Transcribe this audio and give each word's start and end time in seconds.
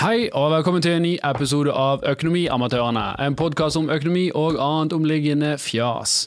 Hei 0.00 0.30
og 0.32 0.46
velkommen 0.48 0.80
til 0.80 0.94
en 0.96 1.02
ny 1.04 1.10
episode 1.28 1.72
av 1.76 2.00
Økonomiamatørene, 2.08 3.02
en 3.20 3.34
podkast 3.36 3.76
om 3.76 3.90
økonomi 3.92 4.30
og 4.32 4.56
annet 4.56 4.94
omliggende 4.96 5.50
fjas. 5.60 6.22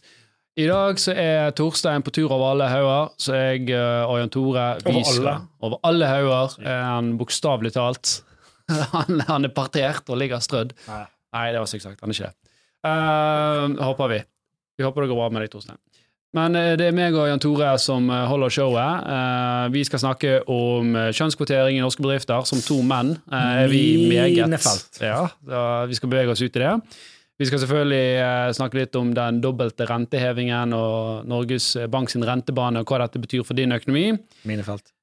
I 0.53 0.67
dag 0.69 0.99
så 1.01 1.15
er 1.17 1.55
Torstein 1.57 2.05
på 2.05 2.13
tur 2.13 2.27
over 2.27 2.51
alle 2.51 2.67
hauger, 2.69 3.09
så 3.17 3.33
jeg 3.33 3.71
eh, 3.73 4.03
og 4.05 4.19
Jan 4.19 4.29
Tore 4.35 4.67
vi 4.83 4.93
Over 4.93 5.09
alle? 5.15 5.33
Over 5.65 5.81
alle 5.89 6.11
hauger, 6.11 6.53
er 6.61 6.83
han 6.85 7.09
bokstavelig 7.17 7.73
talt. 7.73 8.13
han, 8.93 9.25
han 9.25 9.49
er 9.49 9.55
partert 9.57 10.05
og 10.05 10.21
ligger 10.21 10.45
strødd. 10.45 10.77
Nei. 10.91 11.01
Nei, 11.33 11.47
det 11.55 11.65
var 11.65 11.73
sykt 11.73 11.87
sagt. 11.87 12.05
Han 12.05 12.13
er 12.13 12.19
ikke 12.19 12.29
det. 12.29 12.53
Uh, 12.85 13.81
håper 13.89 14.13
vi. 14.13 14.21
Vi 14.77 14.85
håper 14.85 15.01
det 15.01 15.15
går 15.15 15.21
bra 15.23 15.31
med 15.33 15.47
deg, 15.47 15.55
Torstein. 15.57 15.81
Men 16.33 16.57
eh, 16.57 16.73
det 16.79 16.89
er 16.89 16.95
meg 16.97 17.15
og 17.15 17.27
Jan 17.29 17.41
Tore 17.41 17.71
som 17.81 18.09
eh, 18.09 18.25
holder 18.29 18.53
showet. 18.53 19.09
Eh, 19.15 19.65
vi 19.75 19.83
skal 19.85 20.01
snakke 20.01 20.35
om 20.49 20.95
kjønnskvotering 21.13 21.77
i 21.77 21.83
norske 21.83 22.03
bedrifter. 22.03 22.45
Som 22.49 22.61
to 22.65 22.79
menn 22.85 23.15
er 23.33 23.67
vi 23.71 24.07
meget 24.09 24.41
Ja, 25.01 25.27
vi 25.89 25.99
skal 25.99 26.13
bevege 26.13 26.33
oss 26.33 26.41
ut 26.41 26.49
i 26.49 26.63
det. 26.63 26.73
Vi 27.41 27.47
skal 27.49 27.63
selvfølgelig 27.63 28.55
snakke 28.55 28.77
litt 28.77 28.95
om 28.95 29.09
den 29.17 29.39
dobbelte 29.41 29.87
rentehevingen 29.89 30.73
og 30.77 31.25
Norges 31.27 31.71
Bank 31.91 32.11
sin 32.13 32.23
rentebane, 32.23 32.83
og 32.83 32.91
hva 32.91 33.01
dette 33.01 33.19
betyr 33.19 33.41
for 33.43 33.57
din 33.57 33.73
økonomi. 33.73 34.11
Minefelt. 34.47 34.93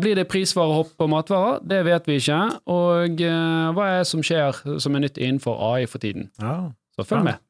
Blir 0.00 0.16
det 0.16 0.26
prisvarehopp 0.28 0.92
på 1.00 1.08
matvarer? 1.10 1.64
Det 1.64 1.80
vet 1.88 2.06
vi 2.08 2.20
ikke. 2.20 2.40
Og 2.72 3.24
hva 3.24 3.88
er 3.88 4.02
det 4.02 4.10
som 4.12 4.22
skjer 4.24 4.60
som 4.80 4.96
er 4.96 5.06
nytt 5.08 5.20
innenfor 5.20 5.56
AI 5.72 5.88
for 5.88 6.04
tiden? 6.04 6.28
Ja. 6.40 6.68
Så 6.96 7.08
følg 7.08 7.26
med. 7.32 7.40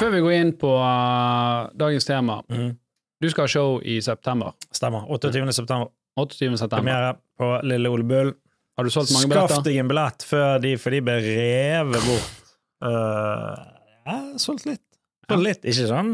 Før 0.00 0.10
vi 0.12 0.20
går 0.24 0.34
inn 0.36 0.50
på 0.60 0.72
uh, 0.76 1.68
dagens 1.78 2.04
tema 2.08 2.42
Mm. 2.52 2.74
Du 3.16 3.30
skal 3.32 3.46
ha 3.46 3.48
show 3.48 3.78
i 3.80 3.94
september. 4.04 4.52
Stemmer. 4.76 5.06
28. 5.08 5.52
september. 5.56 5.88
28. 6.20 6.50
september. 6.60 6.76
Premiere 6.76 7.14
på 7.40 7.48
Lille 7.64 7.88
Ole 7.88 8.04
Bull. 8.04 8.34
Har 8.76 8.84
du 8.84 8.90
solgt 8.92 9.14
mange 9.14 9.30
Skaff 9.30 9.48
billetter? 9.48 9.64
deg 9.70 9.78
en 9.80 9.88
billett 9.88 10.26
før 10.28 10.58
de, 10.60 10.74
for 10.76 10.92
de 10.92 11.00
ble 11.06 11.14
revet 11.24 12.04
bort. 12.10 12.52
Uh, 12.84 13.56
jeg 14.04 14.12
har 14.12 14.26
solgt 14.44 14.68
litt. 14.68 14.84
Solgt 15.30 15.46
litt. 15.48 15.64
Ikke 15.64 15.88
sånn 15.88 16.12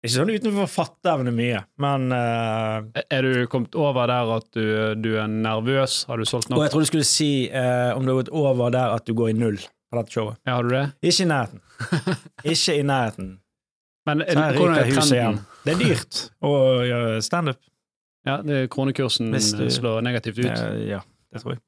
Ikke 0.00 0.14
sånn 0.14 0.32
utenfor 0.32 0.70
fatteevne 0.72 1.34
mye, 1.36 1.60
men 1.84 2.08
uh, 2.16 2.80
Er 3.12 3.28
du 3.28 3.44
kommet 3.52 3.76
over 3.76 4.08
der 4.08 4.32
at 4.38 4.48
du, 4.56 4.64
du 4.96 5.10
er 5.20 5.28
nervøs? 5.28 6.06
Har 6.08 6.16
du 6.16 6.24
solgt 6.24 6.48
Og 6.48 6.64
jeg 6.64 6.72
trodde 6.72 6.88
du 6.88 6.92
skulle 6.94 7.08
si 7.12 7.30
eh, 7.52 7.92
om 7.92 8.08
du 8.08 8.14
har 8.14 8.22
gått 8.22 8.32
over 8.32 8.72
der 8.72 8.96
at 8.96 9.04
du 9.04 9.12
går 9.18 9.34
i 9.34 9.36
null 9.36 9.60
på 9.90 9.98
dette 10.00 10.12
showet. 10.14 10.36
Ja, 10.46 10.54
har 10.58 10.62
du 10.66 10.72
det? 10.74 10.84
Ikke 11.02 11.24
i 11.24 11.28
nærheten. 11.30 11.60
Ikke 12.54 12.74
i 12.78 12.82
nærheten. 12.86 13.30
Men 14.08 14.22
er, 14.24 14.36
er 14.40 14.56
hvordan 14.56 14.78
er 14.78 14.88
igjen. 14.88 15.00
trenden? 15.02 15.40
Det 15.64 15.74
er 15.74 15.80
dyrt 15.84 16.20
å 16.44 16.52
gjøre 16.88 17.22
standup. 17.24 17.58
Ja, 18.28 18.38
det 18.44 18.62
kronekursen 18.72 19.30
du- 19.32 19.70
slår 19.72 20.02
negativt 20.04 20.38
ut. 20.42 20.46
Eh, 20.52 20.86
Ja, 20.94 21.00
det 21.32 21.42
tror 21.42 21.54
jeg. 21.56 21.62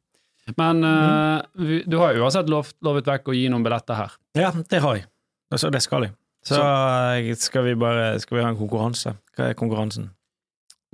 Men 0.59 0.85
eh, 0.85 1.43
vi- 1.55 1.83
du 1.87 1.99
har 2.01 2.15
jo 2.17 2.25
uansett 2.25 2.49
lovt, 2.49 2.75
lovet 2.83 3.07
vekk 3.07 3.29
å 3.29 3.35
gi 3.37 3.49
noen 3.53 3.63
billetter 3.65 3.95
her. 3.95 4.13
Ja, 4.37 4.51
det 4.53 4.81
har 4.83 4.97
jeg. 4.97 5.07
Altså, 5.53 5.71
det 5.71 5.83
skal 5.83 6.03
jeg. 6.09 6.13
Så, 6.45 6.57
så 6.57 7.37
skal 7.37 7.65
vi 7.67 7.75
bare 7.77 8.15
Skal 8.23 8.39
vi 8.39 8.43
ha 8.43 8.49
en 8.49 8.57
konkurranse? 8.57 9.13
Hva 9.37 9.51
er 9.51 9.55
konkurransen? 9.59 10.07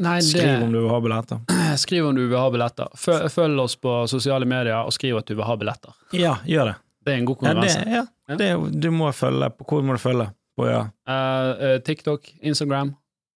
Nei, 0.03 0.19
Skriv 0.21 0.65
om 0.65 0.73
du 0.75 0.81
vil 0.83 0.91
ha 0.91 0.99
billetter. 1.01 1.39
Skriv 1.85 2.09
om 2.11 2.15
du 2.19 2.25
vil 2.29 2.37
ha 2.37 2.49
billetter. 2.53 2.91
Følg, 2.99 3.31
følg 3.33 3.61
oss 3.63 3.77
på 3.81 3.95
sosiale 4.11 4.45
medier 4.45 4.83
og 4.85 4.91
skriv 4.93 5.17
at 5.23 5.27
du 5.31 5.35
vil 5.39 5.47
ha 5.47 5.55
billetter. 5.57 5.95
Ja, 6.13 6.35
gjør 6.45 6.73
det. 6.73 6.75
Det 7.07 7.15
er 7.15 7.21
en 7.21 7.27
god 7.29 7.47
Ja, 7.47 7.55
det, 7.61 7.73
ja, 7.87 8.37
det 8.41 8.81
du 8.83 8.91
må 8.91 9.13
følge 9.15 9.49
på 9.55 9.67
Hvor 9.71 9.85
må 9.87 9.95
du 9.95 10.03
følge? 10.03 10.27
På, 10.57 10.65
ja. 10.67 10.87
uh, 11.09 11.67
eh, 11.67 11.79
TikTok, 11.85 12.31
Instagram. 12.41 12.95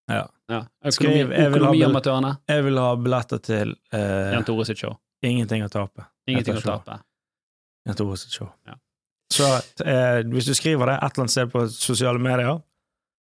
Ja. 0.08 0.22
Ja. 0.48 0.60
Skriv, 0.88 1.10
Økonomi, 1.10 1.36
jeg 1.36 1.50
økonomiamatørene. 1.50 2.30
Jeg 2.48 2.64
vil 2.64 2.80
ha 2.80 2.86
billetter 2.96 3.42
til 3.44 3.74
uh, 3.92 4.30
Jan 4.32 4.46
Tore 4.48 4.64
sitt 4.64 4.80
show. 4.80 4.94
Ingenting 5.20 5.66
å 5.66 5.68
tape. 5.68 6.06
Ingenting 6.32 6.56
å 6.56 6.62
tape. 6.64 6.96
Jan 7.84 7.98
Tore 8.00 8.16
sitt 8.16 8.32
show. 8.32 8.48
Ja. 8.64 8.78
Så 9.36 9.50
uh, 9.52 10.22
hvis 10.32 10.48
du 10.48 10.54
skriver 10.56 10.94
det 10.94 10.96
et 10.96 11.12
eller 11.12 11.26
annet 11.26 11.36
sted 11.36 11.52
på 11.52 11.66
sosiale 11.74 12.24
medier, 12.24 12.64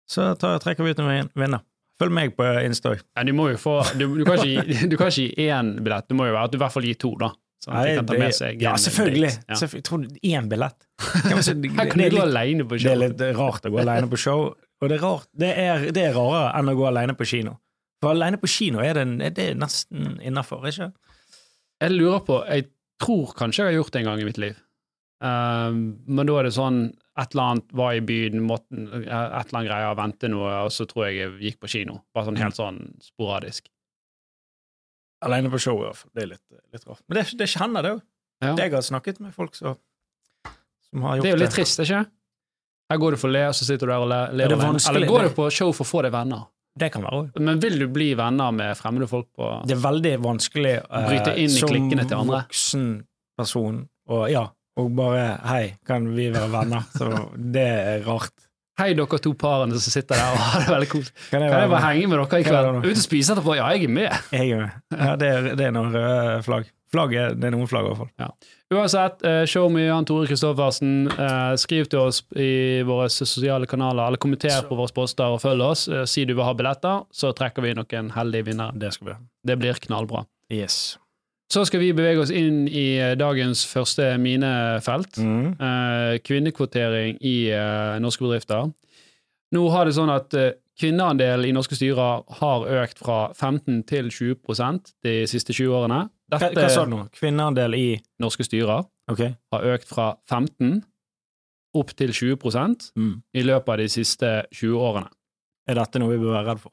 så 0.07 0.31
tar, 0.39 0.63
trekker 0.63 0.87
vi 0.87 0.95
ut 0.95 1.03
en 1.03 1.29
vinner. 1.35 1.67
Følg 1.99 2.15
meg 2.15 2.33
på 2.39 2.47
Insta. 2.63 2.95
Ja, 2.95 3.27
du 3.27 3.35
må 3.37 3.51
jo 3.51 3.59
få 3.61 3.75
Du, 3.99 4.07
du, 4.17 4.23
kan, 4.25 4.39
ikke 4.39 4.63
gi, 4.71 4.87
du 4.91 4.95
kan 4.97 5.11
ikke 5.11 5.27
gi 5.27 5.49
én 5.51 5.75
billett, 5.83 6.07
det 6.07 6.17
må 6.17 6.31
jo 6.31 6.33
være 6.39 6.47
at 6.47 6.55
du 6.55 6.57
i 6.57 6.63
hvert 6.63 6.79
fall 6.79 6.87
gir 6.87 6.97
to, 7.03 7.11
da. 7.19 7.35
Sånn 7.61 7.77
at 7.77 7.85
de 7.85 7.97
kan 7.99 8.07
ta 8.09 8.17
med 8.17 8.33
seg 8.33 8.63
ja, 8.63 8.73
selvfølgelig. 8.81 9.31
date. 9.35 9.45
Ja. 9.51 9.57
Selvfølgelig. 9.61 9.85
Tror 9.85 10.01
du 10.01 10.15
én 10.31 10.47
billett? 10.49 10.87
Det, 10.97 11.71
Her 11.77 11.91
kan 11.91 12.01
du 12.01 12.15
gå 12.15 12.23
alene 12.23 12.65
på 12.65 12.79
show. 12.79 12.87
det 12.87 12.93
er 12.93 13.01
litt 13.03 13.21
rart 13.37 13.67
å 13.67 13.73
gå 13.73 13.81
alene 13.83 14.09
på 14.09 14.19
show, 14.21 14.47
og 14.81 14.89
det 14.89 14.97
er, 14.97 15.03
rart, 15.05 15.29
det 15.37 15.51
er, 15.61 15.85
det 15.93 16.07
er 16.07 16.17
rarere 16.17 16.47
enn 16.57 16.71
å 16.71 16.75
gå 16.79 16.87
alene 16.89 17.15
på 17.17 17.27
kino. 17.29 17.59
For 18.01 18.15
alene 18.15 18.39
på 18.41 18.49
kino 18.49 18.81
er 18.81 18.97
det, 18.97 19.05
er 19.27 19.35
det 19.37 19.47
nesten 19.61 20.15
innafor, 20.25 20.65
ikke? 20.71 20.89
Jeg 21.81 21.93
lurer 21.93 22.23
på 22.25 22.41
Jeg 22.49 22.67
tror 23.01 23.33
kanskje 23.37 23.63
jeg 23.63 23.71
har 23.71 23.79
gjort 23.79 23.93
det 23.93 24.01
en 24.01 24.09
gang 24.09 24.21
i 24.21 24.25
mitt 24.25 24.41
liv. 24.41 24.57
Um, 25.21 25.81
men 26.09 26.25
da 26.25 26.39
er 26.39 26.47
det 26.49 26.55
sånn 26.57 26.81
et 27.21 27.35
eller 27.35 27.51
annet 27.51 27.73
var 27.77 27.93
i 27.93 28.01
byen, 28.05 28.41
måtte, 28.47 28.73
et 28.73 29.05
eller 29.05 29.37
annet 29.43 29.67
greier, 29.67 29.97
vente 29.99 30.29
noe, 30.31 30.53
og 30.65 30.73
så 30.73 30.87
tror 30.89 31.09
jeg 31.09 31.19
jeg 31.19 31.33
gikk 31.43 31.59
på 31.61 31.69
kino. 31.75 31.99
Bare 32.15 32.29
sånn 32.29 32.39
helt 32.41 32.57
sånn 32.57 32.79
sporadisk. 33.05 33.69
Alene 35.21 35.51
på 35.53 35.59
show, 35.61 35.81
i. 35.85 35.91
Det 36.15 36.23
er 36.23 36.29
litt, 36.33 36.43
litt 36.73 36.85
rart. 36.89 37.01
Men 37.07 37.19
det, 37.19 37.25
det 37.37 37.47
kjenner 37.51 37.85
det 37.85 37.91
òg. 37.97 38.01
Ja. 38.41 38.55
Jeg 38.57 38.71
har 38.73 38.81
snakket 38.81 39.19
med 39.21 39.33
folk 39.35 39.53
som, 39.55 39.75
som 40.89 41.03
har 41.05 41.17
gjort 41.19 41.23
Det 41.23 41.29
det. 41.29 41.33
er 41.33 41.37
jo 41.37 41.43
litt 41.43 41.53
trist, 41.55 41.79
ikke? 41.83 41.99
Her 42.91 42.97
går 42.99 43.11
du 43.15 43.17
for 43.21 43.29
å 43.29 43.35
le, 43.35 43.43
og 43.51 43.53
så 43.55 43.67
sitter 43.67 43.85
du 43.87 43.91
der 43.93 44.01
og 44.03 44.09
le- 44.09 44.31
ler 44.35 44.49
det 44.51 44.57
Eller 44.89 45.07
går 45.07 45.27
du 45.29 45.35
på 45.37 45.45
show 45.53 45.69
for 45.77 45.85
å 45.85 45.89
få 45.91 46.01
deg 46.07 46.11
venner? 46.15 46.47
Det 46.81 46.87
kan 46.93 47.03
være 47.03 47.19
også. 47.25 47.39
Men 47.43 47.59
vil 47.59 47.77
du 47.79 47.85
bli 47.91 48.09
venner 48.15 48.51
med 48.55 48.77
fremmede 48.79 49.07
folk 49.11 49.27
på 49.35 49.47
Det 49.67 49.75
er 49.75 49.81
veldig 49.83 50.13
vanskelig 50.23 50.73
uh, 50.87 51.05
Bryte 51.09 51.33
inn 51.37 51.51
i 51.51 51.59
som 51.59 51.69
klikkene 51.69 52.05
til 52.07 52.17
andre. 52.17 52.41
voksen 52.47 52.85
person 53.37 53.81
og 54.11 54.25
ja, 54.31 54.45
og 54.79 54.89
bare 54.95 55.25
Hei, 55.45 55.75
kan 55.87 56.07
vi 56.15 56.29
være 56.33 56.49
venner? 56.51 56.85
Så 56.95 57.09
det 57.35 57.67
er 57.67 58.03
rart. 58.07 58.33
Hei, 58.81 58.95
dere 58.97 59.17
to 59.21 59.35
parene 59.37 59.77
som 59.77 59.93
sitter 59.93 60.17
der 60.17 60.31
og 60.33 60.41
har 60.41 60.63
det 60.63 60.73
veldig 60.73 60.89
koselig. 60.89 61.15
Kan 61.29 61.43
jeg 61.45 61.53
Kan 61.53 61.65
jeg 61.65 61.69
bare 61.69 61.85
henge 61.85 62.07
med 62.09 62.17
dere 62.17 62.39
i 62.41 62.45
kveld? 62.47 62.77
Ut 62.81 62.91
og 62.91 63.03
spise 63.03 63.35
etterpå? 63.35 63.55
Ja, 63.59 63.67
jeg 63.75 63.85
er 63.85 63.93
med. 63.93 64.21
Jeg 64.33 64.55
er 64.55 64.63
med. 64.63 64.79
Ja, 64.97 65.11
det 65.21 65.27
er, 65.29 65.49
det 65.59 65.67
er 65.67 65.75
noen 65.75 65.93
røde 65.93 66.39
flagg. 66.47 66.71
Flagg 66.91 67.13
er, 67.15 67.35
det 67.39 67.47
er 67.47 67.53
noen 67.53 67.69
flagg, 67.71 67.85
i 67.87 67.91
hvert 67.93 68.01
fall. 68.01 68.33
Uansett, 68.73 69.21
uh, 69.23 69.43
show 69.47 69.69
me 69.71 69.85
Jan 69.85 70.07
Tore 70.07 70.27
Kristoffersen. 70.27 71.05
Uh, 71.13 71.53
skriv 71.61 71.87
til 71.91 72.01
oss 72.01 72.23
i 72.35 72.81
våre 72.87 73.05
sosiale 73.13 73.69
kanaler, 73.69 74.09
eller 74.09 74.19
kommenter 74.19 74.65
på 74.67 74.79
våre 74.79 74.91
poster 74.95 75.37
og 75.37 75.39
følg 75.43 75.63
oss. 75.69 75.85
Uh, 75.91 76.01
si 76.09 76.25
du 76.27 76.33
vil 76.33 76.43
ha 76.47 76.55
billetter, 76.57 77.05
så 77.15 77.31
trekker 77.37 77.63
vi 77.63 77.75
noen 77.77 78.11
heldige 78.17 78.49
vinnere. 78.49 78.75
Det 78.81 78.91
vi. 78.99 79.15
Det 79.47 79.59
blir 79.61 79.79
knallbra. 79.87 80.25
Yes. 80.51 80.97
Så 81.51 81.65
skal 81.67 81.81
vi 81.83 81.91
bevege 81.91 82.21
oss 82.23 82.31
inn 82.31 82.63
i 82.69 82.95
eh, 82.95 83.13
dagens 83.19 83.65
første 83.67 84.13
minefelt. 84.21 85.19
Mm. 85.19 85.49
Eh, 85.59 86.13
kvinnekvotering 86.23 87.17
i 87.27 87.35
eh, 87.51 87.97
norske 87.99 88.23
bedrifter. 88.23 88.69
Nå 89.51 89.63
har 89.73 89.87
det 89.87 89.97
sånn 89.97 90.11
at 90.13 90.31
kvinneandelen 90.79 91.49
i 91.49 91.51
norske 91.51 91.75
styrer 91.75 92.21
har 92.39 92.63
økt 92.81 93.01
fra 93.03 93.17
15 93.35 93.81
til 93.89 94.07
20% 94.07 94.93
de 95.03 95.15
siste 95.27 95.51
20 95.51 95.75
årene. 95.75 96.05
Hva, 96.31 96.39
Dette 96.39 96.63
hva 96.63 96.69
sa 96.71 96.85
du 96.87 96.93
nå? 96.93 97.01
Kvinneandel 97.17 97.75
i 97.75 97.87
norske 98.23 98.47
styrer 98.47 98.85
okay. 99.11 99.35
har 99.51 99.67
økt 99.73 99.91
fra 99.91 100.13
15 100.31 100.79
opp 101.75 101.91
til 101.99 102.15
20 102.15 102.39
Mm. 102.95 103.23
i 103.35 103.43
løpet 103.43 103.73
av 103.73 103.77
de 103.83 103.89
siste 103.91 104.31
20 104.55 104.79
årene. 104.79 105.11
Er 105.67 105.75
dette 105.75 105.99
noe 105.99 106.15
vi 106.15 106.23
bør 106.23 106.37
være 106.39 106.47
redd 106.47 106.63
for? 106.63 106.71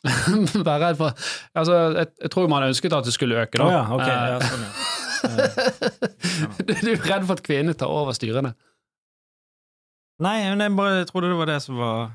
Vær 0.66 0.80
redd 0.80 0.96
for 0.96 1.12
Altså, 1.54 1.74
jeg, 1.96 2.06
jeg 2.22 2.30
tror 2.32 2.48
man 2.48 2.64
ønsket 2.70 2.94
at 2.96 3.04
det 3.04 3.12
skulle 3.16 3.42
øke, 3.42 3.58
da. 3.60 3.66
Oh, 3.66 3.72
ja, 3.72 3.82
ok. 3.94 4.06
Eh, 4.06 4.14
Ja, 4.30 4.38
sånn, 4.48 4.64
ja. 4.64 4.72
du, 6.66 6.72
du 6.72 6.90
er 6.94 7.04
redd 7.04 7.26
for 7.28 7.36
at 7.36 7.44
kvinner 7.44 7.76
tar 7.76 7.92
over 7.92 8.16
styrene? 8.16 8.54
Nei, 10.20 10.38
men 10.48 10.64
jeg 10.64 10.76
bare 10.76 11.04
trodde 11.08 11.32
det 11.32 11.38
var 11.40 11.48
det 11.48 11.60
som 11.64 11.80
var 11.80 12.10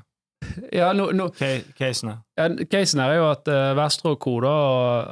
Ja, 0.74 0.92
no, 0.94 1.08
no. 1.14 1.28
casen 1.78 2.10
her. 2.12 2.18
Ja, 2.38 2.48
Casen 2.70 3.02
her 3.02 3.14
er 3.14 3.20
jo 3.20 3.28
at 3.30 3.50
uh, 3.50 3.74
Vestre 3.78 4.14
og 4.14 4.20
co. 4.22 4.36
da 4.44 4.56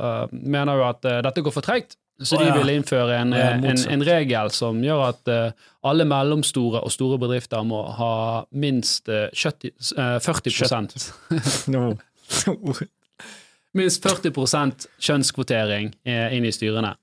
eh, 0.06 0.34
mener 0.34 0.78
jo 0.78 0.84
at 0.86 1.06
uh, 1.08 1.20
dette 1.24 1.42
går 1.42 1.54
for 1.54 1.64
tregt, 1.64 1.96
så 2.22 2.36
oh, 2.36 2.42
de 2.42 2.48
ja. 2.48 2.56
vil 2.58 2.70
innføre 2.76 3.16
en, 3.18 3.32
eh, 3.34 3.56
en, 3.58 3.80
en 3.90 4.04
regel 4.06 4.50
som 4.54 4.78
gjør 4.84 5.00
at 5.08 5.30
uh, 5.32 5.70
alle 5.82 6.06
mellomstore 6.06 6.84
og 6.86 6.92
store 6.94 7.18
bedrifter 7.18 7.64
må 7.66 7.82
ha 7.98 8.14
minst 8.54 9.10
eh, 9.10 9.26
70, 9.34 9.72
eh, 9.98 10.18
40 10.22 11.72
Nå. 11.74 11.82
Minst 13.74 14.04
40 14.06 14.86
kjønnskvotering 15.02 15.90
eh, 16.06 16.36
inn 16.36 16.46
i 16.46 16.52
styrene. 16.54 16.94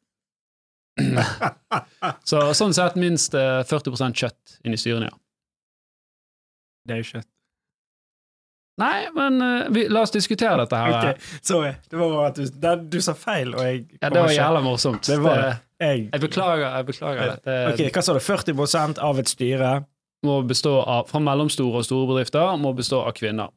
så 2.30 2.46
sånn 2.56 2.76
sett 2.76 2.96
minst 3.00 3.36
eh, 3.36 3.60
40 3.68 4.16
kjøtt 4.16 4.58
inn 4.64 4.76
i 4.76 4.80
styrene, 4.80 5.12
ja. 5.12 5.20
Det 6.88 6.96
er 6.96 7.04
jo 7.04 7.10
kjøtt. 7.12 7.28
Nei, 8.82 9.12
men 9.14 9.36
uh, 9.44 9.68
vi, 9.70 9.84
la 9.92 10.02
oss 10.08 10.14
diskutere 10.16 10.64
dette 10.64 10.78
her. 10.80 10.94
Okay, 10.96 11.40
sorry. 11.46 11.74
Det 11.92 12.00
var 12.00 12.14
bare 12.16 12.30
at 12.32 12.40
du, 12.40 12.48
det, 12.64 12.72
du 12.90 12.98
sa 13.04 13.14
feil, 13.14 13.52
og 13.54 13.62
jeg 13.68 13.84
Ja, 14.00 14.10
det 14.10 14.24
var 14.24 14.32
jævla 14.34 14.62
morsomt. 14.66 15.04
Det 15.06 15.20
var 15.22 15.38
det. 15.44 15.52
Jeg, 15.84 16.08
Jeg 16.08 16.24
beklager. 16.24 16.66
jeg 16.78 16.88
beklager 16.88 17.22
det. 17.22 17.36
Det 17.46 17.58
ok, 17.74 17.84
Hva 17.94 18.06
sa 18.08 18.16
du? 18.16 18.22
40% 18.26 19.04
av 19.04 19.22
et 19.22 19.30
styre? 19.30 19.74
må 20.26 20.42
bestå 20.46 20.76
av, 20.82 21.08
fra 21.10 21.22
mellomstore 21.24 21.82
og 21.82 21.88
store 21.88 22.10
bedrifter 22.12 22.58
må 22.62 22.74
bestå 22.78 23.02
av 23.06 23.16
kvinner. 23.18 23.50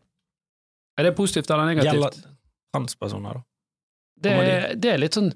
Er 0.99 1.09
det 1.09 1.17
positivt 1.19 1.51
eller 1.51 1.67
negativt? 1.73 1.93
Gjelder 1.93 2.21
transpersoner, 2.75 3.35
da? 3.41 3.43
Det, 4.25 4.31
er- 4.33 4.75
det 4.79 4.93
er 4.95 4.99
litt 5.03 5.15
sånn 5.19 5.33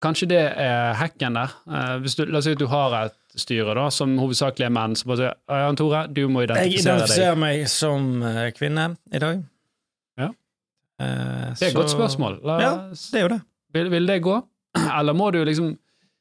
Kanskje 0.00 0.26
det 0.30 0.38
er 0.56 0.94
hacken 0.96 1.34
der. 1.36 1.50
Eh, 1.68 1.96
hvis 2.00 2.14
du, 2.16 2.22
la 2.24 2.38
oss 2.40 2.46
si 2.48 2.54
at 2.56 2.60
du 2.62 2.64
har 2.72 2.94
et 3.02 3.16
styre 3.36 3.74
da, 3.76 3.82
som 3.92 4.14
hovedsakelig 4.16 4.64
er 4.64 4.72
menn, 4.72 4.94
så 4.96 5.10
bare 5.10 5.18
sier 5.20 5.58
Jan 5.60 5.76
Tore, 5.76 5.98
du 6.08 6.22
må 6.32 6.40
Jeg 6.40 6.48
identifisere 6.48 6.70
deg. 6.70 7.02
identifiserer 7.02 7.36
meg 7.42 7.66
som 7.68 8.06
eh, 8.24 8.38
kvinne 8.56 8.86
i 9.12 9.20
dag. 9.20 9.42
Ja. 10.22 10.30
Eh, 11.04 11.52
Det 11.52 11.66
er 11.66 11.68
et 11.68 11.76
godt 11.76 11.92
spørsmål. 11.92 12.38
La, 12.48 12.56
Ja, 12.64 12.72
det 12.94 13.20
er 13.20 13.26
jo 13.26 13.30
det. 13.34 13.40
vil, 13.76 13.90
vil 13.92 14.08
det 14.08 14.16
gå? 14.24 14.38
Eller 14.98 15.12
må 15.20 15.28
du 15.36 15.42
liksom 15.44 15.74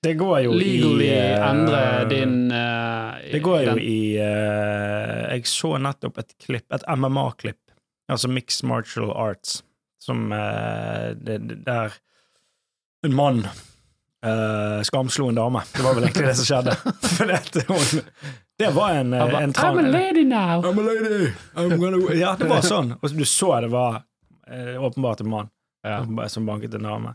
Det 0.03 0.17
går 0.19 0.43
jo 0.49 0.51
legally 0.59 1.07
i 1.07 1.15
uh, 1.39 1.47
endre 1.49 1.81
din 2.11 2.35
uh, 2.51 3.15
Det 3.31 3.41
går 3.47 3.59
jo 3.63 3.73
den- 3.77 3.79
i 3.83 4.17
uh, 4.19 5.23
Jeg 5.37 5.47
så 5.47 5.77
nettopp 5.79 6.17
et 6.19 6.35
klipp, 6.43 6.67
et 6.75 6.83
MMA-klipp, 6.97 7.59
altså 8.09 8.29
Mixed 8.31 8.67
Martial 8.67 9.11
Arts, 9.13 9.59
som 10.01 10.31
uh, 10.31 11.11
det, 11.15 11.39
det- 11.49 11.63
Der 11.65 11.93
en 13.05 13.13
mann 13.15 13.45
uh, 14.25 14.81
skamslo 14.83 15.29
en 15.29 15.35
dame. 15.39 15.61
Det 15.75 15.83
var 15.85 15.95
vel 15.95 16.03
egentlig 16.09 16.27
det 16.27 16.35
som 16.35 16.47
skjedde. 16.49 16.75
For 17.15 17.29
det, 17.29 17.63
hun, 17.69 18.01
det 18.59 18.71
var 18.75 18.97
en, 18.97 19.13
Han 19.13 19.35
en 19.43 19.53
trang 19.55 19.77
I'm 19.77 19.85
a 19.85 19.91
lady 19.93 20.25
now! 20.27 20.61
I'm 20.63 20.79
a 20.79 20.83
lady. 20.83 21.31
I'm 21.55 21.77
gonna... 21.79 22.13
Ja, 22.15 22.35
det 22.39 22.49
var 22.49 22.65
sånn. 22.65 22.95
Og 22.99 23.15
du 23.15 23.25
så 23.25 23.53
det 23.63 23.71
var 23.71 24.01
uh, 24.51 24.75
åpenbart 24.83 25.23
en 25.23 25.31
mann 25.31 25.49
Ja. 25.87 26.01
som, 26.27 26.45
banket 26.45 26.73
en 26.75 26.83
dame. 26.83 27.13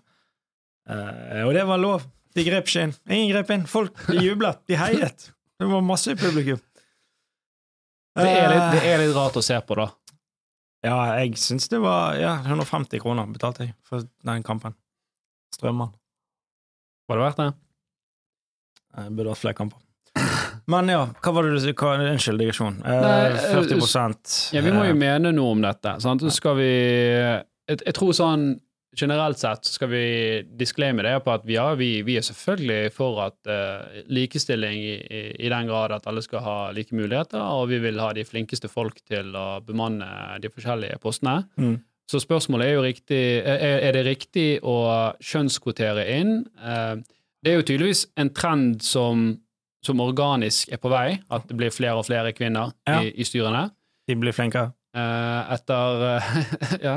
Uh, 0.89 1.43
og 1.45 1.53
det 1.57 1.65
var 1.69 1.81
lov. 1.83 2.07
De 2.35 2.45
grep 2.47 2.69
ikke 2.71 2.87
inn. 2.89 2.95
Ingen 3.11 3.35
grep 3.35 3.51
inn. 3.53 3.67
Folk 3.69 4.07
de 4.09 4.23
jublet. 4.25 4.63
De 4.67 4.79
heiet. 4.81 5.29
Det 5.61 5.69
var 5.69 5.85
masse 5.85 6.15
i 6.15 6.17
publikum. 6.19 6.59
Det 8.15 8.25
er, 8.31 8.49
litt, 8.49 8.65
det 8.73 8.89
er 8.89 9.01
litt 9.03 9.15
rart 9.17 9.37
å 9.37 9.43
se 9.43 9.57
på, 9.67 9.77
da. 9.79 9.89
Ja, 10.85 10.97
jeg 11.17 11.39
syns 11.41 11.71
det 11.73 11.81
var 11.81 12.19
ja, 12.21 12.35
150 12.45 13.01
kroner 13.01 13.29
betalte 13.33 13.69
jeg 13.69 13.77
for 13.89 14.05
den 14.27 14.43
kampen. 14.45 14.75
Strømmen. 15.55 15.95
Var 17.09 17.21
det 17.21 17.25
verdt 17.25 17.41
det? 17.41 17.51
Jeg 18.95 19.15
burde 19.17 19.33
hatt 19.33 19.41
flere 19.41 19.59
kamper. 19.59 19.81
Men 20.71 20.89
ja, 20.89 21.01
hva 21.21 21.33
var 21.35 21.45
det 21.47 21.57
du 21.57 21.61
sa? 21.65 21.73
Unnskyld, 21.99 22.41
digresjon. 22.41 22.77
Eh, 22.87 23.01
Nei, 23.05 23.17
eh, 23.33 23.49
40% 23.57 24.37
Ja, 24.55 24.63
vi 24.65 24.73
må 24.73 24.87
jo 24.87 24.95
eh, 24.95 25.01
mene 25.01 25.33
noe 25.35 25.57
om 25.57 25.65
dette. 25.65 25.97
Sant? 26.05 26.23
Så 26.25 26.33
skal 26.33 26.57
vi 26.61 26.71
jeg, 26.71 27.81
jeg 27.81 27.97
tror 27.97 28.15
sånn 28.17 28.47
generelt 28.97 29.39
sett 29.41 29.65
så 29.67 29.73
skal 29.77 29.91
vi 29.93 30.03
disclaime 30.59 31.03
det 31.07 31.15
på 31.25 31.33
at 31.35 31.47
ja, 31.51 31.67
vi, 31.79 32.03
vi 32.07 32.17
er 32.19 32.25
selvfølgelig 32.27 32.93
for 32.95 33.21
at 33.25 33.51
uh, 33.51 34.03
likestilling 34.13 34.79
i, 34.81 34.95
i, 35.03 35.23
i 35.47 35.51
den 35.53 35.67
grad 35.71 35.93
at 35.97 36.07
alle 36.11 36.23
skal 36.25 36.43
ha 36.45 36.57
like 36.77 36.95
muligheter, 36.97 37.41
og 37.41 37.69
vi 37.73 37.81
vil 37.83 37.99
ha 38.03 38.13
de 38.17 38.25
flinkeste 38.29 38.71
folk 38.73 39.01
til 39.09 39.35
å 39.37 39.61
bemanne 39.67 40.07
de 40.43 40.51
forskjellige 40.53 41.01
postene. 41.03 41.43
Mm. 41.61 41.79
Så 42.11 42.21
spørsmålet 42.21 42.69
er 42.69 42.75
jo 42.75 42.83
riktig 42.85 43.21
Er, 43.49 43.79
er 43.89 43.93
det 43.97 44.03
riktig 44.05 44.49
å 44.61 44.77
kjønnskvotere 45.25 46.05
inn? 46.19 46.43
Uh, 46.61 47.01
det 47.45 47.53
er 47.53 47.59
jo 47.61 47.67
tydeligvis 47.69 48.07
en 48.21 48.31
trend 48.37 48.83
som, 48.85 49.27
som 49.85 50.01
organisk 50.05 50.73
er 50.73 50.81
på 50.81 50.93
vei, 50.93 51.19
at 51.33 51.49
det 51.49 51.57
blir 51.61 51.73
flere 51.73 51.99
og 52.01 52.07
flere 52.09 52.33
kvinner 52.37 52.73
Ja. 52.89 53.03
i, 53.05 53.13
i 53.21 53.25
styrene. 53.29 53.67
De 54.09 54.17
blir 54.21 54.37
flinkere. 54.37 54.73
Uh, 54.95 55.53
etter 55.57 56.05
Ja. 56.89 56.97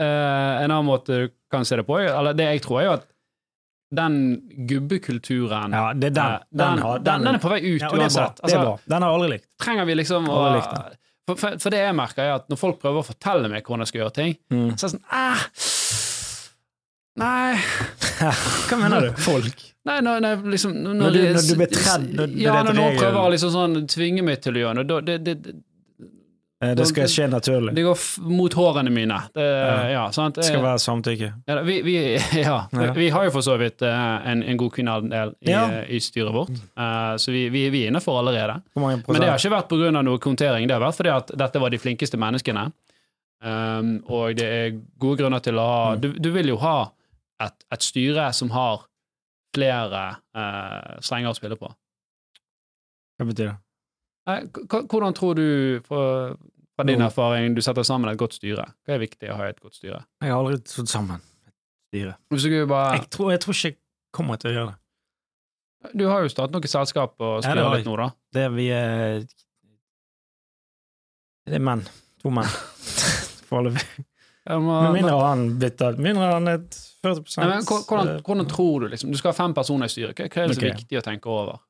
Eh, 0.00 0.62
en 0.64 0.70
annen 0.70 0.86
måte 0.88 1.06
du 1.26 1.32
kan 1.52 1.64
se 1.68 1.76
det 1.76 1.84
på, 1.86 1.98
eller 2.00 2.32
det 2.34 2.46
jeg 2.48 2.62
tror, 2.64 2.80
er 2.80 2.84
jo 2.86 2.92
at 2.96 3.08
den 3.92 4.14
gubbekulturen 4.66 5.74
Ja, 5.76 5.92
det 5.92 6.14
den. 6.16 6.24
eh, 6.24 6.38
den, 6.50 6.78
den, 7.04 7.24
den 7.26 7.34
er 7.34 7.38
på 7.42 7.50
vei 7.52 7.58
ut 7.60 7.82
ja, 7.82 7.90
og 7.90 7.98
det 8.00 8.06
bra. 8.06 8.06
uansett. 8.06 8.40
Altså. 8.42 8.78
Den 8.88 9.02
har 9.04 9.10
jeg 9.10 9.18
aldri 9.20 9.30
likt. 9.34 9.48
trenger 9.60 9.84
vi 9.90 9.94
liksom 10.00 10.30
å 10.32 10.38
for, 11.28 11.36
for, 11.38 11.58
for 11.62 11.70
det 11.70 11.82
jeg 11.84 11.94
merker, 11.94 12.22
er 12.24 12.32
at 12.40 12.48
når 12.50 12.58
folk 12.58 12.80
prøver 12.82 12.98
å 13.04 13.06
fortelle 13.06 13.48
meg 13.52 13.62
hvordan 13.68 13.84
jeg 13.84 13.92
skal 13.92 14.00
gjøre 14.00 14.14
ting, 14.16 14.32
Mm. 14.50 14.70
så 14.80 14.88
er 14.88 14.88
det 14.88 14.94
sånn 14.96 15.04
ah, 15.12 15.44
Nei 17.20 17.58
Hva 18.70 18.78
mener 18.80 19.04
du? 19.04 19.10
Folk? 19.20 19.60
Nei, 19.84 19.98
når, 20.06 20.20
når, 20.24 20.44
liksom, 20.54 20.72
når, 20.78 20.94
Når 20.94 21.10
du- 21.16 21.22
når 21.34 21.46
du 21.50 21.54
blir 21.58 21.70
tredd, 21.74 22.36
Ja, 22.40 22.62
når 22.62 22.76
noen 22.78 22.96
prøver 22.96 23.18
å 23.20 23.30
liksom 23.34 23.50
sånn 23.52 23.86
tvinge 23.90 24.22
meg 24.24 24.40
til 24.44 24.56
å 24.56 24.62
gjøre 24.62 24.74
noe, 24.80 25.02
det, 25.04 25.16
det, 25.26 25.34
det, 25.42 25.54
Det 26.62 26.84
skal 26.86 27.08
skje 27.10 27.24
naturlig. 27.26 27.72
det 27.74 27.82
går 27.82 28.02
mot 28.30 28.54
hårene 28.54 28.90
mine. 28.94 29.16
Det, 29.34 29.46
Ja. 29.92 30.04
Det 30.14 30.44
skal 30.46 30.62
være 30.62 30.78
samtykke. 30.78 31.32
Ja, 31.46 31.56
vi, 31.66 31.80
vi, 31.82 31.96
ja, 32.44 32.68
vi 32.94 33.08
har 33.10 33.26
jo 33.26 33.32
for 33.34 33.42
så 33.42 33.56
vidt 33.58 33.82
eh, 33.82 34.30
en, 34.30 34.44
en 34.46 34.60
god 34.60 34.70
kvinneandel 34.76 35.34
i, 35.40 35.56
i 35.96 35.98
styret 36.00 36.30
vårt, 36.34 36.54
uh, 36.78 37.16
så 37.18 37.34
vi, 37.34 37.48
vi, 37.50 37.64
vi 37.74 37.82
er 37.84 37.90
innafor 37.90 38.20
allerede. 38.20 38.60
Men 38.78 39.02
det 39.18 39.26
har 39.26 39.42
ikke 39.42 39.56
vært 39.56 39.74
pga. 39.74 39.90
noe 40.06 40.22
kontering, 40.22 40.68
det 40.70 40.76
har 40.76 40.84
vært 40.84 41.00
fordi 41.00 41.12
at 41.16 41.34
dette 41.42 41.62
var 41.64 41.74
de 41.74 41.82
flinkeste 41.82 42.20
menneskene. 42.20 42.68
Um, 43.42 43.96
og 44.06 44.36
det 44.38 44.46
er 44.46 44.78
gode 45.02 45.18
grunner 45.18 45.42
til 45.42 45.58
å 45.58 45.66
ha 45.66 45.82
Mm. 45.96 46.00
Du, 46.00 46.08
du 46.22 46.30
vil 46.30 46.52
jo 46.54 46.60
ha 46.62 46.92
et, 47.42 47.64
et 47.74 47.82
styre 47.82 48.28
som 48.32 48.52
har 48.54 48.84
flere 49.54 50.04
uh, 50.36 50.94
strenger 51.02 51.32
å 51.32 51.36
spille 51.36 51.58
på. 51.58 51.72
Hva 53.18 53.26
betyr 53.28 53.50
det? 53.50 53.58
Eh, 54.30 54.44
Hvordan 54.86 55.14
tror 55.18 55.34
du, 55.34 55.80
fra, 55.86 56.36
fra 56.76 56.84
din 56.88 57.00
erfaring, 57.04 57.54
du 57.54 57.60
setter 57.64 57.84
sammen 57.86 58.10
et 58.12 58.18
godt 58.20 58.34
styre? 58.38 58.64
Hva 58.86 58.94
er 58.96 59.02
viktig 59.02 59.30
å 59.30 59.36
ha 59.38 59.48
i 59.48 59.52
et 59.52 59.60
godt 59.60 59.76
styre? 59.76 60.02
Jeg 60.22 60.32
har 60.32 60.38
aldri 60.38 60.58
stått 60.64 60.88
sammen 60.92 61.20
et 61.20 61.54
styre. 61.92 62.66
Bare, 62.68 62.96
Jeg 62.98 63.10
tror, 63.12 63.32
jeg 63.34 63.40
tror 63.44 63.54
ikke 63.58 63.72
jeg 63.72 63.78
kommer 64.16 64.40
til 64.40 64.50
å 64.50 64.54
gjøre 64.56 64.72
det. 64.72 64.78
du 65.98 66.06
har 66.08 66.22
jo 66.22 66.28
startet 66.32 66.54
noe 66.56 66.70
selskap 66.70 67.14
og 67.20 67.42
styrer 67.44 67.62
ja, 67.64 67.74
litt 67.76 67.88
nå, 67.88 67.96
da. 68.00 68.10
Det 68.32 68.46
vi 68.56 68.68
er 68.72 69.26
Det 71.42 71.58
er 71.58 71.64
menn. 71.64 71.82
To 72.22 72.30
menn. 72.30 72.48
Foreløpig. 73.50 74.04
Ja, 74.46 74.58
men- 74.58 74.82
Med 74.92 74.92
mindre 74.96 75.18
han 75.22 75.58
bytter 75.58 75.98
Mindre 76.02 76.32
han 76.32 76.48
er 76.50 76.58
40 77.02 77.36
Nei, 77.38 77.46
men 77.46 77.62
hvordan, 77.66 78.08
hvordan 78.26 78.48
tror 78.50 78.80
du 78.80 78.88
liksom 78.90 79.12
Du 79.12 79.18
skal 79.18 79.30
ha 79.30 79.36
fem 79.38 79.54
personer 79.54 79.86
i 79.86 79.92
styret. 79.92 80.16
Hva, 80.18 80.26
er 80.26 80.48
det 80.50 80.56
er 80.58 80.74
viktig 80.74 80.98
å 80.98 81.02
tenke 81.04 81.30
over? 81.30 81.60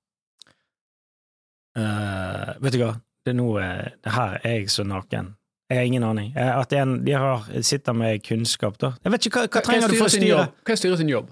Uh, 1.76 2.52
Vet 2.64 2.72
du 2.76 2.78
hva? 2.82 2.94
Det 3.22 3.32
er 3.32 3.38
nå 3.38 3.48
det 3.58 4.12
Her 4.12 4.38
er 4.42 4.56
jeg 4.58 4.70
så 4.70 4.84
naken. 4.86 5.34
Jeg 5.70 5.78
har 5.78 5.88
ingen 5.88 6.04
aning. 6.04 6.32
At 6.36 6.72
en, 6.76 6.98
de 7.04 7.12
har, 7.16 7.46
sitter 7.64 7.94
med 7.96 8.20
kunnskap, 8.26 8.76
da. 8.82 8.92
Jeg 9.04 9.12
vet 9.14 9.26
ikke, 9.26 9.38
hva, 9.44 9.48
hva 9.48 9.62
trenger 9.64 9.88
du 9.88 9.96
for 9.96 10.10
å 10.10 10.12
styre? 10.12 10.42
Hva 10.66 10.74
er 10.74 10.80
styret 10.80 11.00
sin 11.00 11.12
jobb? 11.12 11.30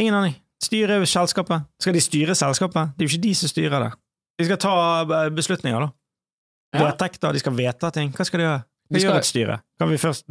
Ingen 0.00 0.16
aning. 0.18 0.34
Styre 0.62 0.98
selskapet. 1.06 1.68
Skal 1.82 1.94
de 1.94 2.02
styre 2.02 2.34
selskapet? 2.38 2.96
Det 2.96 3.04
er 3.04 3.08
jo 3.08 3.12
ikke 3.16 3.26
de 3.28 3.34
som 3.38 3.50
styrer 3.52 3.84
det. 3.86 3.92
De 4.40 4.48
skal 4.48 4.58
ta 4.62 4.74
eh, 5.02 5.28
beslutninger, 5.36 5.84
da. 5.84 5.92
Ja. 6.72 6.90
De 6.96 7.42
skal 7.42 7.54
vedta 7.54 7.90
ting. 7.94 8.10
Hva 8.16 8.24
skal 8.26 8.40
de 8.40 8.46
gjøre? 8.48 8.62
De 8.92 9.00
skal- 9.00 9.10
gjør 9.10 9.18
et 9.20 9.28
styre? 9.28 9.60
Kan 9.78 9.90
vi 9.90 9.98
først 10.00 10.24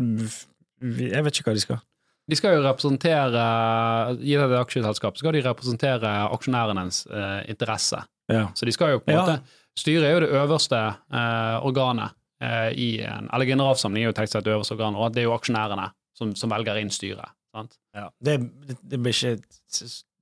Jeg 0.81 1.23
vet 1.23 1.37
ikke 1.37 1.51
hva 1.51 1.53
de 1.53 1.61
skal. 1.61 1.81
De 2.29 2.37
skal 2.37 2.55
jo 2.55 2.61
representere 2.63 3.41
er 3.41 4.15
et 4.17 4.53
aksjeselskap, 4.59 5.17
skal 5.17 5.33
de 5.35 5.41
representere 5.45 6.09
aksjonærenes 6.31 7.05
eh, 7.11 7.49
interesse. 7.51 8.01
Ja. 8.31 8.47
Så 8.55 8.65
de 8.65 8.71
skal 8.71 8.95
jo 8.95 8.99
på 8.99 9.11
en 9.11 9.17
Ja. 9.17 9.37
Styret 9.79 10.03
er 10.07 10.13
jo 10.17 10.23
det 10.25 10.31
øverste 10.35 10.79
eh, 11.15 11.57
organet 11.65 12.11
eh, 12.43 12.69
i 12.75 12.89
en 13.07 13.29
Eller 13.31 13.45
generalforsamlingen 13.47 14.09
er 14.09 14.11
jo 14.11 14.17
tenkt 14.17 14.33
seg 14.33 14.43
det 14.43 14.53
øverste 14.55 14.75
organet, 14.75 14.99
og 14.99 15.13
det 15.15 15.23
er 15.23 15.29
jo 15.29 15.35
aksjonærene 15.37 15.87
som, 16.17 16.33
som 16.35 16.51
velger 16.51 16.81
inn 16.81 16.91
styret. 16.93 17.31
Sant? 17.55 17.77
Ja. 17.95 18.09
Det, 18.19 18.37
det, 18.67 18.77
det 18.83 18.99
blir 19.03 19.15
ikke 19.15 19.37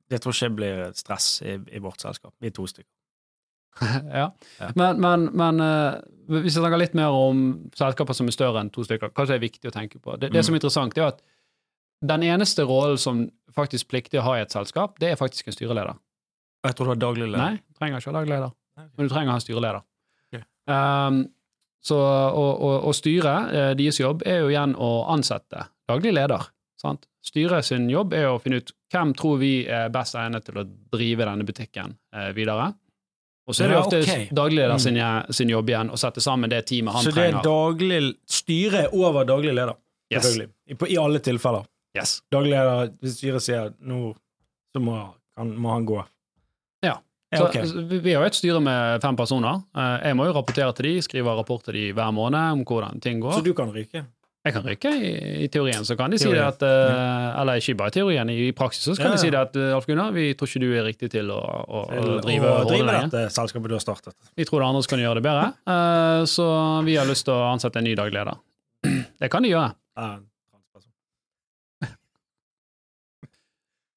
Det 0.09 0.21
tror 0.21 0.33
ikke 0.33 0.47
det 0.49 0.55
blir 0.57 0.79
stress 0.97 1.27
i, 1.45 1.57
i 1.75 1.81
vårt 1.83 2.01
selskap. 2.01 2.33
Vi 2.41 2.49
er 2.49 2.55
to 2.57 2.65
stykker. 2.69 2.89
ja. 4.19 4.29
Ja. 4.59 4.69
Men, 4.75 5.01
men, 5.01 5.27
men 5.37 5.59
eh, 5.63 5.99
hvis 6.29 6.55
jeg 6.55 6.61
snakker 6.63 6.81
litt 6.81 6.95
mer 6.97 7.13
om 7.15 7.43
selskaper 7.77 8.17
som 8.17 8.29
er 8.29 8.35
større 8.35 8.61
enn 8.63 8.71
to 8.73 8.85
stykker, 8.85 9.11
hva 9.13 9.25
er 9.27 9.37
er 9.37 9.43
viktig 9.43 9.69
å 9.69 9.75
tenke 9.75 9.99
på? 10.01 10.17
Det, 10.17 10.31
det 10.33 10.41
Mm. 10.41 10.45
som 10.47 10.55
er 10.55 10.61
interessant, 10.61 10.97
er 10.97 11.11
at 11.13 11.21
den 12.09 12.23
eneste 12.23 12.63
rollen 12.63 12.97
som 12.97 13.25
faktisk 13.55 13.89
pliktig 13.91 14.19
å 14.21 14.23
ha 14.23 14.37
i 14.37 14.41
et 14.41 14.53
selskap, 14.53 14.97
det 14.99 15.11
er 15.11 15.19
faktisk 15.19 15.47
en 15.47 15.55
styreleder. 15.57 15.97
Jeg 16.65 16.75
tror 16.75 16.89
du 16.89 16.91
har 16.93 16.99
daglig 17.01 17.27
leder. 17.27 17.39
Nei, 17.39 17.61
trenger 17.79 17.99
ikke 18.01 18.11
ha 18.11 18.17
daglig 18.19 18.35
ok. 18.37 18.53
Men 18.97 19.07
du 19.07 19.11
trenger 19.13 19.31
å 19.31 19.35
ha 19.35 19.39
en 19.41 19.45
styreleder. 19.45 19.85
Um, 20.69 21.23
så, 21.81 21.95
og, 21.97 22.59
og, 22.61 22.73
og 22.89 22.93
styret, 22.93 23.53
eh, 23.55 23.69
deres 23.79 23.97
jobb, 23.97 24.21
er 24.27 24.43
jo 24.43 24.49
igjen 24.51 24.75
å 24.77 24.89
ansette 25.09 25.63
daglig 25.89 26.11
leder. 26.13 26.43
Sant? 26.77 27.07
Styret 27.25 27.65
sin 27.65 27.87
jobb 27.89 28.13
er 28.13 28.27
å 28.29 28.35
finne 28.43 28.59
ut 28.61 28.69
hvem 28.93 29.13
tror 29.17 29.39
vi 29.41 29.53
er 29.65 29.89
best 29.93 30.13
egnet 30.19 30.45
til 30.45 30.59
å 30.61 30.65
drive 30.93 31.25
denne 31.25 31.47
butikken 31.47 31.95
eh, 32.13 32.29
videre. 32.37 32.67
Og 33.49 33.55
så 33.57 33.65
er 33.65 33.71
det 33.71 33.77
jo 33.79 33.81
ofte 33.81 34.01
ok. 34.03 34.27
daglig 34.37 34.59
leder 34.59 34.75
Mm. 34.75 34.83
sin, 34.83 34.99
sin 35.39 35.49
jobb 35.55 35.71
igjen 35.73 35.89
å 35.89 35.97
sette 35.97 36.21
sammen 36.21 36.51
det 36.51 36.59
teamet 36.69 36.93
han 36.93 37.07
trenger. 37.07 37.11
Så 37.11 37.15
det 37.15 37.25
er 37.25 37.31
trenger. 37.31 37.49
daglig 37.49 38.13
Styret 38.29 38.79
er 38.83 38.93
over 38.99 39.25
daglig 39.25 39.55
leder, 39.57 39.75
Yes. 40.13 40.37
I, 40.69 40.75
på, 40.77 40.87
I 40.89 40.97
alle 41.01 41.19
tilfeller. 41.25 41.65
Yes. 41.97 42.19
Daglig 42.31 42.53
leder, 42.53 42.91
hvis 43.01 43.17
styret 43.17 43.41
sier 43.45 43.73
nå, 43.81 44.13
så 44.73 44.81
må 44.81 44.99
han, 45.37 45.55
må 45.57 45.73
han 45.73 45.85
gå. 45.89 46.03
Ja, 47.29 47.43
ok. 47.45 47.57
Så, 47.69 47.81
vi, 47.85 47.99
vi 48.01 48.13
har 48.15 48.23
jo 48.25 48.29
et 48.31 48.37
styre 48.39 48.59
med 48.63 49.03
fem 49.03 49.17
personer. 49.19 49.59
Eh, 49.77 49.97
jeg 50.09 50.17
må 50.17 50.25
jo 50.29 50.33
rapportere 50.37 50.73
til 50.77 50.87
de, 50.89 50.93
skrive 51.05 51.35
rapport 51.37 51.61
til 51.67 51.75
de 51.77 51.83
hver 51.93 52.13
måned 52.15 52.39
om 52.59 52.63
hvordan 52.65 53.01
ting 53.03 53.19
går. 53.21 53.35
Så 53.37 53.45
du 53.45 53.51
kan 53.57 53.69
ryke? 53.75 54.05
Jeg 54.47 54.53
kan 54.55 54.63
rykke 54.63 54.89
i, 55.03 55.09
i 55.43 55.47
teorien, 55.51 55.83
så 55.85 55.97
kan 55.99 56.13
de 56.13 56.17
si 56.17 56.29
det 56.31 56.39
at 56.39 56.61
ja. 56.63 57.41
Eller 57.41 57.59
ikke 57.59 57.73
bare 57.81 57.91
i 57.91 57.95
teorien, 57.97 58.29
i, 58.31 58.37
i 58.47 58.53
praksis 58.55 58.85
så 58.87 58.95
kan 58.95 59.11
Ja, 59.11 59.17
de 59.17 59.21
si 59.25 59.29
det 59.33 59.39
at 59.39 59.57
eh, 59.59 59.73
Alf 59.75 59.85
Gunnar, 59.85 60.13
vi 60.15 60.29
tror 60.39 60.47
ikke 60.47 60.61
du 60.63 60.69
er 60.79 60.85
riktig 60.87 61.09
til 61.11 61.27
å, 61.35 61.37
å, 61.43 61.81
å 61.91 62.05
drive 62.23 62.47
å 62.47 62.63
drive 62.69 62.95
dette 63.03 63.25
selskapet 63.35 63.67
du 63.67 63.75
har 63.75 63.83
startet. 63.83 64.15
Vi 64.39 64.47
tror 64.47 64.63
det 64.63 64.69
andre 64.71 64.85
som 64.85 64.93
kan 64.95 65.03
gjøre 65.03 65.19
det 65.19 65.25
bedre, 65.27 65.49
eh, 65.75 66.23
så 66.31 66.47
vi 66.87 66.95
har 66.97 67.09
lyst 67.11 67.27
til 67.27 67.35
å 67.35 67.49
ansette 67.51 67.83
en 67.83 67.89
ny 67.91 67.97
dagleder. 67.99 68.39
Det 69.19 69.27
kan 69.29 69.43
de 69.43 69.51
gjøre. 69.51 69.73
Ja, 69.99 70.07
en 70.15 70.23
transperson. 70.55 70.91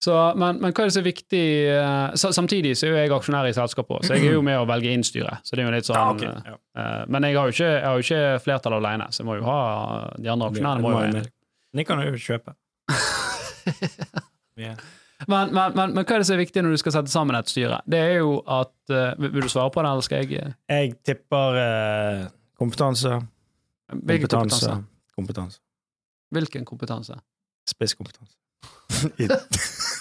Så, 0.03 0.15
men, 0.35 0.57
men 0.59 0.73
hva 0.75 0.83
er 0.83 0.89
det 0.91 0.95
som 0.97 1.03
er 1.05 1.07
viktig 1.07 1.43
eh, 1.71 2.15
Samtidig 2.19 2.73
så 2.75 2.89
er 2.89 2.91
jo 2.91 2.97
jeg 2.99 3.13
aksjonær 3.15 3.47
i 3.47 3.53
selskapet 3.55 4.01
òg, 4.01 4.07
så 4.09 4.17
jeg 4.17 4.33
er 4.33 4.35
jo 4.35 4.41
med 4.43 4.59
å 4.59 4.65
velge 4.67 4.91
inn 4.91 5.05
styret. 5.07 5.45
Så 5.47 5.55
det 5.55 5.63
er 5.63 5.69
jo 5.69 5.75
litt 5.77 5.87
sånn 5.87 6.01
Ja, 6.01 6.09
ok. 6.11 6.25
eh, 6.27 6.49
Ja. 6.51 6.57
eh, 6.83 7.05
Men 7.15 7.29
jeg 7.29 7.37
har 7.39 7.47
jo 7.47 7.55
ikke, 7.55 7.69
har 7.87 8.01
jo 8.01 8.07
ikke 8.09 8.23
flertall 8.43 8.75
alene, 8.81 9.07
så 9.15 9.23
jeg 9.23 9.29
må 9.31 9.37
jo 9.39 9.45
ha 9.47 9.61
de 10.19 10.33
andre 10.35 10.49
aksjonærene. 10.51 10.83
må 10.83 10.91
jo 10.97 11.05
enige. 11.07 11.31
De 11.79 11.85
kan 11.87 12.03
jo 12.03 12.19
kjøpe. 12.19 12.57
yeah. 14.59 14.75
Men, 15.31 15.53
men, 15.55 15.71
men, 15.79 15.95
hva 16.03 16.17
er 16.17 16.23
det 16.25 16.27
som 16.27 16.35
er 16.35 16.43
viktig 16.43 16.65
når 16.67 16.75
du 16.75 16.81
skal 16.83 16.97
sette 16.97 17.13
sammen 17.13 17.39
et 17.39 17.47
styre? 17.53 17.79
Det 17.87 18.01
er 18.03 18.17
jo 18.25 18.41
at 18.51 18.75
eh, 18.91 19.13
Vil 19.23 19.45
du 19.47 19.51
svare 19.53 19.71
på 19.71 19.85
det, 19.85 19.93
eller 19.93 20.03
skal 20.09 20.25
jeg 20.27 20.41
eh, 20.43 20.57
Jeg 20.73 20.97
tipper 21.07 21.59
eh, 21.63 22.25
kompetanse, 22.59 23.21
Hvilken 23.93 24.27
kompetanse? 24.35 24.75
kompetanse. 25.15 25.61
Hvilken 26.35 26.67
kompetanse? 26.67 27.21
Spisskompetanse. 27.71 28.35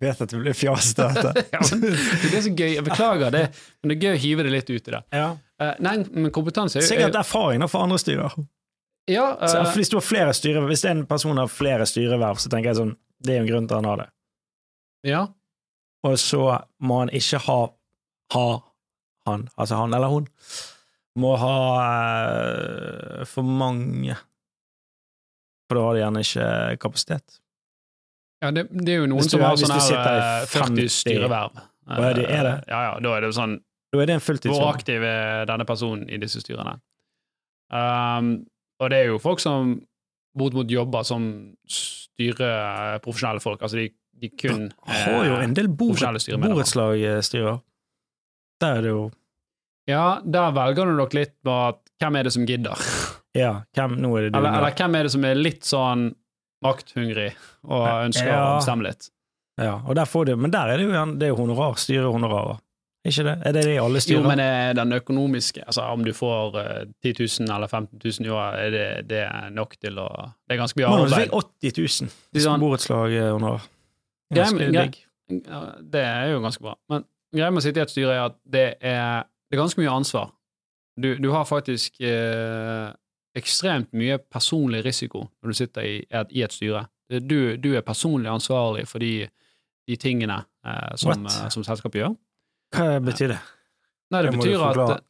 Vet 0.00 0.20
at 0.20 0.28
det 0.28 0.38
blir 0.42 0.56
fjasete, 0.56 1.06
dette. 1.16 1.44
Ja, 1.54 1.60
det 1.80 2.34
er 2.36 2.42
så 2.44 2.52
gøy. 2.52 2.74
Jeg 2.74 2.84
beklager 2.84 3.32
det, 3.32 3.46
men 3.80 3.92
det 3.92 3.96
er 3.96 4.02
gøy 4.04 4.18
å 4.18 4.20
hive 4.26 4.44
det 4.44 4.52
litt 4.52 4.68
ut 4.68 4.90
i 4.90 4.92
det. 4.92 5.00
Ja. 5.16 5.30
Uh, 5.62 5.72
nei, 5.80 5.94
men 6.12 6.28
kompetanse 6.36 6.82
er 6.82 6.84
Sikkert 6.84 7.16
erfaring 7.16 7.64
da 7.64 7.68
for 7.72 7.86
andre 7.86 7.96
styrer. 8.02 8.34
Ja, 9.08 9.30
uh, 9.40 9.46
Så 9.48 9.62
hvis 9.78 9.88
du 9.92 9.96
har 9.96 10.04
flere 10.04 10.34
styreverv, 10.36 10.68
hvis 10.74 10.84
en 10.90 11.06
person 11.08 11.40
har 11.40 11.48
flere 11.48 11.86
styreverv, 11.88 12.42
så 12.42 12.52
tenker 12.52 12.74
jeg 12.74 12.80
sånn 12.82 12.92
Det 13.24 13.32
er 13.32 13.40
jo 13.40 13.46
en 13.46 13.50
grunn 13.54 13.68
til 13.70 13.78
at 13.78 13.80
han 13.80 13.90
har 13.92 14.04
det. 14.04 14.08
ja. 15.14 15.24
Og 16.06 16.18
så 16.22 16.38
må 16.86 17.00
han 17.00 17.10
ikke 17.16 17.40
ha 17.48 17.60
ha 18.34 18.46
han, 19.26 19.48
altså 19.58 19.78
han 19.80 19.94
eller 19.96 20.12
hun, 20.12 20.26
må 21.18 21.32
ha 21.40 21.54
uh, 21.80 23.24
for 23.26 23.42
mange. 23.42 24.14
For 25.66 25.78
da 25.78 25.84
har 25.86 25.96
de 25.96 26.02
gjerne 26.04 26.22
ikke 26.22 26.48
kapasitet. 26.84 27.40
Ja 28.42 28.50
det, 28.52 28.66
det 28.70 28.92
er 28.94 29.00
jo 29.04 29.06
noen 29.10 29.28
som 29.28 29.40
har 29.40 29.56
sånn 29.60 29.72
her 29.72 30.10
i 30.10 30.20
eh, 30.42 30.46
40 30.52 30.88
styreverv. 30.92 31.62
Er 31.86 32.14
det- 32.18 32.26
er 32.30 32.42
det? 32.42 32.52
Eh, 32.52 32.64
Ja, 32.72 32.80
ja, 32.90 32.92
da 33.00 33.14
er 33.16 33.20
det 33.26 33.32
sånn 33.36 33.60
Da 33.92 34.00
er 34.02 34.06
det 34.06 34.14
en 34.16 34.50
Hvor 34.50 34.74
aktiv 34.74 35.02
er 35.06 35.46
denne 35.46 35.64
personen 35.64 36.08
i 36.10 36.18
disse 36.18 36.40
styrene? 36.42 36.80
Um, 37.70 38.46
og 38.80 38.90
det 38.90 38.98
er 38.98 39.06
jo 39.12 39.18
folk 39.18 39.40
som 39.40 39.80
bortimot 40.36 40.70
jobber 40.70 41.02
som 41.06 41.54
styrer 41.66 42.98
profesjonelle 43.02 43.40
folk. 43.42 43.62
Altså 43.62 43.76
de, 43.80 43.88
de 44.20 44.28
kun 44.38 44.68
Har 44.86 45.24
jo 45.24 45.36
en 45.40 45.54
del 45.54 45.68
borettslagstyrer. 45.68 47.60
Der 48.60 48.76
er 48.78 48.82
det 48.82 48.90
jo 48.92 49.10
Ja, 49.88 50.20
der 50.24 50.50
velger 50.56 50.86
du 50.90 50.96
nok 50.98 51.14
litt 51.14 51.34
på 51.46 51.54
at 51.68 51.80
hvem 52.02 52.18
er 52.18 52.22
det 52.28 52.32
som 52.34 52.46
gidder? 52.46 52.76
Ja, 53.36 53.62
hvem 53.76 53.98
Nå 54.00 54.12
er 54.18 54.26
det 54.26 54.32
du 54.32 54.38
Eller, 54.38 54.58
eller 54.58 54.76
hvem 54.76 54.94
er 54.98 55.02
det 55.06 55.12
som 55.12 55.24
er 55.28 55.34
litt 55.38 55.64
sånn 55.68 56.08
makthungrig 56.64 57.32
og 57.64 57.86
ønsker 58.06 58.26
Ja. 58.32 58.40
å 58.46 58.56
bestemme 58.60 58.82
litt? 58.88 59.10
Ja, 59.58 59.80
og 59.86 59.94
der 59.96 60.04
får 60.04 60.26
du, 60.26 60.36
men 60.36 60.50
der 60.50 60.68
er 60.68 60.76
det 60.76 60.84
jo 60.86 60.92
igjen 60.92 61.18
det 61.18 61.26
er 61.28 61.32
jo 61.34 61.36
honorar, 61.42 61.74
styrehonorarer. 61.80 62.58
Ikke 63.06 63.22
det? 63.22 63.34
Er 63.46 63.52
det 63.54 63.62
det 63.64 63.74
i 63.76 63.78
alle 63.78 64.00
Jo, 64.00 64.00
styrer? 64.02 64.26
men 64.26 64.40
er 64.42 64.72
den 64.74 64.90
økonomiske 64.92 65.62
altså 65.64 65.82
Om 65.94 66.02
du 66.04 66.10
får 66.12 66.56
eh, 66.58 66.84
10 67.04 67.12
000 67.46 67.54
eller 67.54 67.68
15 67.70 68.00
000 68.02 68.26
i 68.26 68.30
året, 68.34 68.58
er 68.66 68.70
det, 68.74 69.08
det 69.08 69.20
er 69.28 69.50
nok 69.54 69.76
til 69.78 69.94
å 70.02 70.08
Det 70.48 70.56
er 70.56 70.58
ganske 70.58 70.76
mye 70.80 70.86
arbeid. 70.90 71.12
arbeid. 71.12 71.30
fikk 71.30 71.32
80 71.62 72.02
000 72.02 72.10
Det 72.32 72.40
er 72.42 72.46
sånn- 72.48 72.60
borettslaghonorar. 72.60 73.62
Det 74.30 76.02
er 76.02 76.32
jo 76.32 76.40
ganske 76.42 76.62
bra. 76.62 76.74
Men 76.90 77.04
greia 77.34 77.50
med 77.52 77.62
å 77.62 77.64
sitte 77.66 77.78
i 77.82 77.84
et 77.86 77.92
styre 77.94 78.14
er 78.16 78.24
at 78.30 78.36
det 78.48 78.66
er, 78.80 79.24
det 79.50 79.56
er 79.58 79.62
ganske 79.62 79.80
mye 79.82 79.94
ansvar. 79.94 80.32
Du, 80.98 81.10
du 81.20 81.30
har 81.30 81.44
faktisk 81.44 82.00
eh, 82.00 82.90
ekstremt 83.36 83.92
mye 83.96 84.18
personlig 84.32 84.84
risiko 84.86 85.26
når 85.42 85.52
du 85.52 85.58
sitter 85.58 85.86
i 85.88 85.96
et, 86.10 86.32
i 86.32 86.42
et 86.46 86.52
styre. 86.54 86.86
Du, 87.22 87.56
du 87.56 87.74
er 87.76 87.84
personlig 87.86 88.30
ansvarlig 88.32 88.86
for 88.90 88.98
de, 89.04 89.28
de 89.88 89.96
tingene 90.00 90.40
eh, 90.66 90.94
som, 90.98 91.26
eh, 91.26 91.48
som 91.54 91.62
selskapet 91.66 92.00
gjør. 92.02 92.16
Hva 92.74 92.96
betyr 93.06 93.34
det? 93.36 93.42
Nei, 94.10 94.22
det 94.22 94.30
Det 94.32 94.38
betyr 94.40 94.56
at 94.56 94.74
forklare. 94.74 95.02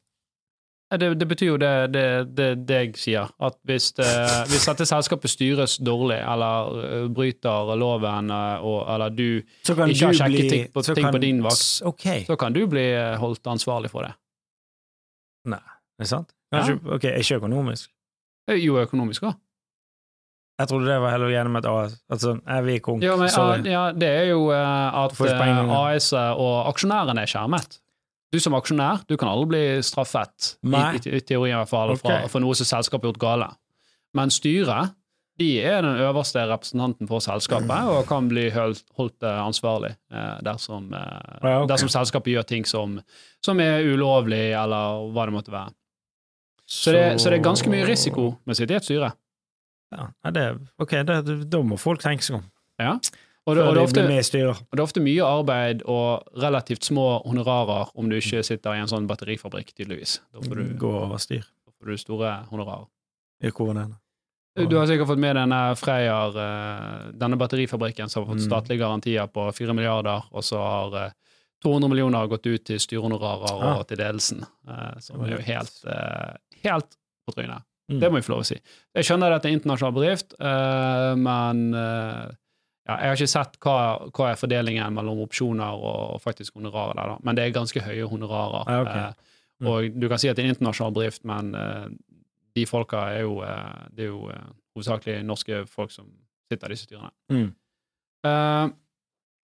Det, 0.96 1.08
det 1.18 1.26
betyr 1.26 1.48
jo 1.48 1.56
det, 1.58 1.70
det, 1.90 2.44
jeg 2.70 2.92
sier, 2.94 3.30
at 3.42 3.56
hvis, 3.66 3.88
det, 3.98 4.06
hvis 4.52 4.68
dette 4.68 4.86
selskapet 4.86 5.32
styres 5.32 5.78
dårlig, 5.82 6.20
eller 6.22 6.76
eh, 6.84 7.08
bryter 7.10 7.72
loven, 7.80 8.30
eh, 8.30 8.62
og, 8.62 8.84
eller 8.94 9.10
du 9.10 9.24
Ikke 9.40 9.80
har 9.82 10.14
sjekket 10.20 10.50
ting 10.52 10.68
på- 10.76 10.84
ting 10.86 11.00
kan, 11.08 11.16
på 11.16 11.22
din 11.24 11.40
vakt. 11.42 11.64
okay. 11.90 12.22
Så 12.28 12.36
kan 12.38 12.54
du 12.54 12.62
bli 12.70 12.84
eh, 12.94 13.16
holdt 13.18 13.50
ansvarlig 13.50 13.90
for 13.90 14.06
det. 14.06 14.12
Nei, 15.50 15.58
er 15.98 16.04
det 16.04 16.10
sant? 16.12 16.30
Kanskje, 16.54 16.78
ok, 16.94 17.04
Ikke 17.18 17.40
økonomisk. 17.40 17.90
Eh, 18.48 18.60
Jo, 18.62 18.78
økonomisk 18.82 19.26
òg. 19.28 19.36
Jeg 20.56 20.70
trodde 20.70 20.88
det 20.88 21.00
var 21.02 21.12
heller 21.12 21.28
gjennom 21.34 21.58
et 21.58 21.66
AS. 21.68 21.96
Altså, 22.08 22.38
er 22.48 22.62
vi 22.64 22.78
konk, 22.80 23.02
Ja, 23.04 23.16
men, 23.20 23.28
sorry. 23.28 23.66
ja, 23.68 23.90
det 23.92 24.08
er 24.08 24.30
jo 24.30 24.46
eh, 24.54 25.02
at 25.04 25.12
eh. 25.20 25.72
AS 25.76 26.12
og 26.16 26.70
aksjonærene 26.72 27.26
er 27.26 27.28
skjermet. 27.28 27.80
Du 28.32 28.40
som 28.40 28.56
aksjonær 28.56 29.04
du 29.06 29.16
kan 29.20 29.28
aldri 29.28 29.48
bli 29.52 29.82
straffet, 29.84 30.56
i, 30.64 30.70
Nei. 30.72 30.96
i, 30.96 31.18
i 31.18 31.20
teorien 31.20 31.58
i 31.58 31.60
hvert 31.60 31.68
fall, 31.68 31.92
okay. 31.92 32.22
for, 32.24 32.36
for 32.36 32.44
noe 32.46 32.56
som 32.56 32.66
selskapet 32.66 33.04
har 33.04 33.12
gjort 33.12 33.22
gale. 33.26 33.50
Men 34.16 34.32
styret 34.32 34.96
de 35.36 35.50
er 35.60 35.82
den 35.84 36.00
øverste 36.00 36.40
representanten 36.48 37.08
for 37.10 37.20
selskapet 37.20 37.90
og 37.92 38.06
kan 38.08 38.24
bli 38.30 38.46
holdt, 38.50 39.20
ansvarlig 39.20 39.92
dersom, 40.40 40.88
dersom 41.68 41.90
selskapet 41.92 42.32
gjør 42.32 42.46
ting 42.48 42.64
som, 42.64 42.96
som 43.44 43.60
er 43.60 43.84
ulovlig, 43.84 44.54
eller 44.56 45.10
hva 45.12 45.26
det 45.28 45.34
måtte 45.36 45.52
være. 45.52 45.74
Så 46.66 46.92
det, 46.92 47.20
så 47.22 47.30
det 47.30 47.38
er 47.38 47.44
ganske 47.46 47.70
mye 47.70 47.86
risiko 47.86 48.32
med 48.44 48.54
å 48.54 48.58
sitte 48.58 48.74
i 48.74 48.76
et 48.80 48.84
styre. 48.86 49.12
Ja, 49.94 50.08
det, 50.34 50.46
ok, 50.82 50.96
det, 51.06 51.20
da 51.50 51.60
må 51.62 51.78
folk 51.78 52.02
tenke 52.02 52.24
seg 52.26 52.40
om. 52.40 52.46
Ja. 52.82 52.96
Og, 53.46 53.54
det, 53.54 53.62
og, 53.62 53.74
det 53.76 53.82
ofte, 53.84 54.02
og 54.02 54.72
det 54.74 54.80
er 54.80 54.82
ofte 54.82 55.00
mye 55.04 55.22
arbeid 55.22 55.84
og 55.86 56.24
relativt 56.42 56.82
små 56.88 57.20
honorarer 57.22 57.92
om 57.94 58.08
du 58.10 58.16
ikke 58.18 58.42
sitter 58.42 58.74
i 58.74 58.80
en 58.82 58.90
sånn 58.90 59.06
batterifabrikk, 59.06 59.70
tydeligvis. 59.78 60.16
Da 60.34 60.42
får 60.42 60.58
du, 60.58 60.64
Gå 60.82 60.90
over 61.04 61.22
styr. 61.22 61.44
da 61.62 61.70
får 61.78 61.92
du 61.92 62.00
store 62.02 62.32
honorarer. 62.50 62.88
I 63.46 63.52
koronaen. 63.54 63.94
Du 64.56 64.74
har 64.80 64.88
sikkert 64.88 65.10
fått 65.12 65.20
med 65.20 65.36
denne 65.36 65.60
Freyr, 65.78 66.34
eh, 66.40 67.12
denne 67.20 67.36
batterifabrikken 67.38 68.08
som 68.10 68.24
har 68.24 68.32
fått 68.34 68.40
Mm. 68.42 68.46
statlige 68.48 68.80
garantier 68.82 69.26
på 69.28 69.46
4 69.54 69.74
milliarder, 69.76 70.24
og 70.32 70.42
så 70.42 70.56
har 70.58 70.94
eh, 71.04 71.10
200 71.62 71.88
millioner 71.92 72.26
gått 72.26 72.46
ut 72.46 72.64
til 72.64 72.78
styrehonorarer 72.80 73.52
Ah. 73.62 73.78
og 73.78 73.86
til 73.86 73.98
ledelsen, 73.98 74.42
eh, 74.66 74.98
som 75.00 75.22
er 75.22 75.36
jo 75.36 75.38
helt, 75.44 75.84
eh, 75.86 76.34
helt 76.64 76.96
på 77.26 77.34
trynet. 77.36 77.64
Mm. 77.90 78.00
Det 78.02 78.08
må 78.10 78.18
vi 78.18 78.26
få 78.26 78.32
lov 78.34 78.42
å 78.42 78.46
si. 78.48 78.56
Jeg 78.96 79.06
skjønner 79.06 79.34
at 79.36 79.44
det 79.44 79.50
er 79.50 79.54
en 79.54 79.60
internasjonal 79.60 79.94
bedrift, 79.94 80.34
uh, 80.40 81.12
men 81.20 81.60
uh, 81.74 82.26
ja, 82.86 82.96
jeg 82.96 83.10
har 83.10 83.14
ikke 83.18 83.30
sett 83.30 83.58
hva, 83.62 83.76
hva 84.10 84.30
er 84.32 84.40
fordelingen 84.40 84.94
mellom 84.94 85.20
opsjoner 85.22 85.86
og 85.86 86.20
faktisk 86.22 86.54
honorarer 86.58 86.98
der, 86.98 87.12
da. 87.12 87.16
men 87.26 87.38
det 87.38 87.44
er 87.44 87.54
ganske 87.54 87.82
høye 87.82 88.08
honorarer. 88.10 88.70
Ja, 88.70 88.82
ok. 88.82 88.96
eh, 88.96 89.32
Mm. 89.56 89.68
og 89.72 89.94
du 89.96 90.04
kan 90.12 90.20
si 90.20 90.28
at 90.28 90.36
det 90.36 90.42
er 90.42 90.50
en 90.50 90.52
internasjonal 90.52 90.92
bedrift, 90.92 91.22
men 91.24 91.46
de 92.52 92.64
folka 92.68 93.06
er 93.14 93.22
jo, 93.22 93.38
det 93.96 94.02
er 94.04 94.10
jo 94.10 94.26
hovedsakelig 94.76 95.14
norske 95.24 95.62
folk 95.72 95.94
som 95.94 96.10
sitter 96.52 96.68
i 96.68 96.74
disse 96.74 96.84
styrene. 96.84 97.08
Mm. 97.32 97.46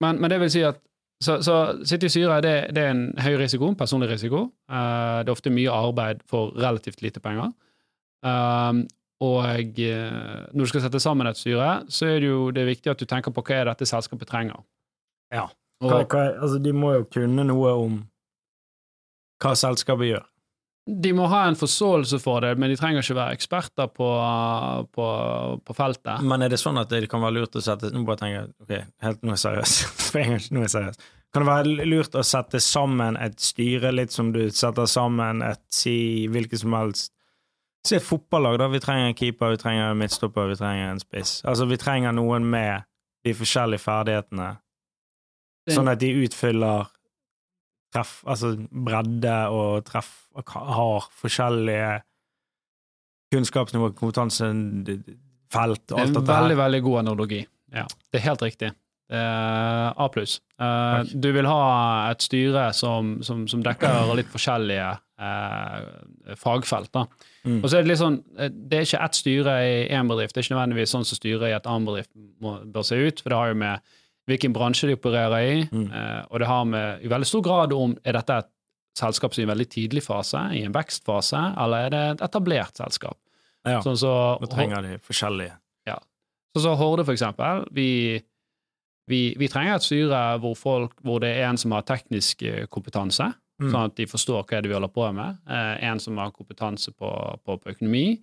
Men, 0.02 0.18
men 0.18 0.32
det 0.34 0.40
vil 0.42 0.50
si 0.50 0.64
at 0.66 0.82
så, 1.20 1.42
så 1.44 1.56
styret 1.84 2.44
det, 2.46 2.54
det 2.76 2.84
er 2.84 2.94
en 2.94 3.08
høy 3.20 3.34
risiko, 3.42 3.68
en 3.68 3.80
personlig 3.80 4.08
risiko. 4.12 4.46
Uh, 4.72 5.20
det 5.20 5.28
er 5.28 5.36
ofte 5.36 5.52
mye 5.52 5.74
arbeid 5.74 6.24
for 6.30 6.54
relativt 6.56 7.04
lite 7.04 7.20
penger. 7.20 7.52
Uh, 8.24 8.86
og 9.20 9.44
uh, 9.44 10.48
når 10.54 10.64
du 10.64 10.72
skal 10.72 10.86
sette 10.86 11.02
sammen 11.04 11.28
et 11.28 11.40
styre, 11.40 11.84
så 11.92 12.08
er 12.08 12.22
det 12.24 12.30
jo 12.32 12.46
det 12.56 12.64
er 12.64 12.72
viktig 12.72 12.94
at 12.94 13.02
du 13.02 13.08
tenker 13.10 13.36
på 13.36 13.44
hva 13.44 13.58
er 13.58 13.72
dette 13.72 13.88
selskapet 13.90 14.32
trenger. 14.32 14.64
Ja. 15.34 15.50
Og, 15.80 15.92
Hva, 15.92 16.00
hva, 16.12 16.24
altså, 16.44 16.58
de 16.60 16.72
må 16.76 16.92
jo 16.98 17.06
kunne 17.08 17.46
noe 17.48 17.70
om 17.80 18.00
hva 19.40 19.54
selskapet 19.56 20.10
gjør. 20.10 20.26
De 20.86 21.12
må 21.14 21.28
ha 21.30 21.44
en 21.46 21.58
forståelse 21.60 22.18
for 22.24 22.42
det, 22.42 22.56
men 22.58 22.72
de 22.72 22.78
trenger 22.80 23.04
ikke 23.04 23.18
være 23.18 23.38
eksperter 23.38 23.92
på, 23.94 24.08
på, 24.96 25.08
på 25.66 25.76
feltet. 25.78 26.24
Men 26.26 26.42
er 26.46 26.50
det 26.54 26.60
sånn 26.62 26.80
at 26.82 26.90
det 26.90 27.06
kan 27.12 27.22
være 27.22 27.42
lurt 27.42 27.58
å 27.60 27.62
sette 27.62 27.92
Nå 27.94 28.02
bare 28.08 28.22
tenker 28.24 28.38
jeg, 28.40 28.50
ok, 28.64 28.74
helt 29.06 29.22
nå 29.22 29.36
er 29.36 29.38
jeg 29.38 29.44
seriøs. 29.44 30.50
Nå 30.54 30.64
er 30.64 30.66
jeg 30.66 30.74
seriøs. 30.74 31.00
Kan 31.30 31.46
det 31.46 31.52
være 31.52 31.86
lurt 31.86 32.18
å 32.18 32.26
sette 32.26 32.62
sammen 32.64 33.20
et 33.22 33.38
styre, 33.44 33.94
litt 33.94 34.16
som 34.16 34.32
du 34.34 34.48
setter 34.50 34.90
sammen 34.90 35.44
et 35.46 35.62
si 35.74 36.26
hvilket 36.32 36.64
som 36.64 36.78
helst 36.78 37.14
Si 37.88 37.96
et 37.96 38.04
fotballag, 38.04 38.58
da. 38.60 38.66
Vi 38.68 38.82
trenger 38.84 39.06
en 39.08 39.16
keeper, 39.16 39.54
vi 39.54 39.58
trenger 39.62 39.94
en 39.94 40.00
midtstopper, 40.02 40.50
vi 40.52 40.58
trenger 40.60 40.90
en 40.92 41.00
spiss. 41.00 41.38
Altså, 41.48 41.64
vi 41.66 41.78
trenger 41.80 42.12
noen 42.12 42.44
med 42.52 42.84
de 43.24 43.32
forskjellige 43.32 43.80
ferdighetene. 43.80 44.50
Sånn 45.72 45.88
at 45.88 46.02
de 46.02 46.10
utfyller 46.26 46.90
treff, 47.94 48.20
altså 48.30 48.54
bredde 48.70 49.36
og 49.54 49.86
treff, 49.88 50.12
har 50.46 51.08
forskjellige 51.22 51.96
kunnskapsnivå, 53.34 53.92
kompetanse, 53.98 54.50
felt 55.54 55.92
og 55.92 55.98
Det 55.98 55.98
er 55.98 56.04
alt 56.04 56.10
en 56.10 56.20
dette 56.20 56.30
veldig, 56.30 56.56
her. 56.56 56.62
veldig 56.64 56.82
god 56.86 57.00
analogi. 57.04 57.42
Ja, 57.74 57.86
det 58.10 58.22
er 58.22 58.26
helt 58.26 58.46
riktig. 58.46 58.72
Uh, 59.10 59.90
A 59.98 60.06
pluss. 60.14 60.36
Uh, 60.62 61.02
du 61.18 61.32
vil 61.34 61.48
ha 61.50 62.10
et 62.12 62.22
styre 62.22 62.68
som, 62.78 63.16
som, 63.26 63.48
som 63.50 63.62
dekker 63.66 64.12
litt 64.18 64.30
forskjellige 64.30 64.90
uh, 65.22 66.36
fagfelt. 66.38 66.92
da. 66.94 67.08
Mm. 67.46 67.64
Og 67.64 67.70
så 67.70 67.80
er 67.80 67.86
Det 67.88 67.90
litt 67.90 68.02
sånn, 68.02 68.20
eh, 68.38 68.52
det 68.54 68.78
er 68.78 68.86
ikke 68.86 69.02
ett 69.08 69.18
styre 69.18 69.56
i 69.66 69.74
én 69.98 70.10
bedrift, 70.12 70.36
det 70.36 70.44
er 70.44 70.48
ikke 70.48 70.58
nødvendigvis 70.58 70.94
sånn 70.94 71.08
som 71.10 71.18
styret 71.18 71.48
i 71.50 71.56
et 71.58 71.70
annet 71.70 71.90
bedrift 71.90 72.12
må, 72.44 72.60
bør 72.70 72.86
se 72.86 73.00
ut. 73.02 73.22
for 73.24 73.34
det 73.34 73.40
har 73.40 73.54
jo 73.54 73.60
med 73.64 73.96
hvilken 74.30 74.54
bransje 74.56 74.88
de 74.90 74.96
opererer 74.98 75.42
i, 75.50 75.64
Mm. 75.72 75.88
eh, 75.92 76.22
og 76.30 76.40
det 76.40 76.48
har 76.48 76.66
med 76.66 77.04
i 77.04 77.10
veldig 77.12 77.28
stor 77.28 77.42
grad 77.46 77.74
om 77.74 77.98
er 78.06 78.14
dette 78.14 78.38
et 78.44 78.50
selskap 78.98 79.34
som 79.34 79.42
er 79.42 79.46
i 79.46 79.50
en 79.50 79.56
veldig 79.58 79.70
tidlig 79.70 80.04
fase, 80.06 80.38
i 80.54 80.64
en 80.66 80.74
vekstfase, 80.76 81.42
eller 81.58 81.86
er 81.86 81.90
det 81.90 82.04
et 82.16 82.22
etablert 82.30 82.76
selskap. 82.78 83.18
Ja, 83.66 83.82
Sånn 83.82 83.98
så, 84.00 84.14
nå 84.42 84.48
trenger 84.50 84.82
de 84.86 84.98
forskjellige. 85.04 85.58
Sånn 86.56 86.64
som 86.64 86.78
Horde, 86.80 87.04
for 87.06 87.14
eksempel. 87.14 87.68
Vi, 87.72 88.20
vi, 89.08 89.36
vi 89.38 89.48
trenger 89.48 89.76
et 89.76 89.84
styre 89.86 90.40
hvor, 90.42 90.56
folk, 90.58 90.96
hvor 91.06 91.20
det 91.22 91.30
er 91.38 91.44
en 91.52 91.58
som 91.62 91.72
har 91.76 91.84
teknisk 91.84 92.42
eh, 92.44 92.66
kompetanse, 92.68 93.34
Mm. 93.60 93.72
sånn 93.74 93.86
at 93.90 93.96
de 94.00 94.06
forstår 94.08 94.46
hva 94.48 94.62
det 94.64 94.70
vi 94.70 94.74
holder 94.74 94.88
på 94.88 95.14
med. 95.14 95.38
Eh, 95.46 95.84
en 95.84 96.00
som 96.00 96.16
har 96.18 96.32
kompetanse 96.32 96.94
på, 96.96 97.10
på, 97.44 97.58
på 97.60 97.70
økonomi. 97.74 98.18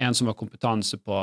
En 0.00 0.12
som 0.12 0.26
har 0.26 0.34
kompetanse 0.34 0.98
på 0.98 1.14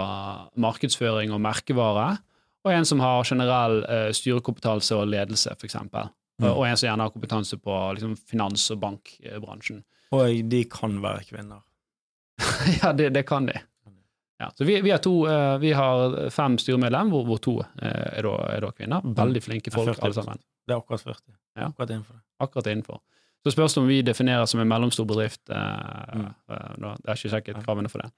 markedsføring 0.58 1.34
og 1.36 1.42
merkevare. 1.44 2.18
Og 2.66 2.74
en 2.74 2.86
som 2.86 3.00
har 3.00 3.24
generell 3.24 3.82
uh, 3.86 4.10
styrekompetanse 4.16 4.98
og 4.98 5.08
ledelse, 5.08 5.56
eksempel. 5.64 6.12
Mm. 6.42 6.52
Og 6.52 6.66
en 6.68 6.78
som 6.80 6.88
gjerne 6.88 7.08
har 7.08 7.14
kompetanse 7.14 7.58
på 7.60 7.80
liksom, 7.96 8.16
finans- 8.30 8.70
og 8.74 8.80
bankbransjen. 8.84 9.82
Og 10.16 10.44
de 10.52 10.64
kan 10.72 11.00
være 11.04 11.26
kvinner. 11.30 11.64
ja, 12.82 12.94
det, 12.96 13.12
det 13.16 13.26
kan 13.28 13.48
de. 13.50 13.60
Ja, 14.40 14.48
så 14.56 14.64
vi, 14.64 14.78
vi, 14.82 14.92
har 14.92 15.02
to, 15.04 15.14
uh, 15.28 15.58
vi 15.60 15.74
har 15.76 16.30
fem 16.32 16.56
styremedlem, 16.60 17.12
hvor, 17.12 17.26
hvor 17.28 17.42
to 17.44 17.58
uh, 17.60 17.66
er, 17.84 18.24
da, 18.24 18.36
er 18.56 18.64
da 18.64 18.72
kvinner. 18.76 19.08
Veldig 19.24 19.44
flinke 19.44 19.74
folk, 19.76 20.00
alle 20.00 20.16
sammen. 20.16 20.44
Det 20.68 20.76
er 20.76 20.84
akkurat 20.84 21.04
40. 21.04 21.24
Ja. 21.60 21.72
Akkurat 21.72 21.96
innenfor. 21.96 22.22
Akkurat 22.40 22.72
innenfor. 22.72 23.02
Så 23.44 23.52
spørs 23.56 23.74
det 23.76 23.82
om 23.82 23.88
vi 23.88 24.02
definerer 24.04 24.46
som 24.52 24.60
en 24.60 24.68
mellomstor 24.68 25.06
bedrift. 25.08 25.42
Mm. 25.48 26.26
Det 26.48 27.08
er 27.08 27.16
ikke 27.16 27.32
sjekket 27.32 27.62
kravene 27.64 27.92
for 27.92 28.04
det. 28.04 28.10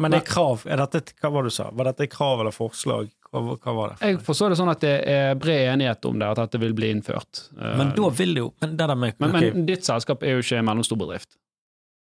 Men 0.00 0.14
det 0.14 0.22
er 0.22 0.28
krav. 0.30 0.64
Er 0.64 0.80
dette, 0.80 1.02
hva 1.20 1.30
var 1.34 1.44
det 1.44 1.52
du 1.52 1.56
sa? 1.58 1.68
Var 1.76 1.90
dette 1.90 2.06
et 2.06 2.12
krav 2.12 2.40
eller 2.42 2.54
forslag? 2.54 3.10
Hva, 3.30 3.40
hva 3.54 3.74
var 3.76 3.92
det? 3.92 3.98
for 4.00 4.08
Jeg 4.08 4.20
forstår 4.26 4.52
det 4.52 4.58
sånn 4.58 4.72
at 4.72 4.82
det 4.82 4.94
er 5.12 5.38
bred 5.38 5.74
enighet 5.74 6.08
om 6.08 6.18
det, 6.18 6.30
at 6.32 6.40
dette 6.40 6.60
vil 6.62 6.74
bli 6.76 6.90
innført. 6.96 7.44
Eh, 7.54 7.76
Men 7.78 7.92
da 7.96 8.10
vil 8.16 8.34
det 8.34 8.44
jo 8.44 8.50
Men 8.64 8.76
det 8.80 8.88
med 8.96 9.20
men, 9.20 9.34
okay. 9.36 9.52
men 9.54 9.66
ditt 9.68 9.86
selskap 9.86 10.24
er 10.24 10.38
jo 10.38 10.44
ikke 10.44 10.60
en 10.62 10.68
mellomstor 10.70 10.98
bedrift. 11.00 11.36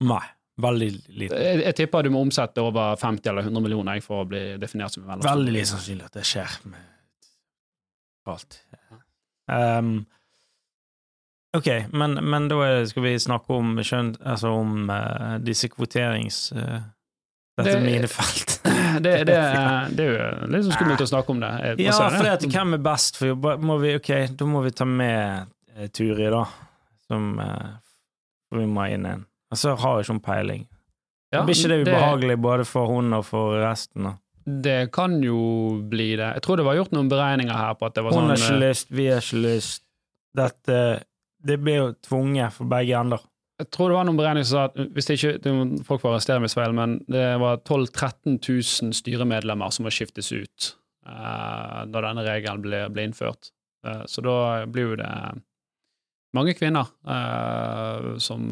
Nei. 0.08 0.24
Veldig 0.60 0.88
lite. 1.16 1.36
Jeg, 1.40 1.60
jeg 1.64 1.76
tipper 1.78 2.04
du 2.04 2.12
må 2.12 2.22
omsette 2.26 2.60
over 2.60 2.98
50 3.00 3.30
eller 3.32 3.46
100 3.48 3.64
millioner 3.64 4.02
for 4.04 4.26
å 4.26 4.28
bli 4.28 4.42
definert 4.60 4.92
som 4.92 5.06
en 5.06 5.14
mellomstor 5.14 5.38
Veldig 5.38 5.54
lite 5.56 5.72
sannsynlig 5.72 6.08
at 6.10 6.18
det 6.20 6.26
skjer 6.28 6.56
med 6.68 6.88
alt. 8.30 8.58
Um, 9.50 9.94
ok, 11.58 11.70
men, 11.96 12.20
men 12.30 12.50
da 12.52 12.60
skal 12.90 13.06
vi 13.08 13.14
snakke 13.24 13.56
om 13.56 13.80
skjønt, 13.82 14.20
altså 14.22 14.52
om 14.60 14.90
uh, 14.92 15.38
disse 15.44 15.72
kvoterings... 15.72 16.50
eh, 16.54 16.80
dette 17.60 17.76
Det- 17.78 17.86
minefelt. 17.86 18.56
Det, 19.04 19.12
det, 19.28 19.36
er- 19.38 19.92
det 19.94 20.06
er 20.06 20.10
jo 20.16 20.48
litt 20.52 20.70
skummelt 20.74 21.04
å 21.04 21.08
snakke 21.08 21.32
om 21.36 21.40
det. 21.44 21.50
Ja, 21.84 21.94
for 21.94 22.26
det 22.26 22.50
hvem 22.52 22.74
er 22.76 22.82
best 22.84 23.20
for 23.20 23.30
jobb? 23.32 23.46
Må 23.64 23.78
vi, 23.84 23.94
ok, 24.00 24.10
da 24.40 24.48
må 24.50 24.64
vi 24.66 24.72
ta 24.76 24.88
med 24.90 25.46
eh, 25.78 25.88
Turi, 25.94 26.28
da. 26.34 26.42
Som 27.08 27.36
eh, 27.44 27.70
vi 28.58 28.66
må 28.70 28.88
inn 28.92 29.06
en. 29.10 29.26
Så 29.56 29.76
har 29.80 30.02
ikke 30.02 30.16
hun 30.16 30.24
peiling. 30.26 30.66
Ja, 31.34 31.44
Blir 31.46 31.54
ikke 31.58 31.70
det 31.72 31.84
ubehagelig 31.86 32.40
både 32.42 32.66
for 32.66 32.90
hun 32.90 33.14
og 33.14 33.24
for 33.30 33.60
resten? 33.62 34.08
da? 34.10 34.16
Det 34.50 34.78
kan 34.96 35.20
jo 35.22 35.38
bli 35.92 36.16
det. 36.18 36.32
Jeg 36.40 36.42
tror 36.46 36.58
det 36.58 36.66
var 36.66 36.78
gjort 36.80 36.94
noen 36.96 37.10
beregninger 37.12 37.54
her 37.54 37.76
på 37.78 37.86
at 37.86 37.94
det 38.00 38.04
var 38.08 38.16
Hun 38.16 38.24
sånn 38.24 38.32
har 38.34 38.42
ikke 38.42 38.56
eh, 38.56 38.64
lyst, 38.66 38.90
vi 38.90 39.06
har 39.12 39.22
ikke 39.22 39.42
lyst. 39.46 39.84
Dette 40.38 40.80
Det 41.42 41.56
blir 41.62 41.78
jo 41.84 41.90
tvunget 42.06 42.54
for 42.58 42.70
begge 42.70 42.98
ender. 42.98 43.22
Jeg 43.60 43.68
tror 43.76 43.92
det 43.92 43.98
var 43.98 44.06
noen 44.08 44.20
beregninger 44.20 44.48
som 44.48 44.56
sa 44.56 44.66
at 44.70 44.94
hvis 44.96 45.10
det 45.10 45.16
ikke 45.18 45.32
det 45.44 45.52
må 45.52 45.64
Folk 45.88 46.04
får 46.04 46.14
arrestere 46.14 46.40
meg 46.44 46.54
feil, 46.54 46.76
men 46.76 46.96
det 47.12 47.26
var 47.42 47.60
12 47.66 47.90
000-13 47.90 48.38
000 48.40 48.96
styremedlemmer 48.96 49.74
som 49.76 49.84
må 49.84 49.92
skiftes 49.92 50.32
ut 50.32 50.70
uh, 51.04 51.84
da 51.92 52.04
denne 52.06 52.24
regelen 52.24 52.64
ble, 52.64 52.86
ble 52.94 53.10
innført. 53.10 53.52
Uh, 53.84 54.06
så 54.08 54.24
da 54.24 54.36
blir 54.64 54.94
jo 54.94 55.00
det 55.02 55.12
mange 56.38 56.54
kvinner 56.56 56.88
uh, 57.10 58.16
som, 58.22 58.48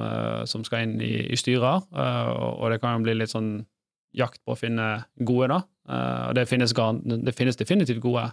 som 0.49 0.65
skal 0.67 0.83
inn 0.83 0.97
i, 0.99 1.13
i 1.31 1.39
styrer, 1.39 1.85
og 1.93 2.71
det 2.73 2.79
kan 2.81 2.97
jo 2.97 3.05
bli 3.05 3.15
litt 3.19 3.31
sånn 3.31 3.61
jakt 4.17 4.41
på 4.43 4.55
å 4.55 4.59
finne 4.59 4.87
gode, 5.21 5.51
da. 5.51 5.61
Og 6.27 6.33
det 6.35 6.47
finnes, 6.49 6.73
det 6.73 7.33
finnes 7.37 7.59
definitivt 7.59 8.01
gode. 8.03 8.25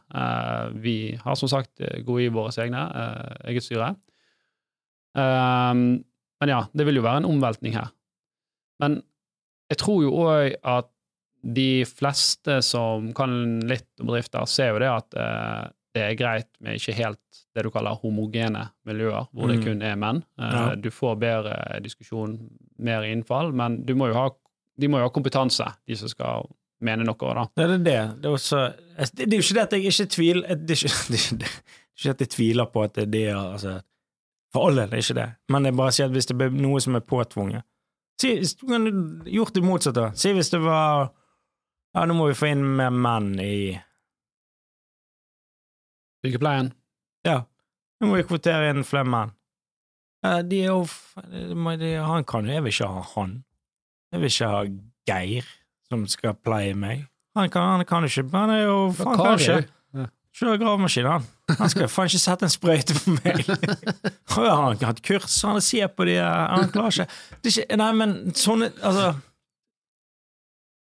Vi 0.81 1.15
har 1.21 1.37
som 1.39 1.51
sagt 1.53 1.83
gode 2.07 2.25
i 2.25 2.33
våre 2.33 2.55
egne, 2.65 2.81
eget 3.45 3.67
styre. 3.67 3.93
Um, 5.15 6.01
men 6.41 6.49
ja, 6.53 6.63
det 6.75 6.87
vil 6.87 6.97
jo 7.01 7.03
være 7.07 7.23
en 7.23 7.29
omveltning 7.31 7.75
her. 7.77 7.91
Men 8.83 9.03
jeg 9.71 9.79
tror 9.81 10.03
jo 10.03 10.11
òg 10.25 10.57
at 10.63 10.91
de 11.45 11.85
fleste 11.85 12.63
som 12.65 13.11
kan 13.17 13.61
litt 13.69 13.87
om 14.01 14.09
bedrifter, 14.09 14.47
ser 14.49 14.73
jo 14.73 14.79
det 14.81 14.89
at 14.91 15.17
eh, 15.21 15.65
det 15.95 16.03
er 16.03 16.17
greit 16.19 16.49
med 16.65 16.79
ikke 16.81 16.95
helt 16.97 17.21
det 17.55 17.63
du 17.63 17.71
kaller 17.71 17.95
homogene 18.01 18.65
miljøer, 18.89 19.29
hvor 19.33 19.47
det 19.53 19.61
Mm. 19.61 19.65
kun 19.65 19.83
er 19.83 19.97
menn. 20.01 20.23
Eh, 20.41 20.53
Ja. 20.55 20.75
Du 20.75 20.91
får 20.91 21.17
bedre 21.21 21.81
diskusjon, 21.85 22.39
mer 22.79 23.03
innfall, 23.07 23.53
men 23.55 23.85
du 23.87 23.95
må 23.95 24.09
ha, 24.13 24.29
de 24.81 24.89
må 24.89 24.99
jo 24.99 25.05
ha 25.07 25.11
kompetanse, 25.15 25.69
de 25.87 25.95
som 25.97 26.09
skal 26.09 26.49
mene 26.83 27.05
noe. 27.07 27.15
da. 27.35 27.47
Det 27.57 27.65
er 27.65 27.79
det. 27.79 28.21
Det 28.23 28.27
er, 28.27 28.33
også, 28.35 28.75
det 29.15 29.29
er 29.33 29.37
jo 29.39 29.45
ikke 29.45 29.55
det 29.55 29.63
at 29.63 29.73
jeg 29.73 29.85
ikke 29.93 30.11
tviler 30.17 30.49
Det 30.67 30.71
er 30.75 30.83
ikke, 30.83 31.13
det 31.13 31.21
er 31.21 31.25
ikke, 31.25 31.39
det 31.39 31.47
er 31.47 31.61
ikke 32.01 32.11
at 32.11 32.21
jeg 32.25 32.29
tviler 32.35 32.67
på 32.73 32.83
at 32.83 32.95
det 33.13 33.23
er 33.29 33.37
altså, 33.37 33.77
For 34.55 34.69
alle, 34.69 34.87
det 34.87 34.99
er 35.01 35.03
ikke 35.03 35.19
det. 35.19 35.29
Men 35.51 35.67
jeg 35.67 35.77
bare 35.79 35.93
sier 35.97 36.07
at 36.07 36.15
hvis 36.15 36.29
det 36.31 36.37
blir 36.39 36.53
noe 36.55 36.81
som 36.83 36.95
er 36.95 37.03
påtvunget 37.03 37.65
si, 38.23 38.37
Du 38.61 38.69
kan 38.71 38.87
gjort 39.27 39.55
det 39.57 39.65
motsatte. 39.67 40.11
Si 40.19 40.33
hvis 40.37 40.53
det 40.55 40.63
var 40.63 41.11
Ja, 41.95 42.05
nå 42.07 42.15
må 42.15 42.29
vi 42.31 42.39
få 42.39 42.51
inn 42.53 42.63
mer 42.79 42.95
menn 42.95 43.35
i 43.43 43.75
Sykepleien. 46.25 46.73
Ja, 47.27 47.43
nå 48.01 48.09
må 48.09 48.17
vi 48.19 48.25
kvotere 48.27 48.71
inn 48.73 48.87
flere 48.87 49.07
menn. 49.07 49.35
Ja, 50.25 50.39
de 50.43 50.63
er 50.63 50.71
jo 50.73 50.87
Han 52.09 52.25
kan 52.25 52.47
jo 52.47 52.55
Jeg 52.55 52.65
vil 52.65 52.73
ikke 52.73 52.89
ha 52.95 53.03
han. 53.15 53.35
Jeg 54.13 54.21
vil 54.23 54.33
ikke 54.33 54.53
ha 54.55 54.63
Geir 55.05 55.51
som 55.91 56.07
skal 56.09 56.39
pleie 56.41 56.75
meg. 56.79 57.05
Han 57.37 57.51
kan, 57.51 57.77
han 57.77 57.85
kan 57.85 58.07
ikke 58.07 58.25
Han 58.33 58.51
er 58.55 58.63
jo 58.65 58.79
faen 58.97 59.19
kan 59.19 59.35
ikke 59.39 59.74
kjøre 60.35 60.59
gravemaskin, 60.63 61.07
han. 61.09 61.27
Han 61.59 61.71
skal 61.71 61.91
faen 61.93 62.11
ikke 62.11 62.23
sette 62.23 62.47
en 62.49 62.53
sprøyte 62.53 62.97
på 62.97 63.15
meg. 63.19 63.45
Han 64.35 64.47
har 64.49 64.75
ikke 64.75 64.89
hatt 64.89 65.03
kurs, 65.05 65.35
han 65.45 65.61
ser 65.63 65.91
på 65.93 66.07
de 66.09 66.15
Han 66.19 66.71
klarer 66.73 67.05
ikke 67.05 67.05
det 67.45 67.51
ikke 67.53 67.77
Nei, 67.79 67.91
men 67.95 68.15
sånne 68.35 68.71
Altså 68.81 69.13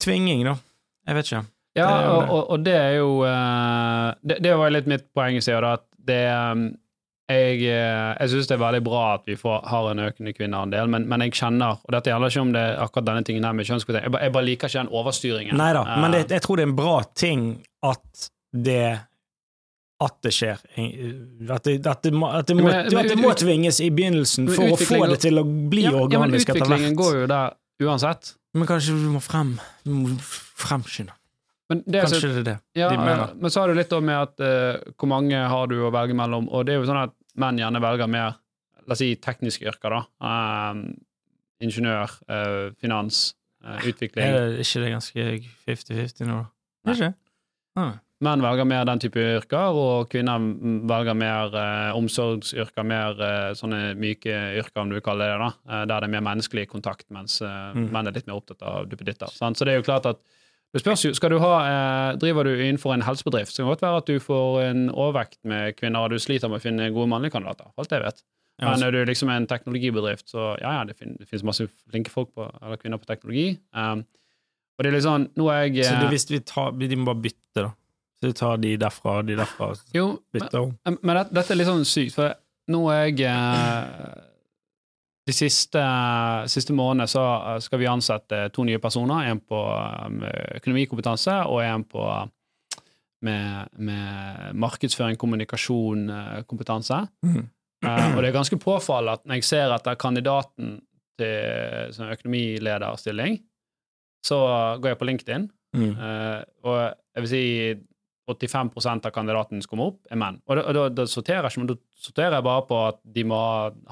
Tvinging, 0.04 0.44
da. 0.46 0.54
Jeg 1.08 1.16
vet 1.16 1.30
ikke. 1.30 1.40
Ja, 1.78 1.88
og, 1.88 2.20
det. 2.20 2.28
og, 2.28 2.44
og 2.50 2.62
det 2.66 2.76
er 2.76 2.94
jo 2.98 3.10
eh, 3.28 4.06
det, 4.26 4.38
det 4.44 4.54
var 4.58 4.72
litt 4.74 4.88
mitt 4.90 5.04
poeng 5.14 5.36
i 5.38 5.42
sted, 5.44 5.64
at 5.64 5.84
det 6.10 6.22
um, 6.32 6.64
Jeg, 7.30 7.60
eh, 7.62 8.08
jeg 8.16 8.32
syns 8.32 8.48
det 8.50 8.56
er 8.56 8.62
veldig 8.62 8.80
bra 8.86 9.02
at 9.18 9.28
vi 9.28 9.36
får, 9.38 9.60
har 9.70 9.90
en 9.92 10.02
økende 10.06 10.34
kvinneandel, 10.34 10.90
men, 10.90 11.06
men 11.10 11.26
jeg 11.26 11.36
kjenner 11.40 11.78
Og 11.84 11.94
dette 11.94 12.10
gjelder 12.10 12.32
ikke 12.32 12.46
om 12.46 12.54
det 12.56 12.64
akkurat 12.86 13.10
denne 13.10 13.26
tingen 13.28 13.46
her 13.46 13.54
med 13.56 13.68
kjønnskvotering, 13.68 14.08
jeg, 14.08 14.24
jeg 14.26 14.34
bare 14.36 14.48
liker 14.48 14.72
ikke 14.72 14.82
den 14.82 14.92
overstyringen. 15.00 15.60
Nei 15.60 15.70
da, 15.76 15.84
men 16.02 16.16
det, 16.16 16.24
Eh, 16.26 16.34
jeg 16.36 16.46
tror 16.46 16.60
det 16.60 16.66
er 16.66 16.72
en 16.72 16.80
bra 16.80 16.96
ting 17.14 17.46
at 17.86 18.30
det 18.50 18.82
at 20.00 20.16
det 20.24 20.32
skjer. 20.32 20.60
At 21.52 21.64
det, 21.66 21.74
at 21.86 22.02
det, 22.06 22.12
må, 22.16 22.30
at 22.32 22.46
det, 22.48 22.56
må, 22.56 22.68
Men- 22.70 22.92
men 22.94 23.20
må 23.20 23.32
tvinges 23.36 23.80
i 23.84 23.90
begynnelsen 23.92 24.48
for 24.48 24.72
å 24.72 24.78
få 24.80 25.00
det 25.10 25.20
til 25.26 25.38
å 25.40 25.44
bli 25.44 25.82
ja, 25.84 25.92
ja, 26.08 26.18
men 26.22 26.32
utviklingen 26.38 26.96
går 26.96 27.22
jo 27.22 27.26
der 27.30 27.56
uansett. 27.84 28.34
Men 28.56 28.66
kanskje 28.66 28.96
du 28.98 29.10
må 29.12 29.20
frem 29.22 29.52
Du 29.84 29.92
må 29.94 30.14
fremskynde. 30.20 31.12
Er 31.70 32.06
så- 32.06 32.16
Kanskje 32.18 32.30
det 32.34 32.38
er 32.40 32.42
det 32.48 32.56
ja, 32.74 32.88
de 32.90 32.96
mener. 32.96 33.34
men 33.38 33.50
så 33.50 33.60
har 33.60 33.68
du 33.68 33.74
litt 33.74 33.90
med 34.02 34.16
at 34.16 34.40
uh, 34.40 34.80
hvor 34.98 35.06
mange 35.06 35.36
har 35.36 35.66
du 35.70 35.76
å 35.86 35.92
velge 35.94 36.14
mellom, 36.18 36.48
og 36.50 36.66
det 36.66 36.74
er 36.74 36.80
jo 36.80 36.86
sånn 36.88 37.04
at 37.04 37.12
menn 37.36 37.58
gjerne 37.58 37.80
velger 37.80 38.08
mer 38.10 38.34
la 38.88 38.92
oss 38.96 38.98
si 38.98 39.14
tekniske 39.14 39.62
yrker, 39.70 39.90
da. 39.94 40.00
Um, 40.72 40.96
ingeniør, 41.62 42.10
uh, 42.28 42.72
finans, 42.80 43.34
uh, 43.64 43.76
utvikling. 43.86 44.24
Er 44.24 44.48
det 44.56 44.64
ikke 44.66 44.82
det 44.82 44.90
ganske 44.96 45.26
50-50 45.68 46.26
nå, 46.26 46.40
da? 46.42 46.90
Er 46.90 46.96
ikke? 46.96 47.14
Ah. 47.76 47.92
Menn 48.20 48.42
velger 48.44 48.66
mer 48.68 48.84
den 48.84 49.00
type 49.00 49.16
yrker, 49.38 49.72
og 49.80 50.10
kvinner 50.12 50.42
velger 50.90 51.16
mer 51.16 51.54
eh, 51.56 51.94
omsorgsyrker, 51.96 52.84
mer 52.84 53.22
eh, 53.24 53.52
sånne 53.56 53.94
myke 53.96 54.34
yrker, 54.60 54.82
om 54.82 54.90
du 54.90 54.98
vil 54.98 55.04
kalle 55.06 55.24
det 55.24 55.38
det, 55.38 55.38
da, 55.40 55.48
eh, 55.72 55.84
der 55.88 56.04
det 56.04 56.08
er 56.10 56.12
mer 56.18 56.26
menneskelig 56.28 56.66
kontakt, 56.68 57.06
mens 57.10 57.38
eh, 57.40 57.48
Mm. 57.74 57.86
menn 57.94 58.06
er 58.10 58.12
litt 58.12 58.26
mer 58.28 58.36
opptatt 58.36 58.60
av 58.66 58.88
duppeditter. 58.90 59.30
Så 59.32 59.64
det 59.64 59.72
er 59.72 59.80
jo 59.80 59.86
klart 59.88 60.06
at 60.06 60.20
Det 60.72 60.84
spørs 60.84 61.02
jo, 61.02 61.10
skal 61.18 61.30
du 61.32 61.38
ha, 61.42 61.54
eh, 61.66 62.16
Driver 62.22 62.44
du 62.46 62.52
innenfor 62.54 62.92
en 62.94 63.02
helsebedrift, 63.02 63.50
så 63.50 63.64
kan 63.64 63.66
det 63.66 63.72
godt 63.72 63.82
være 63.88 63.96
at 63.98 64.06
du 64.06 64.20
får 64.22 64.60
en 64.68 64.82
overvekt 64.90 65.38
med 65.42 65.74
kvinner, 65.76 66.04
og 66.04 66.10
du 66.10 66.18
sliter 66.22 66.48
med 66.48 66.60
å 66.60 66.62
finne 66.62 66.92
gode 66.94 67.08
mannlige 67.10 67.32
kandidater. 67.34 67.72
Alt 67.76 67.90
jeg 67.90 68.04
vet. 68.04 68.22
Men 68.60 68.68
altså, 68.74 68.86
er 68.86 68.90
du 68.92 69.04
liksom 69.08 69.30
en 69.34 69.46
teknologibedrift, 69.50 70.28
så 70.30 70.52
ja, 70.60 70.76
ja, 70.78 70.84
det, 70.84 70.94
fin 71.00 71.16
det 71.18 71.26
finnes 71.26 71.42
masse 71.48 71.66
flinke 71.90 72.10
folk 72.12 72.30
på, 72.36 72.46
eller 72.62 72.76
kvinner 72.76 73.00
på 73.00 73.08
teknologi. 73.08 73.58
Um, 73.74 74.04
og 74.78 74.84
det 74.84 74.92
er 74.92 74.94
litt 74.98 75.04
sånn 75.08 75.26
Nå 75.36 75.48
er 75.50 75.64
jeg 75.72 75.84
så 75.88 75.96
det, 76.04 76.08
hvis 76.12 76.28
vi 76.30 76.38
tar 76.40 76.70
De 76.78 76.96
må 76.96 77.04
bare 77.10 77.22
bytte, 77.26 77.64
da. 77.66 77.70
Så 78.20 78.28
du 78.28 78.32
tar 78.36 78.56
de 78.60 78.74
derfra 78.76 79.18
og 79.22 79.26
de 79.30 79.36
derfra. 79.38 79.70
og 79.72 79.94
Jo, 79.96 80.06
men, 80.36 80.48
om. 80.60 80.98
men 81.02 81.16
dette, 81.16 81.34
dette 81.34 81.54
er 81.54 81.56
litt 81.60 81.70
sånn 81.70 81.86
sykt, 81.88 82.14
for 82.18 82.34
nå 82.70 82.82
er 82.92 83.06
jeg 83.08 83.22
eh, 83.30 84.26
De 85.26 85.32
siste, 85.36 85.80
siste 86.50 86.74
månedene 86.76 87.06
så 87.08 87.22
eh, 87.54 87.58
skal 87.64 87.78
vi 87.80 87.86
ansette 87.88 88.42
to 88.52 88.64
nye 88.66 88.78
personer. 88.82 89.28
En 89.30 89.40
på 89.40 89.60
eh, 90.26 90.58
økonomikompetanse 90.60 91.38
og 91.48 91.62
en 91.64 91.84
på 91.88 92.04
med, 93.22 93.68
med 93.76 94.54
markedsføring, 94.56 95.16
kommunikasjon, 95.20 96.06
eh, 96.10 96.38
kompetanse. 96.48 97.02
Mm. 97.26 97.42
Eh, 97.84 98.06
og 98.14 98.20
det 98.22 98.30
er 98.30 98.36
ganske 98.36 98.58
påfallende 98.60 99.18
at 99.18 99.26
når 99.28 99.40
jeg 99.40 99.48
ser 99.50 99.74
etter 99.76 99.98
kandidaten 100.00 100.78
til 101.20 101.92
sånn 101.96 102.12
økonomilederstilling, 102.14 103.40
så 104.24 104.38
går 104.80 104.92
jeg 104.94 105.00
på 105.00 105.08
LinkedIn, 105.08 105.48
Mm. 105.76 105.92
eh, 106.02 106.40
og 106.66 106.78
jeg 107.14 107.22
vil 107.22 107.28
si 107.30 107.42
85 108.34 108.70
av 109.06 109.10
kandidatene 109.14 109.62
som 109.64 109.70
kommer 109.72 109.90
opp, 109.92 109.98
er 110.10 110.18
menn. 110.20 110.40
Og 110.48 110.56
da, 110.58 110.72
da, 110.76 110.88
da 111.00 111.06
sorterer 111.10 111.46
jeg 111.48 111.52
ikke, 111.54 111.62
men 111.64 111.70
da 111.72 111.76
sorterer 112.00 112.36
jeg 112.38 112.46
bare 112.46 112.64
på 112.68 112.80
at 112.88 112.98
de 113.18 113.24
må 113.28 113.40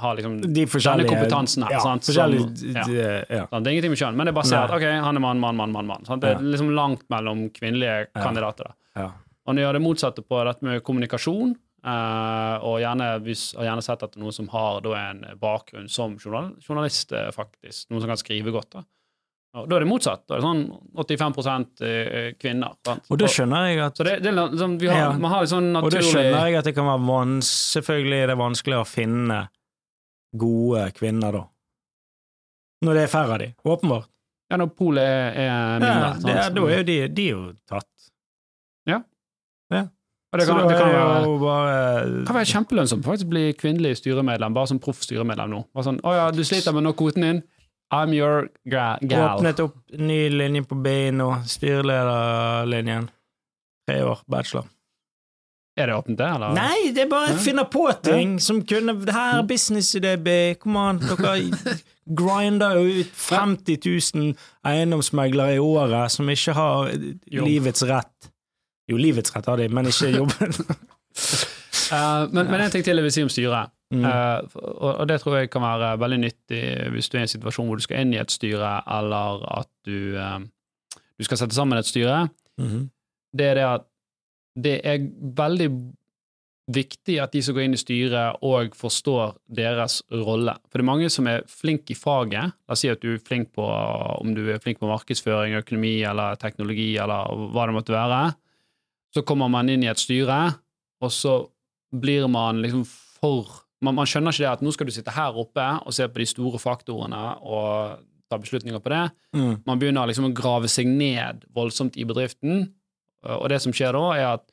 ha 0.03 0.12
liksom 0.18 0.38
De 0.42 0.64
denne 0.66 1.07
kompetansen 1.09 1.66
her, 1.66 1.77
Ja, 1.77 1.81
sant, 1.85 2.05
som- 2.05 2.14
ja. 2.16 2.85
ja. 3.29 3.46
sant? 3.46 3.64
Det 3.64 3.70
er 3.70 3.77
ingenting 3.77 3.94
med 3.94 4.03
kjønn, 4.03 4.16
men 4.16 4.27
det 4.27 4.35
er 4.35 4.38
bare 4.40 4.51
å 4.51 4.64
at 4.64 4.77
ok, 4.79 4.88
han 5.07 5.16
er 5.16 5.24
mann, 5.24 5.40
mann, 5.40 5.57
mann, 5.57 5.72
mann. 5.72 5.87
mann 5.87 6.05
sant? 6.09 6.22
Det 6.22 6.37
er 6.37 6.44
liksom 6.44 6.74
langt 6.74 7.09
mellom 7.11 7.48
kvinnelige 7.51 8.09
kandidater. 8.14 8.72
da. 8.72 9.03
Ja. 9.03 9.11
Og 9.46 9.55
når 9.55 9.62
jeg 9.62 9.66
gjør 9.68 9.79
det 9.79 9.83
motsatte 9.83 10.22
på 10.29 10.44
dette 10.44 10.62
med 10.66 10.83
kommunikasjon, 10.85 11.57
eh, 11.85 12.57
og 12.68 12.81
gjerne, 12.83 13.09
hvis, 13.24 13.55
og 13.57 13.64
gjerne 13.64 13.85
sett 13.85 14.03
etter 14.05 14.20
noen 14.20 14.35
som 14.35 14.48
har 14.53 14.83
da, 14.85 14.94
en 15.09 15.24
bakgrunn 15.40 15.88
som 15.88 16.16
journal, 16.20 16.53
journalist, 16.64 17.12
eh, 17.12 17.31
faktisk, 17.35 17.88
noen 17.90 18.03
som 18.05 18.12
kan 18.12 18.20
skrive 18.20 18.53
godt, 18.53 18.70
da. 18.77 18.83
Og 19.56 19.68
da 19.70 19.78
er 19.78 19.84
det 19.84 19.88
motsatt. 19.88 20.24
Da 20.28 20.37
er 20.37 20.42
det 20.42 20.44
sånn 20.44 20.64
85 20.98 21.84
eh, 21.88 22.26
kvinner. 22.38 22.74
Sant? 22.87 23.06
Og 23.08 23.20
da 23.20 23.30
skjønner 23.32 23.70
jeg 23.70 23.80
at 23.87 23.96
så 23.96 24.04
det, 24.06 24.18
det 24.22 24.30
er 24.32 24.37
liksom, 24.38 24.74
vi 24.80 24.90
har, 24.92 24.98
Ja. 24.98 25.12
man 25.16 25.32
har 25.32 25.46
sånn 25.48 25.70
naturlig... 25.72 25.88
Og 25.88 25.96
da 25.96 26.02
skjønner 26.11 26.50
jeg 26.50 26.58
at 26.61 26.68
det 26.68 26.74
kan 26.76 26.88
være 26.90 27.06
vans 27.08 27.52
Selvfølgelig 27.78 28.18
er 28.22 28.32
det 28.32 28.37
vanskelig 28.38 28.76
å 28.78 28.84
finne 28.88 29.38
gode 30.38 30.84
kvinner, 30.98 31.32
da. 31.40 31.44
Når 32.84 32.94
det 32.94 33.02
er 33.06 33.11
færre 33.11 33.34
av 33.34 33.42
de. 33.42 33.48
Åpenbart. 33.64 34.11
Ja, 34.52 34.56
når 34.61 34.68
polet 34.76 35.04
er, 35.04 35.40
er 35.48 35.80
mindre. 35.80 35.88
Ja, 35.88 36.12
det, 36.24 36.37
er- 36.37 36.52
da 36.56 36.68
er 36.68 36.76
jo 36.76 36.88
de, 36.92 36.98
de 37.08 37.24
er 37.28 37.32
jo 37.37 37.46
tatt. 37.68 37.88
Og 40.28 40.37
det 40.38 40.44
kan, 40.44 40.58
det 40.68 40.76
kan 40.76 40.90
være 40.92 41.28
bare 41.40 42.24
kan 42.28 42.37
være 42.37 42.48
kjempelønnsomt 42.50 43.06
faktisk 43.06 43.30
bli 43.30 43.46
kvinnelig 43.56 43.94
styremedlem, 44.02 44.52
bare 44.52 44.68
som 44.68 44.80
proff 44.82 45.00
styremedlem 45.06 45.54
nå. 45.54 45.62
Bare 45.72 45.87
sånn, 45.87 46.00
'Å 46.04 46.12
ja, 46.18 46.26
du 46.37 46.42
sliter 46.44 46.74
med 46.76 46.84
å 46.84 46.90
nå 46.90 46.92
kvoten 46.98 47.24
din. 47.24 47.40
I'm 47.94 48.12
your 48.12 48.48
gal'. 48.64 49.37
Åpnet 49.37 49.61
opp 49.61 49.77
ny 49.96 50.29
linje 50.31 50.62
på 50.68 50.74
BI 50.74 51.11
nå. 51.11 51.29
Styrelederlinjen. 51.46 53.09
Tre 53.88 54.03
år, 54.05 54.18
bachelor. 54.27 54.66
Er 55.79 55.87
det 55.87 55.94
åpent, 55.94 56.18
det? 56.18 56.27
Eller? 56.27 56.55
Nei, 56.57 56.90
det 56.92 57.05
er 57.05 57.11
bare 57.11 57.31
jeg 57.31 57.38
å 57.38 57.42
finne 57.44 57.64
på 57.70 57.85
ting 58.03 58.38
som 58.42 58.59
kunne 58.66 58.96
Det 59.07 59.14
her 59.14 59.38
er 59.38 59.46
businessidé, 59.46 60.16
B. 60.18 60.35
Kom 60.59 60.77
an, 60.81 60.98
dere 60.98 61.37
grinder 62.20 62.81
jo 62.81 63.05
ut 63.05 63.12
50 63.14 63.79
000 63.87 64.33
eiendomsmeglere 64.66 65.55
i 65.55 65.62
året 65.62 66.11
som 66.12 66.29
ikke 66.33 66.57
har 66.57 66.90
Jobb. 66.90 67.46
livets 67.46 67.85
rett. 67.87 68.31
Jo, 68.90 68.98
livets 68.98 69.35
rett 69.37 69.46
har 69.46 69.61
de, 69.61 69.68
men 69.68 69.87
ikke 69.92 70.11
jobben. 70.16 70.55
uh, 71.92 72.27
men, 72.35 72.48
men 72.48 72.61
en 72.64 72.72
ting 72.74 72.85
til 72.85 72.98
jeg 72.98 73.07
vil 73.07 73.14
si 73.14 73.27
om 73.29 73.33
styret. 73.33 73.74
Mm. 73.88 74.05
Uh, 74.05 74.44
og, 74.85 75.07
det 75.09 75.16
tror 75.22 75.38
jeg 75.38 75.51
kan 75.51 75.64
være 75.64 75.94
veldig 76.01 76.18
nyttig 76.20 76.62
hvis 76.92 77.09
du 77.09 77.16
er 77.16 77.22
i 77.22 77.24
en 77.24 77.31
situasjon 77.33 77.70
hvor 77.70 77.81
du 77.81 77.85
skal 77.87 78.03
inn 78.05 78.12
i 78.12 78.20
et 78.20 78.33
styre, 78.33 78.74
eller 78.98 79.46
at 79.61 79.70
du, 79.88 80.18
uh, 80.18 80.42
du 81.16 81.24
skal 81.24 81.40
sette 81.40 81.57
sammen 81.57 81.81
et 81.81 81.88
styre. 81.88 82.27
Mhm. 82.61 82.88
Det 83.38 83.44
er 83.44 83.55
det 83.59 83.64
at 83.68 83.87
det 84.59 84.81
er 84.88 85.03
veldig 85.38 85.68
viktig 86.68 87.16
at 87.22 87.33
de 87.33 87.40
som 87.44 87.57
går 87.57 87.64
inn 87.64 87.77
i 87.77 87.81
styret, 87.81 88.40
òg 88.44 88.74
forstår 88.77 89.37
deres 89.57 90.01
rolle. 90.12 90.55
For 90.68 90.81
det 90.81 90.85
er 90.85 90.90
mange 90.90 91.11
som 91.12 91.29
er 91.31 91.46
flinke 91.48 91.94
i 91.94 91.98
faget. 91.98 92.53
La 92.53 92.77
oss 92.77 92.83
si 92.85 92.90
at 92.92 93.01
du 93.01 93.14
er 93.14 93.22
flink 93.24 93.53
på 93.57 93.64
om 93.64 94.35
du 94.37 94.42
er 94.53 94.61
flink 94.62 94.81
på 94.83 94.90
markedsføring, 94.90 95.57
økonomi 95.61 95.94
eller 96.09 96.37
teknologi 96.40 96.90
eller 97.01 97.48
hva 97.55 97.68
det 97.68 97.77
måtte 97.79 97.96
være. 97.96 98.20
Så 99.16 99.24
kommer 99.24 99.48
man 99.53 99.70
inn 99.72 99.87
i 99.87 99.88
et 99.88 100.01
styre, 100.01 100.40
og 101.01 101.14
så 101.14 101.38
blir 101.96 102.29
man 102.29 102.61
liksom 102.61 102.85
for 102.88 103.64
man, 103.84 103.94
man 103.94 104.08
skjønner 104.10 104.34
ikke 104.34 104.44
det 104.44 104.50
at 104.52 104.62
nå 104.64 104.72
skal 104.74 104.88
du 104.88 104.92
sitte 104.94 105.14
her 105.14 105.36
oppe 105.38 105.64
og 105.86 105.94
se 105.94 106.06
på 106.10 106.22
de 106.22 106.26
store 106.28 106.58
faktorene 106.62 107.22
og 107.46 108.00
ta 108.28 108.36
beslutninger 108.42 108.82
på 108.84 108.92
det. 108.92 109.04
Mm. 109.36 109.54
Man 109.64 109.80
begynner 109.80 110.08
liksom 110.10 110.26
å 110.28 110.34
grave 110.36 110.68
seg 110.68 110.88
ned 110.90 111.46
voldsomt 111.56 111.96
i 111.96 112.04
bedriften, 112.08 112.66
og 113.24 113.48
det 113.50 113.58
som 113.64 113.72
skjer 113.74 113.96
da, 113.96 114.04
er 114.18 114.26
at 114.36 114.44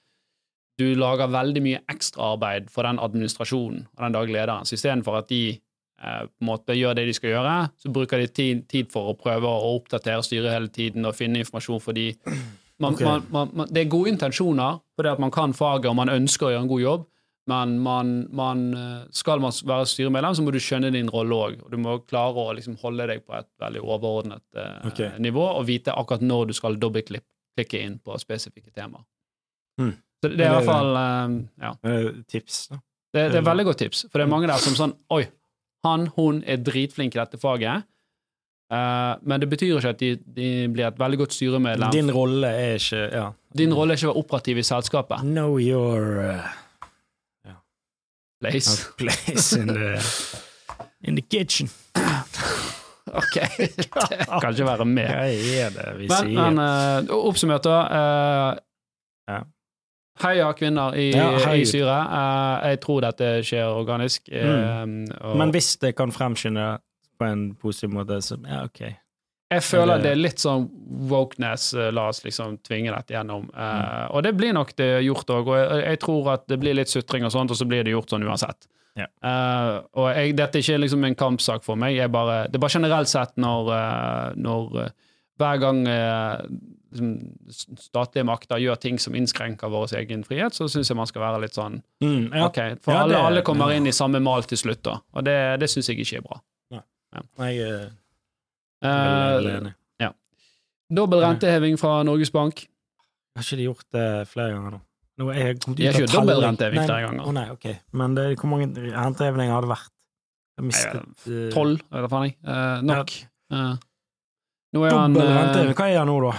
du 0.79 0.87
lager 0.99 1.29
veldig 1.31 1.61
mye 1.63 1.81
ekstraarbeid 1.91 2.69
for 2.73 2.83
den 2.87 2.97
administrasjonen 2.99 3.85
og 3.93 4.01
den 4.03 4.15
daglige 4.15 4.35
lederen. 4.39 4.67
Så 4.67 4.75
istedenfor 4.75 5.19
at 5.21 5.29
de 5.31 5.41
eh, 5.55 6.23
på 6.27 6.43
en 6.43 6.49
måte 6.49 6.75
gjør 6.75 6.97
det 6.97 7.05
de 7.07 7.13
skal 7.15 7.31
gjøre, 7.31 7.53
så 7.79 7.91
bruker 7.95 8.19
de 8.23 8.27
tid, 8.27 8.63
tid 8.71 8.89
for 8.91 9.11
å 9.11 9.17
prøve 9.19 9.47
å 9.47 9.69
oppdatere 9.77 10.23
styret 10.25 10.51
hele 10.51 10.71
tiden 10.73 11.07
og 11.07 11.15
finne 11.15 11.39
informasjon 11.43 11.83
for 11.83 11.95
de. 11.95 12.09
Man, 12.75 12.91
Ok. 12.91 13.05
man, 13.07 13.27
man, 13.31 13.51
man, 13.55 13.69
det 13.71 13.85
er 13.85 13.91
gode 13.93 14.11
intensjoner, 14.11 14.81
fordi 14.99 15.13
at 15.13 15.21
man 15.23 15.31
kan 15.31 15.53
faget 15.55 15.87
og 15.93 15.95
man 15.95 16.11
ønsker 16.11 16.49
å 16.49 16.51
gjøre 16.55 16.65
en 16.65 16.71
god 16.73 16.83
jobb, 16.83 17.05
men 17.49 17.75
man, 17.79 18.13
man, 18.33 18.63
eh, 18.73 19.01
skal 19.13 19.41
man 19.43 19.53
være 19.53 19.85
styremedlem, 19.89 20.35
så 20.37 20.45
må 20.45 20.53
du 20.53 20.59
skjønne 20.63 20.91
din 20.95 21.11
rolle 21.13 21.37
òg. 21.47 21.59
Og 21.65 21.71
du 21.73 21.77
må 21.81 21.99
klare 22.09 22.41
å 22.41 22.55
liksom 22.57 22.77
holde 22.81 23.07
deg 23.11 23.21
på 23.25 23.35
et 23.37 23.49
veldig 23.61 23.83
overordnet 23.83 24.43
eh, 24.57 24.89
okay. 24.89 25.11
nivå 25.21 25.45
og 25.51 25.67
vite 25.69 25.93
akkurat 25.93 26.25
når 26.25 26.49
du 26.49 26.55
skal 26.57 26.79
dobbeltklikke 26.81 27.81
inn 27.81 27.99
på 28.01 28.17
spesifikke 28.21 28.73
temaer. 28.73 29.05
Mm. 29.81 29.93
Så 30.23 30.29
det, 30.31 30.37
det 30.39 30.45
er 30.47 30.53
i 30.53 30.59
hvert 30.59 30.71
fall 30.71 31.01
eh, 31.01 31.39
ja. 31.67 31.73
Eh, 31.85 32.11
Tips, 32.31 32.61
da. 32.73 32.81
Det, 33.15 33.29
det 33.31 33.39
er 33.39 33.47
veldig 33.47 33.63
godt 33.63 33.77
tips, 33.79 33.99
for 34.11 34.19
det 34.19 34.25
er 34.25 34.27
mange 34.27 34.47
der 34.49 34.59
som 34.59 34.73
sånn 34.75 34.91
Oi, 35.15 35.21
han, 35.87 36.09
hun 36.17 36.41
er 36.51 36.57
dritflink 36.59 37.13
i 37.15 37.19
dette 37.21 37.37
faget, 37.39 37.85
Eh, 38.73 39.15
men 39.21 39.41
det 39.41 39.49
betyr 39.51 39.77
ikke 39.77 39.93
at 39.93 39.99
de, 40.01 40.15
de 40.17 40.49
blir 40.73 40.87
et 40.87 40.99
veldig 40.99 41.19
godt 41.21 41.35
styremedlem. 41.37 41.91
Din, 41.93 42.07
Din 42.07 42.15
rolle 42.15 42.49
er 42.49 42.79
ikke 42.79 43.03
Ja. 43.13 43.27
rolle 43.77 43.93
er 43.93 43.99
ikke 43.99 44.09
å 44.09 44.13
være 44.13 44.23
operativ 44.23 44.57
i 44.57 44.65
selskapet. 44.65 45.21
Know 45.21 45.59
your 45.59 46.41
Place. 48.51 48.87
place 48.97 49.53
in 49.61 49.67
the, 49.67 50.01
in 51.07 51.15
the 51.15 51.21
kitchen. 51.31 51.69
Ok, 53.15 53.35
det 53.57 53.85
kan 54.41 54.49
ikke 54.51 54.65
være 54.65 54.85
med. 54.85 55.07
Hva 55.07 55.27
er 55.29 55.69
det 55.75 55.83
vi 55.99 56.07
Men, 56.09 56.17
sier? 56.17 56.49
men 56.49 56.57
uh, 56.59 57.15
oppsummert, 57.29 57.63
da. 57.63 57.75
Uh, 57.85 58.57
Ja. 59.29 59.37
Heia 60.21 60.49
kvinner 60.57 60.93
i, 60.95 61.09
Ja, 61.13 61.29
hei. 61.45 61.61
i 61.61 61.65
styret. 61.65 62.09
Uh, 62.11 62.65
jeg 62.69 62.79
tror 62.83 63.01
dette 63.05 63.29
skjer 63.45 63.65
organisk. 63.71 64.29
eh, 64.31 64.81
og 65.21 65.37
Men 65.37 65.51
hvis 65.51 65.77
det 65.81 65.93
kan 65.97 66.11
fremskynde 66.11 66.77
på 67.19 67.25
en 67.29 67.45
positiv 67.55 67.89
måte, 67.93 68.19
så 68.21 68.37
ja, 68.47 68.63
ok. 68.65 68.81
Jeg 69.51 69.61
føler 69.61 70.01
det- 70.01 70.11
er 70.11 70.15
litt 70.15 70.37
sånn 70.41 70.69
wokeness. 71.09 71.73
eh, 71.77 71.91
La 71.91 72.07
oss 72.09 72.23
liksom 72.23 72.57
tvinge 72.63 72.93
dette 72.95 73.13
gjennom. 73.13 73.49
Mm. 73.51 74.11
Og 74.15 74.23
det 74.23 74.35
blir 74.37 74.53
nok 74.53 74.75
det 74.75 75.03
gjort 75.05 75.25
òg. 75.27 75.47
Og 75.47 75.55
jeg, 75.57 75.83
jeg 75.85 75.99
tror 75.99 76.33
at 76.33 76.47
det 76.47 76.59
blir 76.59 76.73
litt 76.75 76.87
sutring 76.89 77.23
og 77.25 77.31
sånt, 77.31 77.51
og 77.51 77.57
så 77.57 77.67
blir 77.67 77.83
det 77.83 77.93
gjort 77.93 78.09
sånn 78.09 78.23
uansett. 78.25 78.67
Yeah. 78.97 79.07
Uh, 79.21 79.81
og 79.93 80.15
jeg, 80.15 80.35
dette 80.37 80.55
er 80.55 80.61
ikke 80.61 80.79
liksom 80.79 81.03
en 81.05 81.15
kampsak 81.15 81.63
for 81.63 81.75
meg. 81.75 81.95
Jeg 81.97 82.09
bare, 82.11 82.45
det 82.47 82.55
er 82.55 82.59
bare 82.63 82.71
generelt 82.79 83.07
sett 83.11 83.35
når, 83.35 83.71
eh, 83.75 84.33
når 84.37 84.91
hver 85.37 85.59
gang 85.59 85.81
liksom, 86.95 87.35
statlige 87.77 88.23
makter 88.25 88.57
gjør 88.63 88.79
ting 88.79 88.97
som 88.97 89.13
innskrenker 89.13 89.69
vår 89.69 89.91
egen 89.99 90.23
frihet, 90.23 90.55
så 90.55 90.67
syns 90.71 90.87
jeg 90.89 90.95
man 90.95 91.09
skal 91.09 91.21
være 91.25 91.41
litt 91.43 91.57
sånn 91.57 91.81
Mm, 92.01 92.33
ja. 92.33 92.45
OK, 92.47 92.79
for 92.81 92.93
Ja, 92.93 93.03
alle, 93.03 93.17
alle 93.17 93.41
kommer 93.41 93.69
ja. 93.69 93.75
inn 93.77 93.87
i 93.87 93.91
samme 93.91 94.21
mal 94.21 94.43
til 94.43 94.57
slutt, 94.57 94.81
da. 94.83 94.99
Og 95.13 95.25
det, 95.25 95.59
det 95.59 95.69
syns 95.69 95.87
jeg 95.91 95.99
ikke 95.99 96.17
er 96.17 96.21
bra. 96.21 96.39
Nei. 96.71 97.51
er 97.59 97.83
Eh, 97.85 97.89
veldig 98.85 99.73
ja. 100.03 100.11
Dobbel 100.99 101.23
renteheving 101.25 101.79
fra 101.81 101.99
Norges 102.07 102.31
Bank. 102.33 102.65
Har 103.35 103.45
ikke 103.45 103.59
de 103.59 103.69
gjort 103.69 103.87
det 103.95 104.09
flere 104.31 104.53
ganger 104.55 104.77
nå? 104.77 104.81
nå 105.21 105.31
er 105.31 105.51
jeg 105.51 105.59
kommet 105.63 105.79
ut 105.79 105.87
av 105.87 105.99
gjort 106.01 106.13
dobbel 106.17 106.41
renteheving 106.43 106.83
flere 106.83 107.07
ganger. 107.07 107.23
Å 107.23 107.33
nei, 107.35 107.45
ok. 107.53 107.67
Men 107.95 108.15
det, 108.17 108.25
hvor 108.41 108.51
mange 108.51 108.69
rentehevinger 108.75 109.55
har 109.55 109.65
det 109.65 109.71
vært? 109.71 109.91
Jeg 110.55 110.67
mistet 110.69 111.27
eh, 111.27 111.47
Tolv, 111.51 111.81
eller 111.91 112.11
faen 112.11 112.29
jeg. 112.29 112.37
Eh, 112.47 112.83
nok. 112.87 113.15
Ja. 113.51 113.63
nå 114.75 114.85
er 114.87 114.95
han 114.95 115.17
eh, 115.19 115.31
renteheving. 115.39 115.75
Hva 115.79 115.89
er 115.91 115.99
han 116.01 116.11
nå, 116.11 116.19
da? 116.23 116.35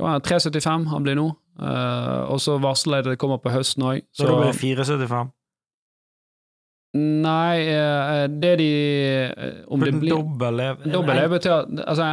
nå 0.00 0.08
er 0.08 0.16
han 0.16 0.24
3,75 0.26 0.88
han 0.94 1.06
blir 1.06 1.18
nå. 1.18 1.28
Og 1.60 2.38
så 2.40 2.56
varsler 2.62 3.02
jeg 3.02 3.12
det 3.12 3.20
kommer 3.20 3.42
på 3.42 3.52
høsten 3.52 3.84
òg. 3.86 4.02
Så, 4.14 4.26
da 4.26 4.38
blir 4.38 4.50
det 4.50 4.58
4,75? 4.58 5.34
Nei, 6.96 7.58
eh, 7.70 8.24
det 8.42 8.56
de 8.58 8.70
eh, 9.30 9.58
Om 9.70 9.84
det 9.86 9.92
blir 10.02 10.10
Dobbel 10.10 11.20
betyr 11.30 11.68
Altså, 11.84 12.08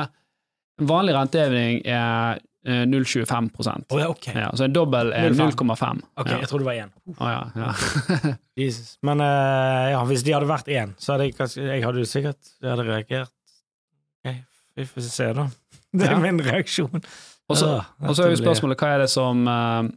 vanlig 0.86 1.16
renteheving 1.18 1.80
er 1.82 2.38
eh, 2.68 2.84
0,25 2.86 3.56
oh, 3.90 4.00
ja, 4.00 4.10
okay. 4.12 4.36
ja, 4.38 4.52
Så 4.54 4.68
en 4.68 4.76
dobbel 4.76 5.10
er 5.18 5.34
0,5. 5.34 5.56
0,5. 5.58 6.04
Ok, 6.22 6.30
ja. 6.30 6.42
Jeg 6.44 6.52
trodde 6.52 6.66
det 6.66 6.70
var 6.70 6.82
én. 6.84 6.92
Oh, 7.16 7.32
ja, 7.32 7.42
ja. 7.58 7.72
Jesus. 8.64 8.98
Men 9.02 9.24
uh, 9.24 9.88
ja, 9.96 10.04
hvis 10.12 10.26
de 10.28 10.36
hadde 10.36 10.50
vært 10.50 10.70
én, 10.70 10.94
så 11.02 11.16
hadde 11.16 11.32
jeg 11.32 11.70
Jeg 11.72 11.86
hadde 11.86 12.06
sikkert 12.10 12.54
jeg 12.62 12.70
hadde 12.74 12.86
reagert. 12.92 13.34
Ok, 14.22 14.36
vi 14.78 14.86
får 14.92 15.10
se, 15.10 15.32
da. 15.40 15.48
Det 15.98 16.10
er 16.12 16.22
min 16.22 16.42
reaksjon. 16.44 17.02
Og 17.48 17.58
så 17.58 17.78
Ja, 17.80 18.12
er 18.12 18.34
jo 18.34 18.40
spørsmålet 18.44 18.82
hva 18.82 18.94
er 18.94 19.06
det 19.06 19.10
som, 19.10 19.48
eh, 19.48 19.88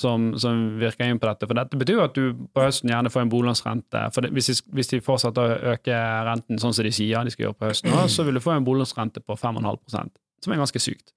som, 0.00 0.30
som 0.40 0.78
virker 0.80 1.06
inn 1.10 1.20
på 1.20 1.28
dette. 1.28 1.46
For 1.50 1.58
dette 1.58 1.78
betyr 1.80 1.98
jo 1.98 2.04
at 2.06 2.16
du 2.16 2.32
på 2.56 2.64
høsten 2.64 2.90
gjerne 2.92 3.12
får 3.12 3.26
en 3.26 3.32
boliglånsrente. 3.32 4.02
For 4.14 4.24
det, 4.24 4.32
hvis, 4.36 4.48
de, 4.50 4.56
hvis 4.78 4.90
de 4.94 5.00
fortsetter 5.04 5.44
å 5.44 5.74
øke 5.74 6.00
renten 6.30 6.58
sånn 6.62 6.74
som 6.76 6.86
de 6.88 6.92
sier 6.96 7.24
de 7.28 7.32
skal 7.34 7.48
gjøre 7.50 7.58
på 7.60 7.68
høsten, 7.70 7.92
så 8.10 8.24
vil 8.26 8.38
du 8.40 8.42
få 8.44 8.56
en 8.56 8.64
boliglånsrente 8.66 9.22
på 9.26 9.36
5,5% 9.38 10.10
som 10.40 10.52
er 10.56 10.60
ganske 10.62 10.80
sykt. 10.80 11.12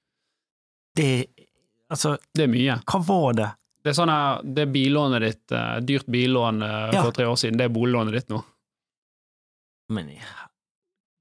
Det 0.99 1.11
Altså, 1.93 2.15
Det 2.33 2.43
er 2.47 2.49
mye. 2.49 2.75
hva 2.89 2.99
var 3.05 3.33
det? 3.37 3.47
Det 3.83 3.91
er 3.91 3.95
sånn 3.97 4.09
her, 4.09 4.39
det 4.43 4.63
billånet 4.73 5.21
ditt, 5.21 5.51
eh, 5.53 5.79
dyrt 5.85 6.07
billån 6.09 6.61
for 6.63 6.95
Ja. 6.95 7.11
tre 7.11 7.25
år 7.29 7.35
siden, 7.37 7.57
det 7.59 7.65
er 7.67 7.73
boliglånet 7.75 8.13
ditt 8.15 8.29
nå. 8.31 8.39
Men 9.89 10.07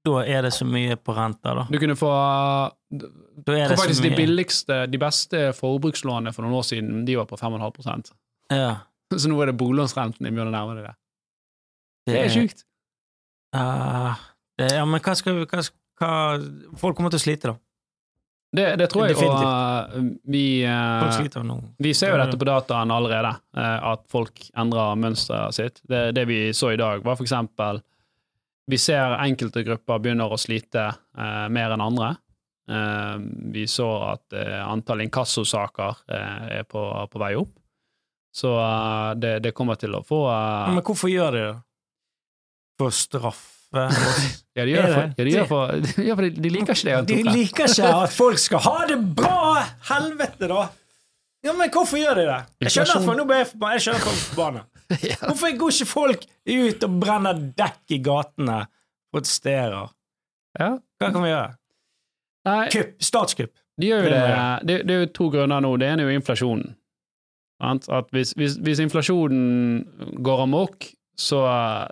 da 0.03 0.23
er 0.27 0.43
det 0.43 0.51
så 0.51 0.65
mye 0.67 0.97
på 0.99 1.15
renta, 1.15 1.53
da. 1.55 1.63
Du 1.71 1.79
kunne 1.79 1.95
få 1.95 2.09
Da 2.91 3.55
er 3.55 3.71
det 3.71 3.77
faktisk 3.79 4.03
de 4.03 4.11
billigste, 4.15 4.83
de 4.91 4.99
beste 4.99 5.45
forbrukslånene 5.57 6.33
for 6.35 6.45
noen 6.45 6.59
år 6.59 6.67
siden, 6.67 7.05
de 7.07 7.15
var 7.17 7.29
på 7.29 7.39
5,5% 7.39 8.11
ja, 8.51 8.75
Så 9.21 9.31
nå 9.31 9.39
er 9.41 9.51
det 9.51 9.57
boliglånsrenten 9.59 10.25
de 10.25 10.31
begynner 10.31 10.51
å 10.51 10.55
nærme 10.55 10.77
deg 10.77 10.89
det. 10.89 10.95
Det 12.09 12.19
er 12.19 12.31
sjukt. 12.33 12.65
Uh, 13.55 14.17
det, 14.59 14.73
ja, 14.75 14.83
men 14.89 14.99
hva 15.03 15.13
skal 15.15 15.37
vi 15.37 15.45
hva, 15.47 15.61
hva, 16.01 16.15
Folk 16.81 16.97
kommer 16.97 17.13
til 17.13 17.21
å 17.21 17.23
slite, 17.23 17.53
da. 17.53 17.59
Det, 18.53 18.65
det 18.77 18.87
tror 18.91 19.07
jeg, 19.07 19.15
Definitivt. 19.15 19.47
og 19.47 20.09
vi, 20.29 20.43
uh, 20.67 21.53
vi 21.81 21.93
ser 21.97 22.11
jo 22.11 22.19
dette 22.21 22.37
på 22.37 22.45
dataen 22.45 22.91
allerede, 22.93 23.31
uh, 23.57 23.93
at 23.93 24.03
folk 24.13 24.43
endrer 24.61 24.99
mønsteret 24.99 25.57
sitt. 25.57 25.81
Det, 25.89 26.03
det 26.17 26.27
vi 26.29 26.41
så 26.53 26.73
i 26.73 26.77
dag, 26.77 27.01
var 27.05 27.17
for 27.17 27.25
eksempel 27.25 27.81
Vi 28.71 28.77
ser 28.79 29.17
enkelte 29.19 29.63
grupper 29.63 29.99
begynner 29.99 30.31
å 30.31 30.39
slite 30.39 30.85
eh, 30.87 31.47
mer 31.51 31.73
enn 31.75 31.83
andre. 31.83 32.13
Eh, 32.69 33.15
vi 33.51 33.65
så 33.67 33.89
at 34.13 34.35
eh, 34.39 34.59
antall 34.63 35.03
inkassosaker 35.03 35.97
uh, 36.07 36.45
er 36.59 36.63
på, 36.63 36.83
på 37.11 37.19
vei 37.19 37.33
opp. 37.35 37.51
Så 38.33 38.53
uh, 38.55 39.11
det, 39.19 39.39
det 39.43 39.51
kommer 39.53 39.77
til 39.77 39.93
å 39.93 39.99
få 40.05 40.23
uh, 40.25 40.71
Men 40.73 40.81
hvorfor 40.81 41.11
gjør 41.11 41.35
de 41.35 41.41
det? 41.43 41.57
For 42.81 42.95
straffe? 42.95 43.49
Ja, 44.53 44.67
de 44.67 44.69
gjør 44.69 44.83
det 44.85 44.93
det? 44.93 45.05
ja, 45.17 45.23
de 45.25 45.31
gjør 45.33 45.47
for, 45.49 45.85
ja, 46.05 46.15
for 46.15 46.25
de, 46.27 46.29
de 46.45 46.49
liker 46.53 46.77
ikke 46.77 46.87
det. 46.87 46.97
De 47.09 47.15
liker 47.25 47.71
ikke 47.71 47.93
at 48.03 48.13
folk 48.13 48.41
skal 48.41 48.61
ha 48.61 48.75
det 48.89 48.99
bra! 49.17 49.63
Helvete, 49.89 50.49
da! 50.51 50.67
Ja, 51.43 51.55
men 51.57 51.71
hvorfor 51.73 51.97
gjør 51.99 52.21
de 52.21 52.27
det? 52.29 52.37
Jeg 52.63 52.75
skjønner 52.77 52.99
at 52.99 53.07
folk, 53.07 53.17
nå 53.19 53.25
ble 53.27 53.39
jeg 53.41 53.97
forbanna. 53.97 54.61
Ja. 55.09 55.17
Hvorfor 55.25 55.57
går 55.57 55.75
ikke 55.75 55.89
folk 55.89 56.23
ut 56.49 56.85
og 56.87 56.95
brenner 57.01 57.41
dekk 57.57 57.95
i 57.95 57.99
gatene, 58.03 58.61
protesterer? 59.13 59.91
Ja. 60.59 60.71
Hva 61.01 61.11
kan 61.11 61.25
vi 61.25 61.31
gjøre? 61.31 61.51
Nei, 62.47 62.63
Kupp. 62.73 62.95
Statskupp. 63.03 63.53
De 63.79 63.89
gjør 63.89 64.05
jo 64.05 64.09
Det 64.11 64.23
det. 64.23 64.79
Det, 64.85 64.95
er 64.95 65.05
jo 65.05 65.11
to 65.15 65.29
grunner 65.33 65.63
nå. 65.63 65.75
Det 65.81 65.89
ene 65.89 66.03
er 66.03 66.11
jo 66.11 66.19
inflasjonen. 66.19 66.75
At 67.63 68.11
hvis, 68.11 68.33
hvis, 68.35 68.57
hvis 68.59 68.81
inflasjonen 68.83 69.85
går 70.25 70.43
amok, 70.43 70.89
så, 71.15 71.39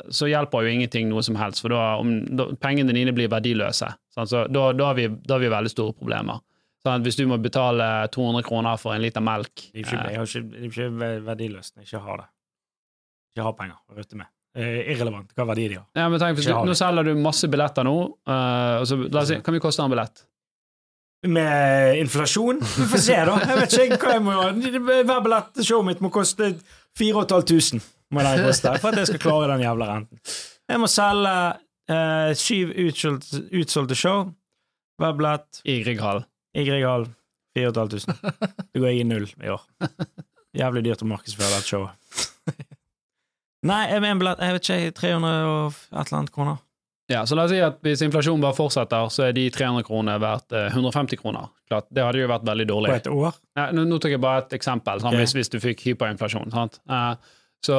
så 0.10 0.28
hjelper 0.28 0.66
jo 0.66 0.74
ingenting 0.76 1.10
noe 1.12 1.22
som 1.24 1.38
helst, 1.38 1.62
for 1.62 1.74
da, 1.74 1.82
om, 2.02 2.16
da 2.26 2.50
pengene 2.60 2.94
dine 2.96 3.14
blir 3.16 3.30
verdiløse. 3.32 3.92
Sant? 4.14 4.32
Så 4.32 4.46
da, 4.50 4.72
da, 4.74 4.90
har 4.90 4.98
vi, 4.98 5.08
da 5.08 5.38
har 5.38 5.44
vi 5.44 5.52
veldig 5.54 5.72
store 5.72 5.96
problemer. 5.98 6.42
Sant? 6.84 7.06
Hvis 7.06 7.20
du 7.20 7.28
må 7.30 7.38
betale 7.42 7.88
200 8.14 8.46
kroner 8.48 8.82
for 8.82 8.96
en 8.96 9.04
liter 9.04 9.22
melk 9.24 9.68
Det 9.70 9.86
er 9.86 10.18
ikke, 10.18 10.42
eh, 10.42 10.68
ikke 10.68 10.88
verdiløst 11.28 11.76
når 11.76 11.86
jeg 11.86 11.92
ikke 11.92 12.06
har 12.08 12.24
det. 12.24 12.30
Ikke 13.32 13.46
har 13.48 13.56
penger 13.58 13.78
å 13.78 13.98
rutte 14.00 14.20
med. 14.20 14.28
Eh, 14.52 14.82
irrelevant 14.92 15.32
hva 15.38 15.46
verdi 15.48 15.70
de 15.72 15.78
har. 15.80 15.86
ja, 15.96 16.10
men 16.12 16.20
tenk, 16.20 16.42
du, 16.42 16.50
Nå 16.68 16.74
selger 16.76 17.08
du 17.08 17.14
masse 17.24 17.48
billetter 17.48 17.88
nå, 17.88 17.96
Uh, 18.28 18.84
så, 18.88 18.98
la 19.08 19.22
oss 19.24 19.32
si, 19.32 19.38
kan 19.44 19.56
vi 19.56 19.62
koste 19.64 19.84
en 19.86 19.94
billett? 19.94 20.26
Med 21.32 22.00
inflasjon? 22.02 22.60
Vi 22.60 22.88
får 22.92 23.04
se, 23.06 23.16
da. 23.30 23.38
Jeg 23.46 23.58
vet 23.62 23.76
ikke 23.86 24.00
hva 24.02 24.16
jeg 24.18 24.24
må 24.26 24.36
gjøre. 24.36 24.82
Hver 25.08 25.24
billett 25.28 25.52
til 25.56 25.68
showet 25.70 25.88
mitt 25.92 26.04
må 26.04 26.12
koste 26.14 26.52
4500 27.00 27.80
må 28.12 28.26
den 28.26 28.44
koste 28.44 28.74
for 28.84 28.92
at 28.92 29.00
jeg 29.00 29.12
skal 29.14 29.22
klare 29.24 29.54
den 29.54 29.64
jævla 29.64 29.88
renten. 29.94 30.20
Jeg 30.72 30.82
må 30.82 30.90
selge 30.92 31.36
uh, 31.94 32.32
syv 32.36 32.74
utsolgte, 32.88 33.44
utsolgte 33.62 33.98
show. 34.00 34.26
Hver 35.00 35.16
billett 35.20 35.62
I 35.64 35.78
Grieghall. 35.86 36.26
i 36.58 36.66
Grieghall. 36.68 37.08
4500. 37.56 38.20
Det 38.72 38.80
går 38.80 38.88
jeg 38.88 39.00
i 39.02 39.08
null 39.08 39.28
i 39.28 39.52
år. 39.52 39.64
Jævlig 40.56 40.86
dyrt 40.90 41.04
å 41.04 41.10
markedsføre 41.12 41.52
dette 41.54 41.68
showet. 41.68 42.28
Nei, 43.68 43.82
jeg 43.92 44.02
vet 44.02 44.70
ikke, 44.70 44.92
300 44.98 45.32
og 45.46 45.74
et 45.92 45.98
eller 46.08 46.18
annet 46.20 46.32
kroner. 46.34 46.62
Ja, 47.12 47.26
så 47.28 47.36
la 47.36 47.44
oss 47.44 47.52
si 47.52 47.60
at 47.60 47.82
hvis 47.84 48.02
inflasjonen 48.06 48.40
bare 48.42 48.56
fortsetter, 48.56 49.10
så 49.12 49.26
er 49.28 49.34
de 49.36 49.44
300 49.52 49.84
kroner 49.84 50.20
verdt 50.24 50.54
eh, 50.56 50.70
150 50.72 51.20
kroner. 51.20 51.50
Klart, 51.68 51.90
det 51.92 52.06
hadde 52.06 52.22
jo 52.22 52.30
vært 52.32 52.46
veldig 52.48 52.66
På 52.70 52.72
dårlig. 52.74 52.94
et 53.02 53.10
år. 53.12 53.36
Ja, 53.60 53.66
nå, 53.76 53.84
nå 53.90 53.98
tok 54.00 54.14
jeg 54.16 54.22
bare 54.24 54.46
et 54.46 54.56
eksempel, 54.56 55.02
sånn, 55.04 55.14
Ok. 55.18 55.20
hvis, 55.20 55.34
hvis 55.36 55.52
du 55.52 55.58
fikk 55.60 55.84
hyperinflasjon. 55.90 56.54
Sant? 56.56 56.80
Eh, 56.88 57.34
så, 57.68 57.78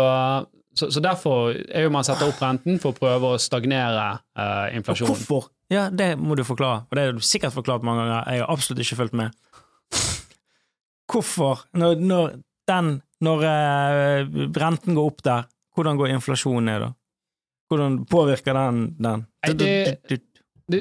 så, 0.76 0.90
så 0.92 1.00
derfor 1.02 1.56
er 1.56 1.86
jo 1.86 1.94
man 1.94 2.04
setter 2.06 2.28
opp 2.28 2.42
renten 2.44 2.76
for 2.82 2.92
å 2.92 2.98
prøve 3.00 3.32
å 3.32 3.40
stagnere 3.40 4.04
eh, 4.36 4.68
Og 4.68 4.76
inflasjonen. 4.82 5.14
hvorfor? 5.16 5.48
Ja, 5.72 5.86
det 5.88 6.10
må 6.20 6.36
du 6.36 6.44
forklare. 6.44 6.84
Og 6.90 6.98
det 6.98 7.06
har 7.08 7.16
du 7.16 7.24
sikkert 7.24 7.56
forklart 7.56 7.82
mange 7.88 8.04
ganger. 8.04 8.28
Jeg 8.36 8.44
har 8.44 8.52
absolutt 8.52 8.84
ikke 8.84 9.00
fulgt 9.00 9.16
med. 9.16 9.32
Hvorfor? 11.12 11.64
Når, 11.76 11.96
når 12.00 12.36
den 12.68 12.92
Når 13.22 13.42
eh, 13.46 14.30
renten 14.58 14.96
går 14.98 15.08
opp 15.12 15.20
der, 15.22 15.44
hvordan 15.76 15.96
går 16.00 16.12
inflasjonen 16.14 16.64
ned 16.70 16.80
da? 16.86 16.90
Hvordan 17.72 18.04
påvirker 18.06 18.54
den 18.58 18.82
den? 19.00 19.26
Det- 19.46 19.98
Det, 20.08 20.20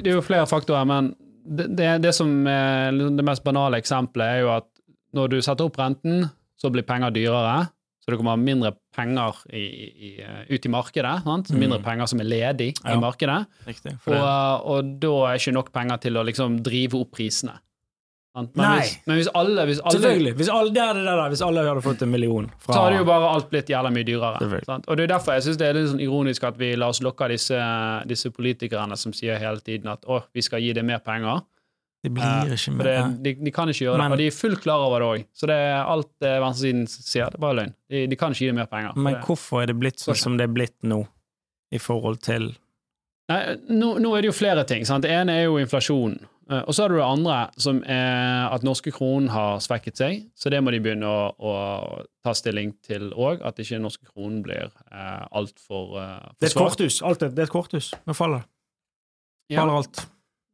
det 0.04 0.08
er 0.08 0.16
jo 0.20 0.22
flere 0.22 0.46
faktorer, 0.48 0.86
men 0.86 1.16
det, 1.44 2.02
det, 2.04 2.14
som 2.16 2.46
er 2.48 2.92
det 2.92 3.24
mest 3.26 3.44
banale 3.44 3.78
eksempelet, 3.82 4.28
er 4.28 4.40
jo 4.46 4.50
at 4.54 4.68
når 5.14 5.28
du 5.30 5.42
setter 5.42 5.66
opp 5.66 5.78
renten, 5.82 6.30
så 6.56 6.70
blir 6.72 6.84
penger 6.84 7.12
dyrere. 7.12 7.68
Så 8.02 8.12
det 8.12 8.18
kommer 8.18 8.38
mindre 8.38 8.72
penger 8.96 9.36
i, 9.54 9.62
i, 10.08 10.10
ut 10.50 10.66
i 10.66 10.70
markedet. 10.70 11.24
Sant? 11.24 11.50
Mindre 11.54 11.80
Mm. 11.80 11.84
penger 11.86 12.06
som 12.08 12.20
er 12.20 12.24
ledig 12.30 12.70
Ja. 12.86 12.94
i 12.96 13.00
markedet. 13.02 13.46
Riktig. 13.68 13.98
Og, 14.08 14.66
og 14.66 15.00
da 15.00 15.12
er 15.32 15.38
ikke 15.38 15.54
nok 15.54 15.72
penger 15.74 15.98
til 15.98 16.14
å 16.18 16.24
liksom 16.26 16.62
drive 16.64 16.96
opp 17.02 17.12
prisene. 17.12 17.60
Men, 18.34 18.48
hvis, 18.80 18.92
men 19.08 19.18
hvis 19.20 19.28
alle, 19.36 19.66
hvis 19.68 19.80
alle 19.84 19.92
Selvfølgelig. 20.00 20.34
Hvis 20.40 20.50
alle, 20.50 20.72
det 20.72 20.82
er 20.82 20.94
det 20.96 21.04
der, 21.04 21.24
hvis 21.34 21.42
alle 21.44 21.64
hadde 21.68 21.82
fått 21.84 22.02
en 22.06 22.12
million 22.14 22.46
fra 22.64 22.74
så 22.78 22.84
hadde 22.86 22.98
jo 23.02 23.08
bare 23.10 23.32
alt 23.36 23.50
blitt 23.52 23.68
jævla 23.74 23.90
mye 23.92 24.06
dyrere. 24.08 24.62
Sant? 24.64 24.88
Og 24.88 24.96
det 24.96 25.04
er 25.04 25.12
derfor 25.18 25.34
jeg 25.36 25.44
syns 25.50 25.58
det 25.60 25.68
er 25.68 25.74
litt 25.76 25.90
sånn 25.92 26.00
ironisk 26.06 26.46
at 26.48 26.56
vi 26.62 26.70
lar 26.80 26.94
oss 26.94 27.02
lokke 27.04 27.26
av 27.28 27.34
disse, 27.34 27.60
disse 28.08 28.32
politikerne 28.32 28.96
som 28.98 29.12
sier 29.12 29.36
hele 29.42 29.60
tiden 29.60 29.92
at 29.92 30.08
å, 30.08 30.22
vi 30.32 30.42
skal 30.48 30.64
gi 30.64 30.72
det 30.78 30.86
mer 30.88 31.00
penger. 31.04 31.42
Det 32.02 32.10
blir 32.16 32.24
Eh, 32.24 32.56
ikke 32.56 32.72
mer. 32.80 32.88
det, 32.88 32.96
de, 33.28 33.34
de 33.46 33.52
kan 33.54 33.68
ikke 33.70 33.84
gjøre 33.86 33.98
Men- 34.00 34.10
det, 34.10 34.16
og 34.16 34.18
de 34.24 34.28
er 34.32 34.38
fullt 34.40 34.62
klar 34.64 34.80
over 34.88 35.00
det 35.04 35.10
òg. 35.12 35.26
Så 35.38 35.46
det 35.52 35.60
er 35.68 35.84
alt 35.84 36.10
det 36.24 36.32
venstresiden 36.42 36.88
sier, 36.88 37.28
det 37.30 37.36
er 37.38 37.44
bare 37.44 37.60
løgn. 37.60 37.76
De, 37.92 38.08
de 38.08 38.16
kan 38.18 38.32
ikke 38.32 38.46
gi 38.48 38.48
det 38.50 38.56
mer 38.56 38.72
penger. 38.72 38.96
Men 38.96 39.14
Det- 39.20 39.26
hvorfor 39.28 39.62
er 39.62 39.66
det 39.68 39.76
blitt 39.84 40.00
sånn 40.00 40.16
som 40.18 40.38
det 40.40 40.48
er 40.48 40.54
blitt 40.56 40.78
nå, 40.88 41.04
i 41.72 41.78
forhold 41.78 42.22
til 42.24 42.54
Nei, 43.30 43.56
nå, 43.70 43.98
nå 44.02 44.16
er 44.18 44.22
det 44.26 44.32
jo 44.32 44.34
flere 44.36 44.64
ting. 44.68 44.84
Sant? 44.84 45.04
Det 45.04 45.12
ene 45.12 45.30
er 45.32 45.44
jo 45.46 45.60
inflasjonen. 45.62 46.18
Eh, 46.50 46.64
Og 46.68 46.74
så 46.74 46.84
har 46.84 46.90
du 46.90 46.96
det 46.98 47.06
andre, 47.06 47.36
som 47.62 47.84
er 47.86 48.48
at 48.56 48.64
norske 48.66 48.92
kronen 48.96 49.30
har 49.30 49.60
svekket 49.64 49.98
seg. 50.02 50.24
Så 50.36 50.50
det 50.50 50.62
må 50.64 50.72
de 50.74 50.80
begynne 50.84 51.06
å, 51.08 51.28
å 51.38 51.54
ta 52.26 52.34
stilling 52.38 52.74
til 52.86 53.12
òg, 53.14 53.44
at 53.46 53.60
ikke 53.62 53.80
norske 53.84 54.08
kronen 54.10 54.42
blir 54.46 54.72
eh, 54.92 55.26
altfor 55.32 55.94
uh, 56.00 56.32
Det 56.40 56.50
er 56.50 56.54
et 56.56 56.58
korthus. 56.58 57.02
Alt 57.06 57.22
er, 57.24 57.30
det 57.36 57.46
er 57.46 57.50
et 57.50 57.54
korthus. 57.54 57.92
Nå 58.08 58.16
faller 58.18 58.42
det. 58.44 58.50
Ja, 59.56 59.62
Faller 59.62 59.82
alt. 59.82 60.04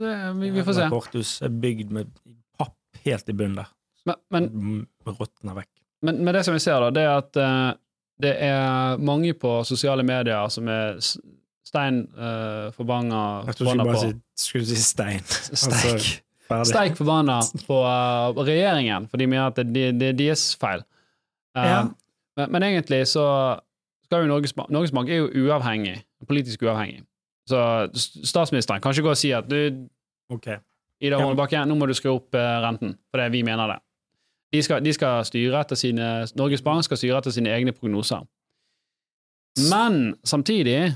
det, 0.02 0.14
vi, 0.42 0.50
vi 0.56 0.64
får 0.66 0.74
se. 0.74 0.86
Et 0.88 0.94
Korthus 0.94 1.32
er 1.46 1.50
bygd 1.64 1.92
med 1.94 2.14
papp 2.58 2.76
helt 3.06 3.30
i 3.30 3.34
bunnen 3.38 3.60
der. 3.62 3.74
Men, 4.08 4.16
men, 4.34 4.46
Mm, 4.54 4.86
Råtner 5.08 5.54
vekk. 5.62 5.70
men, 6.08 6.24
men 6.24 6.34
det 6.34 6.44
som 6.48 6.56
vi 6.56 6.60
ser, 6.64 6.80
da, 6.82 6.90
det 6.96 7.04
er 7.06 7.18
at 7.22 7.38
eh, 7.44 7.72
det 8.18 8.32
er 8.48 8.98
mange 8.98 9.34
på 9.38 9.52
sosiale 9.70 10.02
medier 10.08 10.48
som 10.50 10.66
er 10.74 10.98
stein 11.68 12.02
uh, 12.16 12.70
forbanna 12.76 13.22
Jeg 13.48 13.56
trodde 13.60 13.78
du 13.80 13.84
bare 13.90 14.14
skulle 14.40 14.66
si 14.70 14.80
stein. 14.82 15.24
Steik. 15.66 16.24
Altså. 16.50 16.72
Steik 16.72 16.96
forbanna 16.96 17.40
på 17.68 17.80
uh, 17.84 18.38
regjeringen, 18.48 19.08
for 19.12 19.20
de 19.20 19.28
mener 19.28 19.50
at 19.52 19.60
det, 19.68 19.88
det 20.00 20.14
er 20.14 20.20
deres 20.26 20.50
feil. 20.60 20.86
Uh, 21.58 21.64
Ja. 21.66 21.82
men, 22.38 22.52
men 22.52 22.64
egentlig 22.64 23.02
så 23.08 23.26
skal 24.06 24.24
jo 24.24 24.28
Norges 24.32 24.54
Norges 24.70 24.92
Bank 24.96 25.10
er 25.10 25.24
jo 25.26 25.28
uavhengig, 25.48 25.98
politisk 26.28 26.64
uavhengig. 26.64 27.02
Så 27.48 27.60
statsministeren 28.24 28.82
kan 28.82 28.92
ikke 28.92 29.08
gå 29.08 29.12
og 29.16 29.20
si 29.20 29.32
at 29.36 29.50
du, 29.50 29.88
okay. 30.30 30.58
Ida 31.02 31.20
Ja. 31.20 31.66
Nå 31.66 31.76
må 31.76 31.86
du 31.88 31.94
skru 31.94 32.16
opp 32.16 32.36
renten, 32.36 32.96
fordi 33.12 33.30
vi 33.32 33.42
mener 33.46 33.68
det. 33.68 33.78
De 34.54 34.62
skal, 34.64 34.84
de 34.84 34.94
skal 34.94 35.26
styre 35.28 35.60
etter 35.60 35.76
sine, 35.76 36.28
Norges 36.36 36.62
Bank 36.64 36.84
skal 36.84 36.98
styre 36.98 37.20
etter 37.20 37.32
sine 37.36 37.52
egne 37.52 37.72
prognoser. 37.76 38.24
Men 39.72 40.16
samtidig 40.24 40.94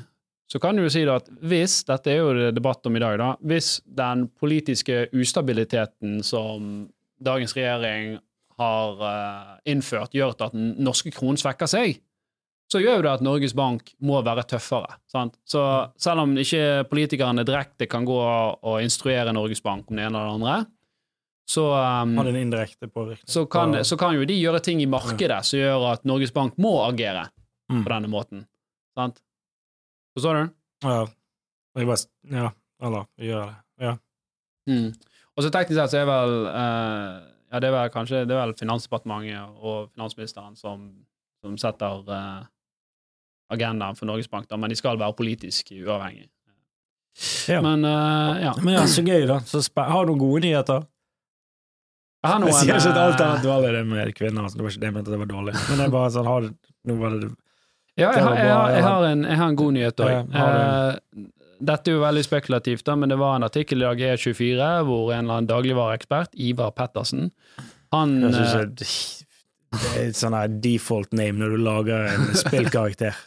så 0.52 0.60
kan 0.60 0.76
du 0.76 0.84
jo 0.84 0.92
si 0.92 1.06
at 1.08 1.30
hvis, 1.48 1.78
dette 1.88 2.12
er 2.12 2.18
jo 2.20 2.34
det 2.36 2.50
debatt 2.58 2.86
om 2.90 2.98
i 2.98 3.02
dag, 3.04 3.18
da, 3.22 3.30
hvis 3.48 3.78
den 3.88 4.26
politiske 4.42 5.06
ustabiliteten 5.16 6.20
som 6.28 6.90
dagens 7.24 7.56
regjering 7.56 8.18
har 8.60 9.04
eh, 9.08 9.54
innført, 9.72 10.12
gjør 10.18 10.36
at 10.36 10.52
den 10.56 10.74
norske 10.84 11.14
kronen 11.16 11.40
svekker 11.40 11.70
seg, 11.72 12.02
så 12.72 12.80
gjør 12.80 13.00
jo 13.00 13.06
det 13.08 13.14
at 13.14 13.24
Norges 13.26 13.56
Bank 13.58 13.90
må 14.08 14.20
være 14.24 14.44
tøffere. 14.48 14.98
Sant? 15.12 15.34
Så 15.48 15.62
selv 16.00 16.24
om 16.24 16.36
ikke 16.40 16.84
politikerne 16.92 17.44
direkte 17.48 17.88
kan 17.92 18.06
gå 18.08 18.20
og 18.20 18.78
instruere 18.84 19.34
Norges 19.36 19.64
Bank 19.64 19.90
om 19.92 19.98
det 20.00 20.06
ene 20.06 20.16
eller 20.20 20.30
det 20.30 20.38
andre, 20.40 20.60
så, 21.52 21.66
um, 21.76 22.14
så, 23.28 23.42
kan, 23.52 23.74
så 23.84 23.98
kan 24.00 24.16
jo 24.16 24.24
de 24.30 24.38
gjøre 24.40 24.62
ting 24.64 24.80
i 24.80 24.88
markedet 24.88 25.42
som 25.44 25.60
gjør 25.60 25.88
at 25.90 26.06
Norges 26.08 26.32
Bank 26.36 26.56
må 26.62 26.78
agere 26.86 27.28
Mm. 27.72 27.84
på 27.86 27.92
denne 27.94 28.10
måten. 28.12 28.42
Sant? 28.98 29.22
Forstår 30.17 30.39
du? 30.39 30.54
Ja. 30.84 31.02
Jeg 31.78 31.88
bare, 31.88 31.97
ja. 32.36 32.50
Eller 32.82 33.06
gjør 33.21 33.45
det. 33.45 33.86
Ja. 33.86 33.93
Mm. 34.69 34.89
Og 35.38 35.45
så 35.45 35.52
teknisk 35.54 35.78
sett 35.80 35.93
så 35.93 36.02
er 36.02 36.10
vel 36.10 36.34
uh, 36.52 37.21
Ja, 37.52 37.60
det 37.60 37.69
er 37.69 37.76
vel 37.76 37.93
kanskje 37.93 38.26
det 38.28 38.36
er 38.36 38.43
vel 38.43 38.54
Finansdepartementet 38.60 39.56
og 39.60 39.89
finansministeren 39.95 40.58
som, 40.60 40.84
som 41.43 41.58
setter 41.60 42.04
uh, 42.08 42.43
agendaen 43.52 43.97
for 43.97 44.08
Norges 44.08 44.30
Bank, 44.32 44.47
da, 44.50 44.60
men 44.60 44.71
de 44.71 44.78
skal 44.80 45.00
være 45.00 45.15
politisk 45.17 45.74
uavhengig. 45.76 46.30
Ja. 47.52 47.60
Men 47.63 47.84
uh, 47.86 48.39
ja. 48.39 48.56
Men 48.63 48.78
ja, 48.80 48.86
så 48.88 49.04
gøy, 49.04 49.26
da. 49.28 49.41
Så 49.47 49.63
spe 49.65 49.84
har 49.88 50.08
du 50.08 50.13
noen 50.13 50.24
gode 50.24 50.43
nyheter? 50.47 50.88
Jeg 52.21 52.30
har 52.30 52.43
Jeg 52.45 52.54
sier 52.60 52.78
ikke 52.78 52.91
at 52.91 53.00
alt 53.02 53.24
annet 53.26 53.45
dårlig 53.45 53.69
det 53.74 53.86
med 53.89 54.12
kvinner. 54.13 54.45
Altså. 54.45 54.60
Det 54.60 54.65
var 54.65 54.74
ikke 54.74 54.82
det 54.82 54.89
jeg 54.91 54.95
mente 55.00 55.13
det 55.13 55.21
var 55.24 55.30
dårlig. 55.32 55.56
Men 55.69 55.80
det 55.80 55.88
er 55.88 55.95
bare 55.95 56.12
sånn, 56.13 56.30
har 56.30 56.45
du 56.45 56.52
Nå 56.89 56.95
var 56.97 57.13
det 57.13 57.30
Ja, 58.00 58.14
jeg 58.16 58.24
har, 58.24 58.36
jeg, 58.40 58.52
har, 58.52 58.70
jeg, 58.72 58.84
har 58.86 59.06
en, 59.10 59.24
jeg 59.28 59.38
har 59.38 59.52
en 59.52 59.60
god 59.60 59.74
nyhet 59.76 60.02
òg. 60.06 60.12
Ja, 60.32 61.26
dette 61.62 61.92
er 61.92 61.98
jo 61.98 62.02
veldig 62.02 62.24
spekulativt, 62.26 62.86
da, 62.88 62.96
men 62.98 63.12
det 63.12 63.18
var 63.22 63.36
en 63.38 63.46
artikkel 63.46 63.84
i 63.84 63.86
dag 63.86 64.00
E24 64.16 64.70
hvor 64.88 65.12
en 65.12 65.26
eller 65.26 65.36
annen 65.36 65.50
dagligvareekspert, 65.50 66.34
Ivar 66.42 66.74
Pettersen, 66.78 67.30
han 67.94 68.16
Jeg 68.22 68.32
eh, 68.32 68.38
synes 68.40 68.80
det, 68.80 68.88
det 69.76 69.92
er 69.92 70.10
et 70.10 70.20
sånn 70.20 70.38
default 70.64 71.14
name 71.16 71.42
når 71.42 71.56
du 71.56 71.64
lager 71.66 72.08
en 72.14 72.32
spillkarakter. 72.44 73.18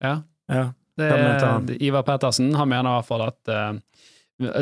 Ja. 0.00 0.20
Ja. 0.50 0.70
Det, 0.98 1.10
Hva? 1.10 1.52
Ivar 1.80 2.04
Pettersen 2.06 2.52
han 2.58 2.70
mener 2.70 2.90
i 2.90 2.96
hvert 2.98 3.08
fall 3.08 3.24
at 3.24 3.52
uh, 3.52 3.78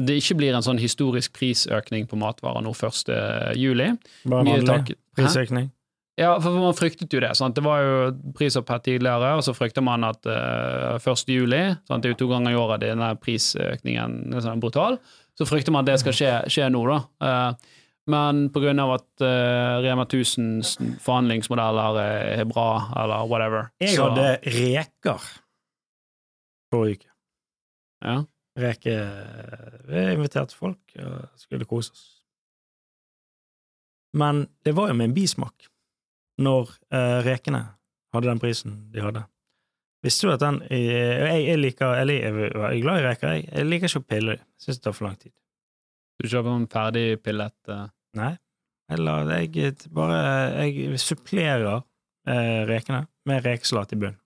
det 0.05 0.19
ikke 0.19 0.37
blir 0.41 0.57
en 0.57 0.65
sånn 0.65 0.81
historisk 0.83 1.37
prisøkning 1.39 2.09
på 2.11 2.19
matvarer 2.19 2.65
nå 2.65 2.75
1. 2.75 3.13
juli. 3.59 3.93
Bare 4.27 4.47
vanlig 4.49 4.99
prisøkning. 5.19 5.71
Ja, 6.19 6.33
for 6.43 6.51
man 6.59 6.75
fryktet 6.75 7.13
jo 7.15 7.21
det. 7.23 7.31
Sant? 7.39 7.55
Det 7.55 7.63
var 7.63 7.79
jo 7.85 7.99
prisopp 8.35 8.71
her 8.73 8.81
tidligere, 8.83 9.37
og 9.39 9.45
så 9.47 9.53
frykter 9.55 9.85
man 9.87 10.03
at 10.09 10.27
uh, 10.27 10.99
1. 10.99 11.29
juli 11.31 11.61
sant? 11.87 12.03
Det 12.03 12.11
er 12.11 12.15
jo 12.17 12.21
to 12.25 12.31
ganger 12.33 12.55
i 12.55 12.59
året 12.59 12.83
denne 12.83 13.13
prisøkningen 13.23 14.35
er 14.35 14.43
sånn 14.43 14.63
brutal. 14.63 14.99
Så 15.39 15.47
frykter 15.47 15.71
man 15.75 15.87
at 15.87 15.93
det 15.93 16.01
skal 16.03 16.17
skje, 16.19 16.33
skje 16.51 16.67
nå, 16.75 16.83
da. 16.91 16.99
Uh, 17.23 17.77
men 18.09 18.49
av 18.81 18.95
at 18.97 19.23
uh, 19.23 19.79
Rema 19.85 20.09
1000s 20.09 20.75
forhandlingsmodeller 21.05 22.01
er, 22.03 22.27
er 22.41 22.49
bra, 22.49 22.67
eller 22.97 23.29
whatever 23.31 23.69
Jeg 23.85 23.95
så- 23.95 24.09
hadde 24.09 24.41
reker 24.59 25.29
forrige 26.73 26.99
uke. 27.05 27.11
ja. 28.05 28.19
Reker 28.59 29.85
Vi 29.87 30.01
inviterte 30.17 30.57
folk 30.57 30.97
og 30.99 31.29
skulle 31.39 31.65
kose 31.69 31.93
oss. 31.93 32.07
Men 34.19 34.49
det 34.65 34.73
var 34.75 34.89
jo 34.89 34.95
med 34.99 35.13
en 35.13 35.15
bismak 35.15 35.69
når 36.39 36.71
eh, 36.95 37.19
rekene 37.27 37.65
hadde 38.15 38.31
den 38.31 38.41
prisen 38.43 38.79
de 38.93 39.03
hadde. 39.03 39.25
Visste 40.05 40.29
du 40.29 40.33
at 40.33 40.43
den 40.43 40.61
Jeg, 40.71 41.41
jeg 41.43 41.59
liker 41.59 41.97
Jeg, 41.99 42.21
jeg 42.23 42.51
er 42.55 42.83
glad 42.83 43.01
i 43.01 43.07
reker, 43.09 43.33
jeg. 43.35 43.49
Jeg 43.51 43.67
liker 43.67 43.91
ikke 43.91 44.03
å 44.03 44.09
pille 44.13 44.37
dem. 44.37 44.45
Syns 44.63 44.79
det 44.79 44.85
tar 44.85 44.95
for 44.95 45.09
lang 45.09 45.17
tid. 45.19 45.33
Du 46.19 46.29
kjøper 46.29 46.55
en 46.55 46.69
ferdig 46.71 47.07
pillet 47.23 47.73
uh... 47.75 47.89
Nei. 48.19 48.37
Eller 48.95 49.33
jeg 49.35 49.75
bare 49.93 50.21
Jeg 50.65 51.01
supplerer 51.03 51.83
eh, 52.29 52.63
rekene 52.71 53.05
med 53.29 53.45
rekesalat 53.45 53.93
i 53.93 54.01
bunnen. 54.01 54.21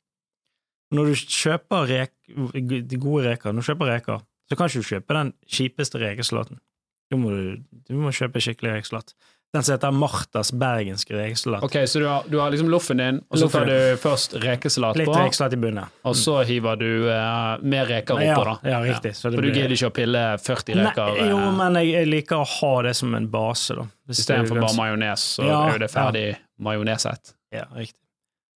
Når 0.92 1.08
du 1.08 1.14
kjøper 1.16 1.86
rek, 1.88 2.12
de 2.28 2.98
gode 3.00 3.24
reker, 3.24 3.54
når 3.54 3.64
du 3.64 3.68
kjøper 3.70 3.88
reker, 3.88 4.24
så 4.48 4.58
kan 4.58 4.68
ikke 4.68 4.82
du 4.82 4.88
kjøpe 4.90 5.16
den 5.16 5.30
kjipeste 5.48 6.00
rekesalaten. 6.02 6.60
Du 7.08 7.16
må 7.20 7.32
du, 7.32 7.62
du 7.88 7.94
må 7.96 8.12
kjøpe 8.12 8.42
skikkelig 8.44 8.74
rekesalat. 8.76 9.14
Den 9.52 9.64
som 9.66 9.74
heter 9.74 9.90
Martas 9.92 10.48
bergenske 10.56 11.12
rekesalat. 11.12 11.62
Ok, 11.66 11.74
så 11.86 12.00
du 12.00 12.06
har, 12.08 12.22
du 12.28 12.38
har 12.40 12.50
liksom 12.54 12.70
loffen 12.72 12.96
din, 13.02 13.18
og 13.28 13.36
så 13.36 13.48
tar 13.52 13.66
du 13.68 13.74
først 14.00 14.38
rekesalat 14.40 14.96
Litt 14.96 15.10
på, 15.10 15.12
rekesalat 15.12 15.52
i 15.52 15.58
bunnen. 15.60 15.90
og 16.08 16.14
så 16.16 16.38
hiver 16.48 16.78
du 16.80 16.86
eh, 17.12 17.58
mer 17.60 17.84
reker 17.90 18.22
ja, 18.24 18.32
oppå, 18.32 18.46
da. 18.48 18.70
ja, 18.70 18.78
riktig. 18.86 19.12
Så 19.18 19.28
For 19.28 19.44
du 19.44 19.50
gidder 19.50 19.74
ikke 19.76 19.90
å 19.90 19.94
pille 19.98 20.22
40 20.40 20.78
reker 20.80 21.10
Nei, 21.18 21.26
jo, 21.28 21.36
eh, 21.36 21.50
men 21.58 21.76
jeg, 21.82 21.90
jeg 21.98 22.08
liker 22.08 22.40
å 22.40 22.46
ha 22.48 22.70
det 22.86 22.94
som 22.96 23.12
en 23.18 23.28
base, 23.34 23.76
da. 23.76 23.84
Istedenfor 24.14 24.62
bare 24.64 24.78
majones, 24.78 25.26
så 25.36 25.44
Ja, 25.44 25.58
er 25.66 25.76
jo 25.76 25.82
det 25.84 25.90
ferdig 25.92 26.24
majoneset. 26.68 27.34
Ja, 27.52 27.66
riktig. 27.76 28.00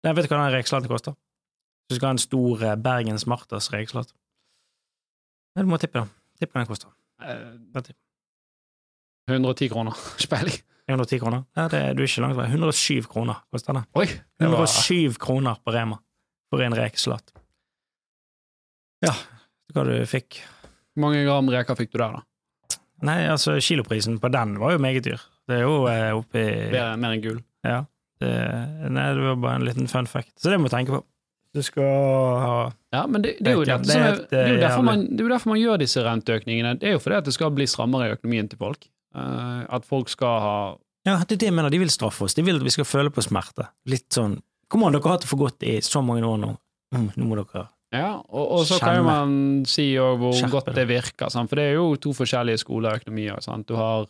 Nei, 0.07 0.15
vet 0.17 0.25
du 0.25 0.33
hva 0.33 0.39
den 0.47 0.55
rekesalaten 0.57 0.89
koster? 0.95 1.17
Du 1.91 1.95
skal 1.99 2.09
ha 2.09 2.15
en 2.17 2.23
stor 2.25 2.65
eh, 2.65 2.79
Bergens 2.87 3.27
Martas 3.29 3.69
rekesalat. 3.75 4.15
Du 5.61 5.69
må 5.69 5.77
tippe 5.81 6.01
da. 6.01 6.09
Tipp 6.41 6.57
hva 6.57 6.63
den 6.65 6.71
koster. 6.73 6.89
Eh, 7.21 7.45
Vet 7.77 7.93
du. 7.93 7.95
110 9.29 9.71
kroner. 9.73 10.01
Speiling. 10.25 10.57
110 10.87 11.19
kroner? 11.23 11.43
Ja, 11.59 11.67
det, 11.71 11.81
du 11.99 12.05
er 12.05 12.09
ikke 12.09 12.23
langt 12.23 12.39
vei. 12.39 12.47
107 12.53 13.09
kroner 13.11 13.41
koster 13.51 13.75
det. 13.75 13.83
Oi! 13.99 14.07
Det 14.07 14.51
var, 14.53 14.67
107 14.69 15.19
kroner 15.23 15.59
på 15.65 15.75
Rema 15.75 15.99
for 16.53 16.63
en 16.63 16.77
rekesalat. 16.79 17.35
Ja, 19.05 19.13
hva 19.75 19.85
du 19.89 19.97
fikk. 20.09 20.41
Hvor 20.95 21.09
mange 21.09 21.25
gram 21.27 21.51
reker 21.53 21.79
fikk 21.79 21.93
du 21.93 21.99
der, 22.01 22.21
da? 22.21 22.79
Nei, 23.05 23.19
altså, 23.29 23.59
kiloprisen 23.61 24.21
på 24.23 24.31
den 24.33 24.57
var 24.63 24.77
jo 24.77 24.81
meget 24.81 25.05
dyr. 25.05 25.21
Det 25.47 25.59
er 25.59 25.67
jo 25.67 25.83
eh, 25.91 26.15
oppi 26.17 26.47
Mer, 26.73 26.97
mer 27.01 27.17
enn 27.17 27.25
gull. 27.25 27.43
Ja. 27.67 27.83
Det, 28.23 28.33
nei, 28.89 29.11
det 29.13 29.27
var 29.27 29.43
bare 29.43 29.61
en 29.61 29.67
liten 29.67 29.91
fun 29.91 30.09
fact. 30.09 30.33
Så 30.41 30.49
det 30.53 30.59
må 30.61 30.71
du 30.71 30.77
tenke 30.77 30.95
på. 30.95 31.03
Du 31.57 31.63
skal 31.65 31.85
ha 32.41 32.57
Ja, 32.93 33.07
men 33.09 33.23
det, 33.25 33.37
det, 33.41 33.53
er 33.53 33.57
jo 33.57 33.65
derfor 34.61 35.49
man 35.49 35.61
gjør 35.61 35.81
disse 35.81 36.03
renteøkningene. 36.05 36.77
Det 36.81 36.91
er 36.91 36.97
jo 36.97 37.03
fordi 37.03 37.19
at 37.21 37.29
det 37.29 37.35
skal 37.37 37.53
bli 37.57 37.69
strammere 37.69 38.11
i 38.11 38.17
økonomien 38.17 38.49
til 38.49 38.61
folk. 38.61 38.89
Eh, 39.17 39.63
at 39.73 39.87
folk 39.89 40.11
skal 40.13 40.43
ha 40.45 40.59
Ja, 41.07 41.21
det 41.23 41.39
er 41.39 41.43
det 41.45 41.49
jeg 41.51 41.57
mener. 41.57 41.71
De 41.73 41.81
vil 41.81 41.93
straffe 41.93 42.27
oss. 42.27 42.35
De 42.35 42.45
vil 42.45 42.59
at 42.59 42.67
vi 42.67 42.75
skal 42.75 42.89
føle 42.89 43.13
på 43.15 43.25
smerte. 43.25 43.71
Litt 43.89 44.11
sånn 44.15 44.41
Kom 44.67 44.83
an, 44.83 44.97
dere 44.97 45.07
har 45.07 45.15
hatt 45.15 45.23
det 45.23 45.31
for 45.31 45.39
godt 45.39 45.63
i 45.63 45.77
så 45.85 46.01
mange 46.03 46.27
år 46.27 46.41
nå. 46.43 46.49
Mm, 46.91 47.11
nå 47.15 47.27
må 47.29 47.37
dere 47.39 47.69
Ja, 47.95 48.17
og, 48.19 48.47
og 48.57 48.65
så 48.67 48.81
kan 48.83 48.97
jo 48.99 49.05
man 49.07 49.37
si 49.71 49.93
hvor 49.95 50.35
Skjerpe 50.35 50.51
godt 50.57 50.73
det. 50.75 50.89
virker, 50.91 51.31
sant? 51.31 51.51
for 51.51 51.61
det 51.61 51.69
er 51.69 51.77
jo 51.79 51.93
to 52.03 52.11
forskjellige 52.17 52.65
skoler 52.65 52.91
av 52.97 52.99
økonomier. 52.99 53.39
Sant? 53.47 53.69
Du 53.71 53.79
har 53.79 54.09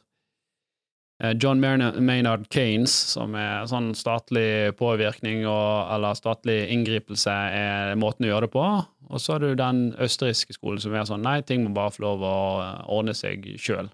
eh, 1.20 1.34
John 1.36 1.60
Maynard 1.60 1.98
Kanes, 1.98 2.48
Keynes, 2.48 2.96
som 3.12 3.36
er 3.36 3.68
sånn 3.68 3.92
statlig 3.98 4.72
påvirkning 4.80 5.44
og, 5.44 5.92
eller 5.92 6.16
statlig 6.16 6.62
inngripelse 6.72 7.36
er 7.60 8.00
måten 8.00 8.24
å 8.24 8.32
gjøre 8.32 8.48
det 8.48 8.54
på. 8.56 8.64
Og 9.12 9.20
så 9.20 9.36
har 9.36 9.44
du 9.44 9.52
den 9.60 9.90
østerrikske 10.00 10.56
skolen 10.56 10.80
som 10.82 10.96
er 10.96 11.04
sånn 11.12 11.22
nei, 11.26 11.42
ting 11.44 11.68
må 11.68 11.76
bare 11.76 11.92
få 11.94 12.08
lov 12.08 12.24
å 12.24 12.36
eh, 12.64 12.80
ordne 12.96 13.12
seg 13.12 13.44
sjøl. 13.60 13.92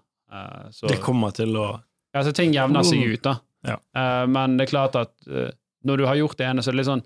Det 0.89 0.99
kommer 1.03 1.31
til 1.35 1.55
å 1.59 1.67
Ja, 2.13 2.21
så 2.25 2.31
ting 2.35 2.53
jevner 2.53 2.83
seg 2.85 3.01
ut, 3.13 3.21
da. 3.25 3.35
Ja. 3.65 3.77
Eh, 3.95 4.25
men 4.27 4.57
det 4.57 4.67
er 4.67 4.71
klart 4.73 4.95
at 4.99 5.13
eh, 5.29 5.51
når 5.85 5.97
du 5.97 6.05
har 6.09 6.15
gjort 6.19 6.37
det 6.37 6.47
ene, 6.49 6.61
så 6.63 6.69
er 6.71 6.75
det 6.75 6.81
litt 6.83 6.89
sånn 6.91 7.03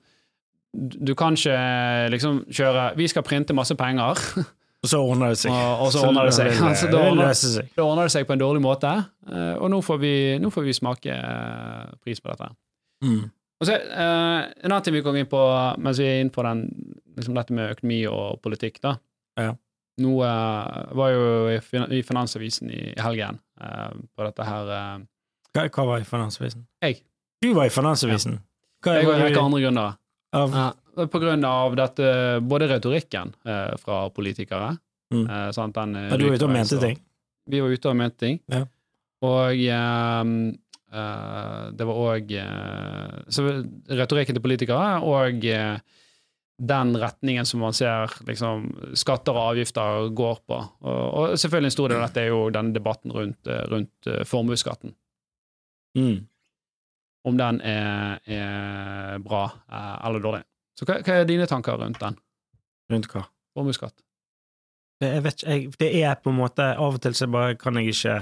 Du 1.06 1.14
kan 1.16 1.34
ikke 1.38 1.54
eh, 1.56 2.10
liksom 2.14 2.44
kjøre 2.54 2.96
Vi 2.98 3.08
skal 3.08 3.24
printe 3.24 3.54
masse 3.58 3.76
penger, 3.80 4.18
Og 4.84 4.90
så 4.92 5.00
ordner 5.02 5.32
det 5.34 5.40
seg. 5.42 5.52
og, 5.52 5.80
og 5.88 5.92
så 5.92 6.04
ordner 6.06 6.28
det 6.30 6.34
seg. 6.38 6.50
vil- 6.54 6.68
Altså, 6.68 6.88
da, 6.92 7.00
ordner, 7.10 7.32
løse 7.32 7.50
seg. 7.56 7.72
ordner 7.82 8.04
det 8.08 8.12
seg 8.14 8.28
på 8.30 8.36
en 8.36 8.42
dårlig 8.44 8.62
måte, 8.62 8.92
eh, 9.26 9.56
og 9.58 9.72
nå 9.74 9.80
får 9.82 9.98
vi, 10.04 10.12
nå 10.44 10.52
får 10.54 10.68
vi 10.68 10.76
smake 10.78 11.16
eh, 11.18 11.88
pris 12.06 12.22
på 12.22 12.30
dette. 12.30 12.52
Mm. 13.04 13.24
Og 13.58 13.66
så, 13.66 13.74
eh, 13.74 14.44
en 14.62 14.70
annen 14.70 14.84
ting 14.86 14.94
vi 14.94 15.02
kom 15.02 15.18
inn 15.18 15.26
på 15.32 15.40
mens 15.82 15.98
vi 15.98 16.06
er 16.06 16.20
inne 16.22 16.30
på 16.36 16.46
den, 16.46 16.62
liksom 17.18 17.34
dette 17.40 17.56
med 17.58 17.74
økonomi 17.74 18.04
og 18.12 18.38
politikk, 18.46 18.78
da. 18.86 18.94
Ja. 19.42 19.56
Nå 19.98 20.16
var 20.20 20.90
var 20.94 21.10
jo 21.16 21.22
i, 21.50 21.60
fin 21.66 21.86
i 21.92 22.02
Finansavisen 22.06 22.70
i, 22.70 22.82
i 22.94 23.02
helgen 23.02 23.40
eh, 23.62 23.94
på 24.16 24.26
dette 24.28 24.46
her 24.46 24.70
eh, 24.76 24.98
Hva, 25.58 25.64
hva 25.74 25.86
var 25.92 26.04
i 26.04 26.06
Finansavisen? 26.06 26.68
Jeg. 26.86 27.00
Du 27.42 27.54
var 27.58 27.66
i 27.66 27.74
Finansavisen. 27.74 28.38
Hva 28.86 28.94
Jeg 29.00 29.08
var 29.08 29.16
en 29.18 29.26
rekke 29.26 29.42
andre 29.42 29.62
grunner. 29.64 29.96
av 30.38 30.58
på 30.98 31.20
grunn 31.22 31.44
av 31.46 31.76
dette, 31.78 32.08
både 32.42 32.68
retorikken 32.74 33.34
eh, 33.46 33.74
fra 33.82 34.08
politikere 34.10 34.76
Mm. 35.08 35.24
eh, 35.32 35.52
sant, 35.56 35.72
den, 35.74 35.96
eh, 35.96 36.10
Ja, 36.12 36.18
Du 36.18 36.26
var 36.28 36.34
ute 36.36 36.44
og 36.46 36.52
mente 36.52 36.78
ting? 36.82 36.98
Vi 37.48 37.60
var 37.64 37.70
ute 37.72 37.88
og 37.90 37.96
mente 37.96 38.18
ting. 38.20 38.40
Ja. 38.52 38.66
Og 39.24 39.56
eh, 39.56 40.24
det 41.78 41.86
var 41.88 41.96
òg 42.02 42.34
Så 43.32 43.46
retorikken 43.90 44.36
til 44.36 44.44
politikere 44.44 45.00
og 45.04 45.46
eh, 45.46 45.80
den 46.58 46.98
retningen 46.98 47.46
som 47.46 47.60
man 47.62 47.74
ser 47.74 48.12
liksom, 48.26 48.66
skatter 48.98 49.36
og 49.38 49.52
avgifter 49.54 50.10
går 50.18 50.40
på. 50.50 50.58
Og, 50.82 51.04
og 51.14 51.36
selvfølgelig 51.38 51.70
en 51.70 51.76
stor 51.76 51.92
del 51.92 52.00
av 52.02 52.08
dette 52.08 52.24
er 52.24 52.32
jo 52.32 52.40
denne 52.54 52.74
debatten 52.74 53.14
rundt, 53.14 53.40
eh, 53.48 53.64
rundt 53.70 54.10
eh, 54.10 54.24
formuesskatten. 54.26 54.96
Mm. 55.98 56.26
Om 57.28 57.38
den 57.38 57.60
er, 57.62 58.18
er 58.26 59.22
bra 59.22 59.44
eh, 59.70 59.94
eller 60.08 60.24
dårlig. 60.24 60.42
Så 60.78 60.88
hva, 60.88 61.00
hva 61.06 61.20
er 61.20 61.30
dine 61.30 61.48
tanker 61.50 61.78
rundt 61.78 62.02
den? 62.02 62.18
Rundt 62.94 63.10
hva? 63.14 63.28
Formuesskatt? 63.58 63.98
Det, 65.02 65.12
jeg 65.14 65.24
vet 65.28 65.38
ikke, 65.38 65.54
jeg, 65.54 65.74
det 65.78 65.92
er 66.02 66.18
på 66.18 66.32
en 66.34 66.40
måte 66.40 66.72
Av 66.74 66.96
og 66.98 67.02
til 67.04 67.14
så 67.14 67.28
bare 67.30 67.54
kan 67.62 67.78
jeg 67.78 67.92
ikke 67.92 68.16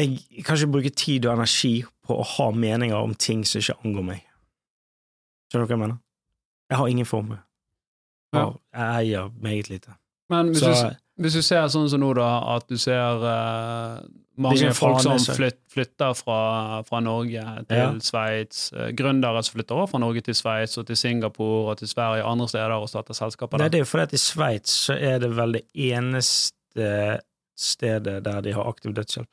Jeg 0.00 0.44
kan 0.46 0.56
ikke 0.56 0.70
bruke 0.72 0.92
tid 0.96 1.26
og 1.26 1.34
energi 1.34 1.74
på 2.06 2.16
å 2.16 2.24
ha 2.38 2.46
meninger 2.56 2.96
om 2.96 3.12
ting 3.12 3.44
som 3.44 3.60
ikke 3.60 3.76
angår 3.84 4.06
meg. 4.06 4.22
Skjønner 5.52 5.68
du 5.68 5.68
hva 5.68 5.76
jeg 5.76 5.82
mener? 5.82 6.01
Jeg 6.72 6.78
har 6.80 6.88
ingen 6.88 7.06
formue. 7.08 7.38
Jeg 8.32 8.52
Jeg 8.72 9.04
eier 9.04 9.30
meget 9.44 9.68
lite. 9.68 9.92
Men 10.32 10.46
hvis, 10.54 10.62
Så- 10.64 10.88
du, 10.88 10.96
hvis 11.22 11.34
du 11.36 11.42
ser 11.44 11.66
sånn 11.68 11.88
som 11.92 12.00
nå, 12.00 12.14
da, 12.16 12.28
at 12.56 12.64
du 12.70 12.78
ser 12.80 13.20
uh, 13.20 13.98
mange 14.40 14.70
folk 14.72 15.02
som 15.04 15.18
flyt, 15.36 15.58
flytter 15.68 16.14
fra, 16.16 16.38
fra 16.88 17.00
Norge 17.04 17.42
til 17.68 17.76
Ja. 17.76 17.90
Sveits, 18.00 18.70
uh, 18.72 18.88
gründere 18.96 19.42
som 19.44 19.58
flytter 19.58 19.76
også 19.82 19.90
fra 19.92 19.98
Norge 20.00 20.22
til 20.24 20.34
Sveits 20.38 20.78
og 20.80 20.86
til 20.88 20.96
Singapore 20.96 21.70
og 21.74 21.78
til 21.82 21.88
Sverige 21.92 22.24
og 22.24 22.30
andre 22.32 22.48
steder 22.48 22.72
og 22.78 22.88
starter 22.88 23.14
selskaper 23.18 23.58
Nei, 23.60 23.68
det 23.68 23.74
er 23.82 23.84
jo 23.84 23.90
fordi 23.92 24.02
at 24.08 24.12
i 24.16 24.22
Sveits 24.22 24.70
så 24.88 24.96
er 24.96 25.18
det 25.18 25.30
vel 25.36 25.52
det 25.58 25.62
eneste 25.74 27.20
stedet 27.58 28.24
der 28.24 28.40
de 28.40 28.52
har 28.56 28.64
aktiv 28.72 28.94
dødshjelp. 28.96 29.28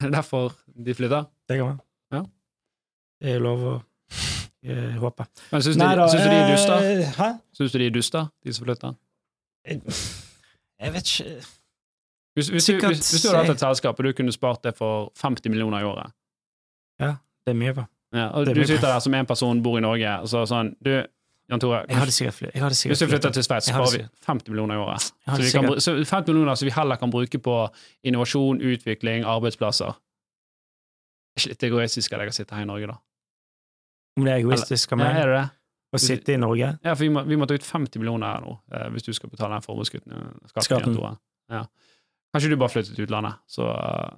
Det 0.00 0.06
er 0.10 0.16
derfor 0.18 0.52
de 0.74 0.94
flytter. 0.98 1.24
Det 1.48 1.58
kan 1.62 1.66
være. 1.66 1.78
Ja. 2.12 2.22
Det 3.22 3.30
er 3.30 3.38
jo 3.38 3.44
lov 3.46 3.62
å 3.70 3.76
eh, 4.64 4.98
håpe. 5.02 5.26
Men 5.52 5.62
syns 5.62 5.76
du, 5.76 5.82
Nei 5.84 5.94
da, 5.98 6.06
syns 6.12 6.22
du 6.22 6.28
de 6.30 6.36
er 6.40 6.50
dusta? 6.52 6.76
eh, 6.84 7.14
Hæ? 7.18 7.28
Syns 7.58 7.72
du 7.72 7.78
de 7.78 7.86
er 7.86 7.94
dusta, 7.94 8.24
de 8.44 8.52
som 8.54 8.66
flytter? 8.66 8.94
Jeg 9.66 10.92
vet 10.92 11.10
ikke 11.12 11.34
Hvis, 12.34 12.48
hvis, 12.48 12.66
du, 12.66 12.72
hvis, 12.88 13.10
hvis 13.12 13.22
du 13.22 13.28
hadde 13.28 13.42
hatt 13.44 13.50
et 13.54 13.60
selskap 13.60 13.98
og 14.00 14.04
du 14.06 14.12
kunne 14.16 14.32
spart 14.32 14.62
det 14.64 14.72
for 14.76 15.10
50 15.22 15.50
millioner 15.52 15.80
i 15.80 15.84
året, 15.84 16.12
Ja, 17.00 17.14
Det 17.46 17.52
er 17.52 17.58
mye, 17.58 17.72
da. 17.76 17.84
ja, 18.14 18.28
og 18.28 18.46
du 18.46 18.64
sitter 18.66 18.88
der 18.88 18.98
som 18.98 19.14
en 19.14 19.26
person, 19.26 19.62
bor 19.62 19.78
i 19.78 19.80
Norge, 19.84 20.14
og 20.22 20.28
så 20.28 20.44
sånn 20.48 20.74
Du, 20.84 20.90
Jan 21.50 21.60
Tore, 21.60 21.82
Jeg. 21.88 21.98
Jeg 22.54 22.62
hvis 22.88 22.98
du 22.98 23.06
flytter 23.06 23.30
til 23.30 23.44
Sveits, 23.44 23.66
Jeg 23.68 23.74
sparer 23.74 23.98
vi 23.98 24.04
50 24.26 24.48
millioner 24.50 24.74
i 24.74 24.78
året. 24.78 25.00
Så, 25.02 25.42
vi 25.42 25.50
kan, 25.50 25.80
så 25.80 25.92
50 26.04 26.32
millioner 26.32 26.54
som 26.54 26.66
vi 26.66 26.72
heller 26.72 26.96
kan 26.96 27.10
bruke 27.10 27.38
på 27.38 27.56
innovasjon, 28.04 28.60
utvikling, 28.62 29.24
arbeidsplasser. 29.24 29.92
Det 29.92 31.36
er 31.36 31.40
ikke 31.42 31.48
litt 31.52 31.62
egoistisk 31.68 32.12
av 32.12 32.20
deg 32.22 32.28
å 32.32 32.36
sitte 32.36 32.54
her 32.56 32.62
i 32.62 32.68
Norge, 32.70 32.86
da? 32.86 32.96
Om 34.16 34.24
det 34.26 34.32
er 34.34 34.42
egoistisk 34.42 34.92
av 34.92 34.98
Ja, 35.00 35.04
meg 35.08 35.16
er 35.22 35.26
det 35.30 35.36
det? 35.40 35.50
å 35.92 36.00
sitte 36.00 36.32
i 36.34 36.36
Norge? 36.40 36.68
Ja, 36.84 36.94
for 36.94 37.04
vi 37.04 37.10
må, 37.12 37.22
vi 37.28 37.36
må 37.36 37.46
ta 37.48 37.54
ut 37.56 37.64
50 37.64 37.98
millioner 38.00 38.26
her 38.34 38.40
nå, 38.44 38.58
eh, 38.72 38.88
hvis 38.92 39.04
du 39.06 39.12
skal 39.16 39.30
betale 39.32 39.54
den 39.58 39.64
formuesskatten. 39.64 40.12
eh. 40.16 41.16
Ja. 41.52 41.66
Kanskje 42.32 42.48
du 42.50 42.56
bare 42.56 42.72
flytter 42.72 42.94
til 42.96 43.04
utlandet, 43.06 43.34
så, 43.46 43.66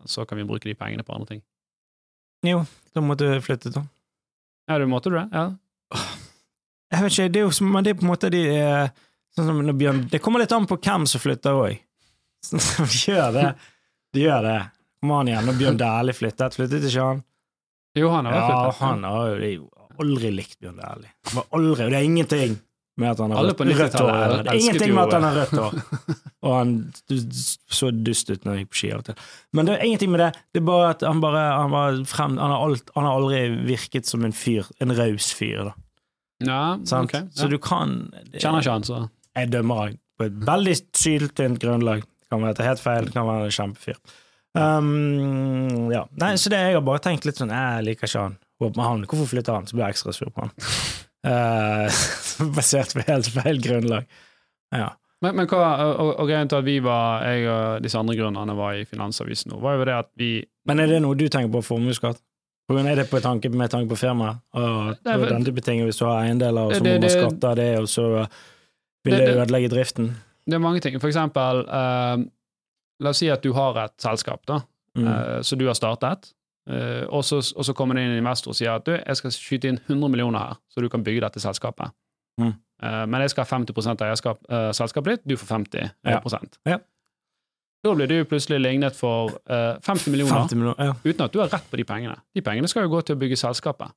så 0.06 0.24
kan 0.26 0.38
vi 0.38 0.44
bruke 0.46 0.68
de 0.70 0.74
pengene 0.78 1.02
på 1.06 1.14
andre 1.14 1.26
ting. 1.32 1.42
Jo, 2.46 2.60
da 2.94 3.00
måtte 3.02 3.26
du 3.32 3.40
flytte, 3.42 3.72
da. 3.74 3.82
Ja, 4.68 4.78
du 4.78 4.86
måtte 4.86 5.10
du 5.10 5.16
det? 5.18 5.28
Ja. 5.32 5.48
Jeg 6.94 7.02
vet 7.02 7.12
ikke, 7.16 7.28
det 7.34 7.40
er 7.40 7.46
jo 7.48 7.54
som, 7.56 7.70
men 7.74 7.82
det 7.84 7.94
er 7.94 7.98
på 7.98 8.06
en 8.06 8.12
måte 8.12 8.30
de 8.30 8.42
eh, 8.54 8.88
sånn 9.34 9.48
som 9.50 9.58
når 9.66 9.76
Bjørn, 9.80 10.02
Det 10.12 10.20
kommer 10.22 10.42
litt 10.44 10.52
an 10.54 10.66
på 10.70 10.78
hvem 10.78 11.06
som 11.10 11.22
flytter 11.22 11.58
òg. 11.58 11.80
De 12.52 12.60
gjør 13.08 13.32
det. 13.34 13.46
De 14.14 14.20
gjør 14.28 14.42
det. 14.46 14.58
Kom 15.00 15.10
an 15.16 15.28
igjen, 15.32 15.46
når 15.48 15.58
Bjørn 15.58 15.78
Dæhlie 15.80 16.14
flyttet, 16.14 16.54
flyttet 16.54 16.86
ikke 16.86 17.06
han? 17.08 17.24
Jo, 17.98 18.10
han 18.14 18.26
har 18.30 18.34
Ja, 18.36 18.44
flyttet. 18.46 18.78
han 18.84 19.04
har 19.08 19.28
jo 19.32 19.38
det 19.42 19.50
jo 19.56 19.66
aldri 20.02 20.30
likt 20.34 20.58
Bjørn 20.62 20.78
Dæhlie. 20.80 21.12
Aldri, 21.44 21.86
og 21.86 21.90
det 21.92 21.98
er 21.98 22.06
ingenting 22.06 22.56
med 22.96 23.10
at 23.10 23.18
han 23.18 23.32
har 23.34 23.44
rødt, 23.48 23.60
rødt 23.60 23.96
hår. 23.98 24.34
Det 24.46 24.52
er 24.52 24.60
ingenting 24.60 24.92
med 24.94 25.02
at 25.02 25.16
han 25.16 25.24
har 25.26 25.38
rødt 25.40 25.54
hår. 25.58 25.78
Og 26.44 26.52
han 26.52 26.72
så 27.72 27.88
dust 28.04 28.28
ut 28.28 28.42
når 28.44 28.50
han 28.52 28.58
gikk 28.60 28.72
på 28.74 28.78
ski 28.78 28.90
av 28.92 29.00
og 29.00 29.06
til. 29.08 29.22
Men 29.56 29.66
det 29.66 29.76
er 29.78 29.86
ingenting 29.88 30.10
med 30.12 30.20
det. 30.20 30.28
Det 30.52 30.60
er 30.60 30.66
bare 30.68 30.90
at 30.92 31.04
han 31.06 31.22
bare 31.24 31.44
han, 31.56 31.72
var 31.72 31.96
frem, 32.10 32.36
han, 32.36 32.52
har, 32.52 32.66
alt, 32.66 32.92
han 32.94 33.08
har 33.08 33.16
aldri 33.16 33.40
virket 33.64 34.10
som 34.10 34.26
en 34.28 34.36
fyr, 34.36 34.68
en 34.84 34.92
raus 34.94 35.30
fyr, 35.34 35.70
da. 35.70 35.74
Ja, 36.44 36.60
Sant? 36.84 37.14
ok. 37.14 37.32
Så 37.32 37.48
du 37.48 37.56
kan 37.62 37.96
det, 38.12 38.42
Kjenner 38.42 38.60
ikke 38.60 38.74
han, 38.74 38.84
så 38.84 38.98
Jeg 39.38 39.52
dømmer 39.54 39.80
han 39.80 39.96
på 40.18 40.28
et 40.28 40.36
veldig 40.46 40.76
syltynt 40.94 41.62
grunnlag. 41.62 42.04
Kan 42.30 42.44
være 42.44 42.68
helt 42.68 42.82
feil, 42.82 43.08
kan 43.14 43.26
være 43.26 43.48
en 43.48 43.56
kjempefyr. 43.56 43.98
Um, 44.54 45.90
ja. 45.90 46.04
Nei, 46.20 46.34
så 46.38 46.52
det 46.52 46.60
jeg 46.62 46.76
har 46.76 46.84
bare 46.86 47.02
tenkt 47.02 47.24
litt 47.26 47.40
sånn 47.40 47.50
Jeg 47.50 47.86
liker 47.88 48.06
ikke 48.06 48.26
han. 48.28 48.36
Håper 48.64 48.80
med 48.80 48.88
han. 48.88 49.06
Hvorfor 49.10 49.30
flytter 49.30 49.56
han? 49.58 49.66
Så 49.68 49.76
blir 49.76 49.86
jeg 49.86 49.96
ekstra 49.98 50.12
sur 50.16 50.32
på 50.34 50.44
han. 50.46 50.52
Uh, 51.24 51.88
basert 52.56 52.94
på 52.96 53.04
helt 53.06 53.30
feil 53.32 53.60
grunnlag. 53.64 54.06
Ja. 54.74 54.90
Men, 55.24 55.38
men 55.38 55.48
hva, 55.48 55.62
og, 55.94 56.10
og 56.20 56.28
greien 56.28 56.50
til 56.50 56.58
at 56.60 56.66
vi 56.66 56.78
var, 56.84 57.22
jeg 57.24 57.46
og 57.48 57.84
disse 57.84 57.96
andre 57.96 58.16
grunnene 58.18 58.56
var 58.58 58.76
i 58.76 58.84
Finansavisen 58.88 59.54
nå, 59.54 59.60
var 59.62 59.78
jo 59.78 59.86
det 59.88 59.94
at 59.96 60.10
vi 60.20 60.30
Men 60.68 60.82
er 60.82 60.90
det 60.90 60.98
noe 61.04 61.16
du 61.16 61.24
tenker 61.32 61.52
på 61.54 61.62
formuesskatt? 61.64 62.18
Er 62.72 62.96
det 62.96 63.06
på 63.10 63.20
tanke, 63.20 63.50
med 63.52 63.70
tanke 63.72 63.88
på 63.92 63.96
firmaet? 64.00 64.40
Og, 64.56 64.94
Det 65.04 65.14
og 65.14 65.26
den 65.28 65.44
type 65.44 65.60
ting, 65.64 65.82
hvis 65.84 65.98
du 66.00 66.06
har 66.08 66.22
eiendeler, 66.24 66.70
og 66.70 66.72
så 66.76 66.84
må 66.84 66.94
man 66.96 67.10
skatte 67.12 67.50
av 67.50 67.56
det, 67.60 67.70
og 67.78 67.88
så 67.92 68.04
vil 69.04 69.12
Det- 69.12 69.18
det 69.18 69.26
det- 69.26 69.36
ødelegge 69.36 69.68
driften? 69.68 70.14
Det 70.46 70.54
er 70.54 70.58
mange 70.64 70.80
ting. 70.80 70.98
For 71.00 71.08
eksempel, 71.08 71.60
uh, 71.68 72.24
la 73.00 73.10
oss 73.10 73.18
si 73.18 73.28
at 73.28 73.42
du 73.42 73.52
har 73.52 73.76
et 73.84 73.92
selskap 74.00 74.46
da, 74.46 74.60
Mm. 74.96 75.06
uh, 75.08 75.42
som 75.42 75.58
du 75.58 75.66
har 75.66 75.74
startet, 75.74 76.32
eh, 76.70 77.04
og, 77.08 77.24
så, 77.24 77.40
og 77.56 77.66
så 77.66 77.74
kommer 77.76 77.98
det 77.98 78.04
inn 78.04 78.14
en 78.14 78.22
investor 78.22 78.54
og 78.54 78.58
sier 78.58 78.74
at 78.74 78.86
du, 78.86 78.94
jeg 78.96 79.20
skal 79.20 79.34
skyte 79.36 79.70
inn 79.70 79.80
100 79.86 80.12
millioner 80.12 80.46
her, 80.46 80.62
så 80.72 80.84
du 80.84 80.88
kan 80.92 81.04
bygge 81.04 81.24
dette 81.26 81.42
selskapet. 81.42 81.94
Mm. 82.40 82.54
Uh, 82.82 83.04
men 83.06 83.22
jeg 83.22 83.30
skal 83.30 83.46
ha 83.46 83.50
50 83.54 83.92
av 83.92 84.02
eierskap, 84.08 84.40
uh, 84.50 84.72
selskapet 84.74 85.14
ditt, 85.14 85.28
du 85.30 85.36
får 85.38 85.52
50 85.52 85.84
Ja. 86.66 86.72
ja. 86.74 86.80
Da 87.84 87.92
blir 87.94 88.08
du 88.08 88.24
plutselig 88.24 88.62
lignet 88.64 88.96
for 88.96 89.34
eh, 89.44 89.76
50 89.84 90.08
millioner, 90.10 90.46
50 90.46 90.56
millioner, 90.56 90.86
ja. 90.88 90.94
uten 91.04 91.26
at 91.26 91.34
du 91.34 91.42
har 91.42 91.50
rett 91.52 91.66
på 91.68 91.76
de 91.76 91.84
pengene. 91.84 92.16
De 92.32 92.40
pengene 92.40 92.68
skal 92.70 92.86
jo 92.86 92.94
gå 92.94 93.02
til 93.04 93.18
å 93.18 93.20
bygge 93.20 93.36
selskapet. 93.36 93.92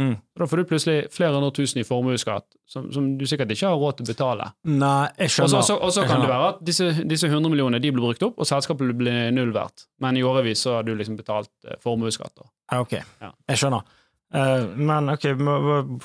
Mm. 0.00 0.14
Da 0.40 0.46
får 0.48 0.62
du 0.62 0.64
plutselig 0.70 0.96
flere 1.12 1.34
hundre 1.36 1.50
tusen 1.58 1.82
i 1.82 1.84
formuesskatt, 1.84 2.46
som, 2.70 2.86
som 2.94 3.10
du 3.20 3.26
sikkert 3.28 3.50
ikke 3.52 3.68
har 3.68 3.76
råd 3.76 3.98
til 3.98 4.06
å 4.06 4.10
betale. 4.14 4.46
Nei, 4.64 5.10
jeg 5.20 5.34
skjønner. 5.34 5.60
og 5.76 5.92
så 5.92 6.06
kan 6.08 6.22
det 6.24 6.30
være 6.30 6.46
at 6.54 6.62
disse, 6.64 6.88
disse 7.10 7.28
100 7.28 7.52
millionene 7.52 7.82
de 7.84 7.92
blir 7.92 8.06
brukt 8.06 8.24
opp, 8.24 8.40
og 8.40 8.48
selskapet 8.48 8.94
blir 8.96 9.28
null 9.36 9.52
verdt. 9.52 9.84
Men 10.00 10.16
i 10.16 10.24
årevis 10.24 10.62
så 10.64 10.78
har 10.78 10.86
du 10.88 10.94
liksom 10.96 11.18
betalt 11.20 11.52
eh, 11.68 11.76
formuesskatt. 11.84 12.40
Ok, 12.78 12.96
Ja. 13.20 13.32
jeg 13.52 13.60
skjønner. 13.60 13.84
Uh, 14.30 14.68
men 14.78 15.10
ok, 15.10 15.24
vi 15.34 15.42
må 15.42 15.56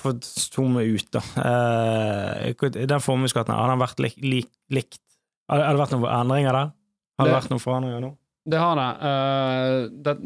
få 0.02 0.16
zoome 0.26 0.82
ut, 0.89 1.08
da. 1.14 1.22
Uh, 1.38 2.72
den 2.74 3.04
formuesskatten, 3.06 3.54
har 3.54 3.70
den 3.70 3.84
vært 3.84 4.02
lik, 4.02 4.16
lik, 4.18 4.50
likt? 4.74 5.00
Har 5.48 5.62
det 5.62 5.68
har 5.70 5.78
det 5.78 5.84
vært 5.84 5.93
noen 5.93 6.10
endringer 6.10 6.58
der? 6.58 6.72
Har 7.20 7.28
det, 7.28 7.32
Det- 7.32 7.38
vært 7.38 7.54
noen 7.54 7.62
forandringer 7.64 8.02
nå? 8.02 8.12
Det 8.46 8.60
har 8.62 8.76
det. 8.82 8.89
Uh, 9.06 10.02
det. 10.06 10.18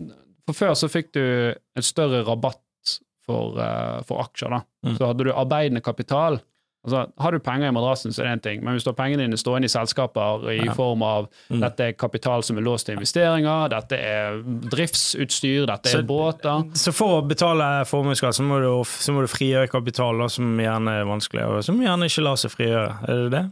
For 0.47 0.57
før 0.57 0.73
så 0.79 0.89
fikk 0.91 1.11
du 1.13 1.21
en 1.77 1.85
større 1.85 2.23
rabatt 2.27 2.63
for, 3.29 3.57
eh, 3.61 4.01
for 4.09 4.25
aksjer. 4.25 4.57
da. 4.57 4.63
Mm. 4.85 4.95
Så 4.97 5.11
hadde 5.13 5.29
du 5.29 5.33
arbeidende 5.37 5.81
kapital. 5.85 6.41
Altså, 6.87 7.01
Har 7.19 7.33
du 7.35 7.39
penger 7.43 7.67
i 7.67 7.71
madrassen, 7.75 8.13
så 8.15 8.21
er 8.23 8.29
det 8.29 8.31
en 8.37 8.39
ting, 8.45 8.61
men 8.63 8.73
hvis 8.77 8.85
du 8.85 8.89
har 8.93 8.95
pengene 8.95 9.25
dine 9.25 9.35
stående 9.37 9.67
i 9.67 9.71
selskaper 9.73 10.45
i 10.53 10.61
Ja. 10.65 10.73
form 10.77 11.03
av 11.03 11.27
Mm. 11.51 11.59
dette 11.65 11.79
er 11.89 11.91
kapital 11.91 12.41
som 12.41 12.57
er 12.57 12.63
låst 12.63 12.85
til 12.87 12.95
investeringer, 12.95 13.67
dette 13.73 13.97
er 13.99 14.39
driftsutstyr, 14.71 15.65
dette 15.67 15.91
er 15.97 16.03
båter 16.07 16.63
Så 16.77 16.93
for 16.95 17.19
å 17.21 17.27
betale 17.27 17.83
formuesskatt, 17.85 18.33
så, 18.39 18.43
må 18.47 18.61
du- 18.63 18.87
så 18.87 19.11
må 19.13 19.21
du 19.21 19.27
frigjøre 19.27 19.69
kapital, 19.69 20.23
som 20.29 20.57
gjerne 20.57 21.01
er 21.01 21.05
vanskelig, 21.05 21.43
og 21.49 21.63
som 21.65 21.79
gjerne 21.83 22.05
ikke 22.07 22.23
lar 22.23 22.35
seg 22.39 22.51
frigjøre. 22.55 23.09
Er 23.09 23.29
det 23.29 23.31
det? 23.31 23.51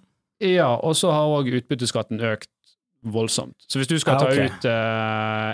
Ja, 0.55 0.75
og 0.75 0.93
så 0.95 1.11
har 1.11 1.27
òg 1.27 1.51
utbytteskatten 1.51 2.21
økt 2.21 2.47
voldsomt. 3.05 3.55
Så 3.67 3.77
hvis 3.79 3.87
du 3.87 3.97
skal 3.99 4.19
ta 4.19 4.27
ok. 4.27 4.37
ut 4.39 4.61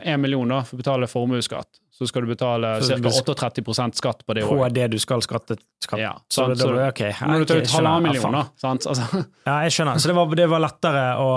én 0.06 0.20
million 0.20 0.48
da, 0.48 0.62
for 0.62 0.78
å 0.78 0.82
betale 0.84 1.08
formuesskatt, 1.10 1.80
så 2.04 2.12
skal 2.12 2.26
du 2.28 2.30
betale 2.34 2.74
ca. 2.84 2.98
38% 3.00 3.96
skatt 4.00 4.26
på 4.28 4.36
det 4.38 4.44
året. 4.44 4.60
På 4.60 4.70
det 4.76 4.88
du 4.92 5.00
skal 5.02 5.24
skatte? 5.24 5.58
skatt. 5.84 6.00
Ja, 6.00 6.14
så, 6.32 6.46
sant, 6.46 6.54
det, 6.54 6.64
så- 6.64 6.88
ok, 6.90 7.02
Nå 7.24 7.28
må 7.34 7.40
du 7.42 7.46
ta 7.50 7.56
ut 7.60 7.72
halvannen 7.74 8.04
million, 8.12 8.32
da. 8.38 8.44
Sant? 8.62 8.86
Altså, 8.88 9.08
Ja, 9.50 9.56
jeg 9.66 9.74
skjønner. 9.76 10.00
Så 10.00 10.12
det 10.12 10.16
var, 10.20 10.36
det 10.40 10.46
var 10.52 10.62
lettere 10.64 11.06
å 11.20 11.30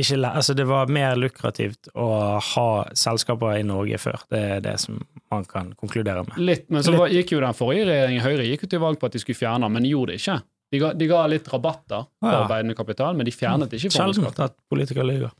ikke, 0.00 0.18
Altså, 0.30 0.54
det 0.58 0.66
var 0.66 0.90
mer 0.90 1.14
lukrativt 1.20 1.90
å 1.94 2.08
ha 2.54 2.66
selskaper 2.98 3.58
i 3.60 3.66
Norge 3.66 3.98
før. 4.02 4.24
Det 4.30 4.40
er 4.56 4.64
det 4.64 4.78
som 4.82 4.98
man 5.30 5.44
kan 5.50 5.72
konkludere 5.78 6.24
med. 6.26 6.38
litt, 6.38 6.66
men 6.70 6.82
så 6.86 6.94
Litt. 6.94 7.12
gikk 7.18 7.32
jo 7.36 7.40
den 7.44 7.54
forrige 7.58 7.86
regjeringen, 7.90 8.22
Høyre, 8.24 8.46
gikk 8.48 8.66
jo 8.66 8.72
til 8.74 8.82
valg 8.82 8.98
på 9.02 9.06
at 9.10 9.12
de 9.16 9.22
skulle 9.22 9.38
fjerne 9.38 9.70
men 9.70 9.82
de 9.86 9.90
gjorde 9.94 10.14
det 10.14 10.20
ikke. 10.22 10.40
De 10.74 10.80
ga, 10.82 10.88
de 10.98 11.06
ga 11.06 11.20
litt 11.30 11.46
rabatter 11.52 12.06
på 12.22 12.30
Ja. 12.30 12.40
arbeidende 12.44 12.74
kapital, 12.74 13.14
men 13.14 13.26
de 13.26 13.30
fjernet 13.34 13.70
ikke 13.76 13.90
Sjelden 13.94 14.14
formuesskatt. 14.24 14.44
at 14.44 14.56
politikere 14.70 15.06
lyver. 15.06 15.30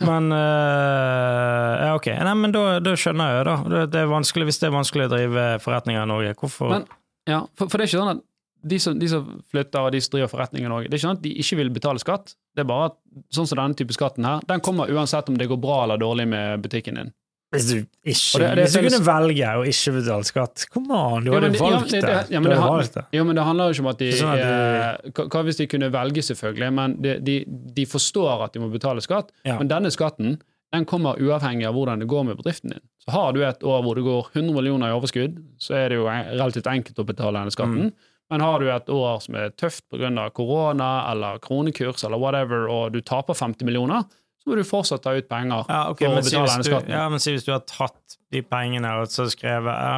Men 0.00 0.30
uh, 0.32 1.72
Ja, 1.84 1.94
ok. 1.98 2.06
Nei, 2.24 2.34
men 2.40 2.54
da, 2.54 2.62
da 2.84 2.94
skjønner 2.98 3.30
jeg 3.32 3.40
jo, 3.40 3.44
da. 3.48 3.86
Det, 3.92 4.00
er 4.04 4.10
vanskelig, 4.12 4.46
hvis 4.48 4.60
det 4.62 4.68
er 4.70 4.76
vanskelig 4.76 5.08
å 5.08 5.12
drive 5.12 5.48
forretninger 5.64 6.02
i 6.06 6.10
Norge, 6.10 6.36
hvorfor 6.40 6.72
Men- 6.78 6.86
Ja, 7.28 7.42
for, 7.56 7.68
for 7.72 7.78
det 7.80 7.86
er 7.86 7.90
ikke 7.92 8.00
sånn 8.02 8.14
at 8.18 8.22
de 8.64 8.78
som, 8.80 8.96
de 9.00 9.08
som 9.08 9.26
flytter 9.52 9.84
og 9.84 9.92
de 9.92 10.00
som 10.00 10.14
driver 10.14 10.30
forretninger 10.32 10.68
i 10.68 10.72
Norge, 10.72 10.88
det 10.88 10.96
er 10.96 11.00
ikke 11.02 11.06
sånn 11.08 11.18
at 11.18 11.24
de 11.24 11.32
ikke 11.42 11.58
vil 11.60 11.70
betale 11.74 12.00
skatt. 12.00 12.32
Det 12.56 12.64
er 12.64 12.68
bare 12.70 12.90
at 12.92 12.96
sånn 13.36 13.48
som 13.48 13.60
denne 13.60 13.76
type 13.76 13.92
skatten 13.96 14.24
her, 14.24 14.40
den 14.48 14.62
kommer 14.64 14.88
uansett 14.92 15.28
om 15.28 15.36
det 15.40 15.48
går 15.50 15.60
bra 15.60 15.82
eller 15.84 16.00
dårlig 16.00 16.26
med 16.32 16.64
butikken 16.64 16.96
din. 17.00 17.12
Hvis 17.54 17.66
du, 17.70 17.76
ikke, 18.04 18.38
det- 18.42 18.54
det 18.56 18.64
hvis 18.64 18.72
du 18.74 18.80
kunne 18.88 19.04
velge 19.06 19.50
å 19.54 19.64
ikke 19.70 19.92
betale 19.98 20.24
skatt, 20.28 20.66
kom 20.74 20.90
an, 20.90 21.24
du 21.24 21.30
hadde 21.32 21.50
valgt 21.60 21.90
det- 21.90 22.30
ja, 22.34 22.40
men 22.40 22.50
det 22.50 23.06
ja, 23.12 23.24
men 23.24 23.36
det 23.36 23.44
handler 23.44 23.64
jo 23.70 23.72
ikke 23.76 23.84
om 23.86 23.92
at 23.92 23.98
de, 23.98 24.10
sånn 24.12 24.32
at 24.34 25.12
eh, 25.14 25.28
hva 25.28 25.44
hvis 25.44 25.56
de 25.62 25.66
kunne 25.66 25.90
velge, 25.94 26.22
selvfølgelig, 26.30 26.72
men 26.72 26.96
de, 27.02 27.18
de, 27.20 27.36
de 27.78 27.86
forstår 27.86 28.44
at 28.44 28.52
de 28.52 28.60
må 28.60 28.70
betale 28.72 29.00
skatt. 29.00 29.30
Ja. 29.44 29.58
Men 29.58 29.68
denne 29.68 29.90
skatten 29.94 30.40
den 30.74 30.84
kommer 30.90 31.14
uavhengig 31.22 31.66
av 31.68 31.74
hvordan 31.76 32.00
det 32.02 32.08
går 32.10 32.24
med 32.26 32.36
bedriften 32.40 32.70
din. 32.74 32.80
Så 33.06 33.12
har 33.14 33.32
du 33.32 33.44
et 33.46 33.62
år 33.62 33.82
hvor 33.84 33.94
det 33.94 34.02
går 34.02 34.30
100 34.34 34.54
millioner 34.56 34.90
i 34.90 34.96
overskudd, 34.96 35.38
så 35.62 35.76
er 35.78 35.88
det 35.92 35.98
jo 36.00 36.06
relativt 36.08 36.66
enkelt 36.66 36.98
å 36.98 37.06
betale 37.06 37.38
denne 37.38 37.54
skatten. 37.54 37.90
Mm. 37.90 37.92
Men 38.32 38.40
har 38.40 38.58
du 38.58 38.70
et 38.72 38.86
år 38.90 39.20
som 39.22 39.36
er 39.36 39.50
tøft 39.50 39.84
pga. 39.92 40.30
korona 40.32 40.88
eller 41.12 41.38
kronekurs 41.38 42.02
eller 42.04 42.18
whatever, 42.18 42.66
og 42.68 42.92
du 42.92 43.00
taper 43.02 43.34
50 43.34 43.62
millioner, 43.68 44.02
så 44.44 44.50
må 44.52 44.56
du 44.60 44.64
fortsatt 44.68 45.00
ta 45.02 45.14
ut 45.16 45.28
penger 45.30 45.64
Ja, 45.72 45.78
okay, 45.88 46.04
for 46.06 46.18
å 46.18 46.22
betale 46.22 46.50
denne 46.52 46.62
du, 46.66 46.68
skatten. 46.70 46.90
ja, 46.92 47.04
men 47.08 47.22
si 47.24 47.32
hvis 47.32 47.46
du 47.46 47.52
har 47.54 47.62
tatt 47.64 48.18
de 48.34 48.42
pengene 48.44 48.90
og 49.00 49.08
så 49.08 49.24
skrevet 49.32 49.72
ja, 49.72 49.94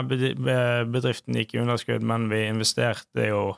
bedriften 0.86 1.34
gikk 1.40 1.56
i 1.56 1.62
underskudd, 1.64 2.04
men 2.06 2.28
vi 2.30 2.44
investerte 2.46 3.26
jo 3.26 3.56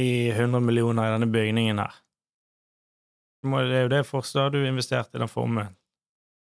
i 0.00 0.30
100 0.32 0.60
millioner 0.64 1.10
i 1.10 1.12
denne 1.18 1.28
bygningen 1.30 1.78
her. 1.84 1.92
Det 3.44 3.76
er 3.76 3.82
jo 3.84 3.90
det 3.92 4.02
forstår 4.08 4.54
du 4.54 4.62
investerte 4.64 5.18
i 5.18 5.20
den 5.20 5.28
formuen. 5.28 5.74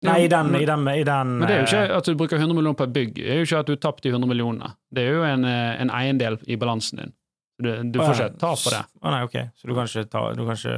Nei, 0.01 0.21
i 0.25 0.27
den, 0.31 0.47
men- 0.51 0.61
i 0.61 0.65
den, 0.65 0.87
i 0.87 1.03
den 1.03 1.31
Men 1.39 1.47
det 1.47 1.55
er 1.55 1.59
jo 1.59 1.65
eh, 1.67 1.85
ikke 1.85 1.95
at 1.99 2.05
du 2.07 2.15
bruker 2.15 2.37
100 2.39 2.55
millioner 2.55 2.77
på 2.79 2.85
et 2.87 2.93
bygg, 2.95 3.13
det 3.19 3.29
er 3.29 3.39
jo 3.41 3.47
ikke 3.49 3.59
at 3.59 3.67
du 3.67 3.73
har 3.75 3.81
tapt 3.83 4.03
de 4.05 4.09
100 4.15 4.29
millionene. 4.31 4.69
Det 4.95 5.03
er 5.03 5.11
jo 5.17 5.23
en, 5.27 5.43
eh, 5.45 5.81
en 5.83 5.91
eiendel 5.91 6.37
i 6.47 6.55
balansen 6.57 7.01
din. 7.03 7.13
Du, 7.59 7.67
du 7.91 7.99
får 7.99 8.13
ikke 8.15 8.39
ta 8.39 8.53
på 8.55 8.71
det. 8.71 8.79
Å 9.03 9.11
nei, 9.11 9.21
ok. 9.27 9.35
Så 9.59 9.67
du 9.67 9.73
kan 9.75 9.89
ikke 9.91 10.05
ta 10.09 10.21
Du 10.33 10.45
kan 10.47 10.55
ikke 10.55 10.77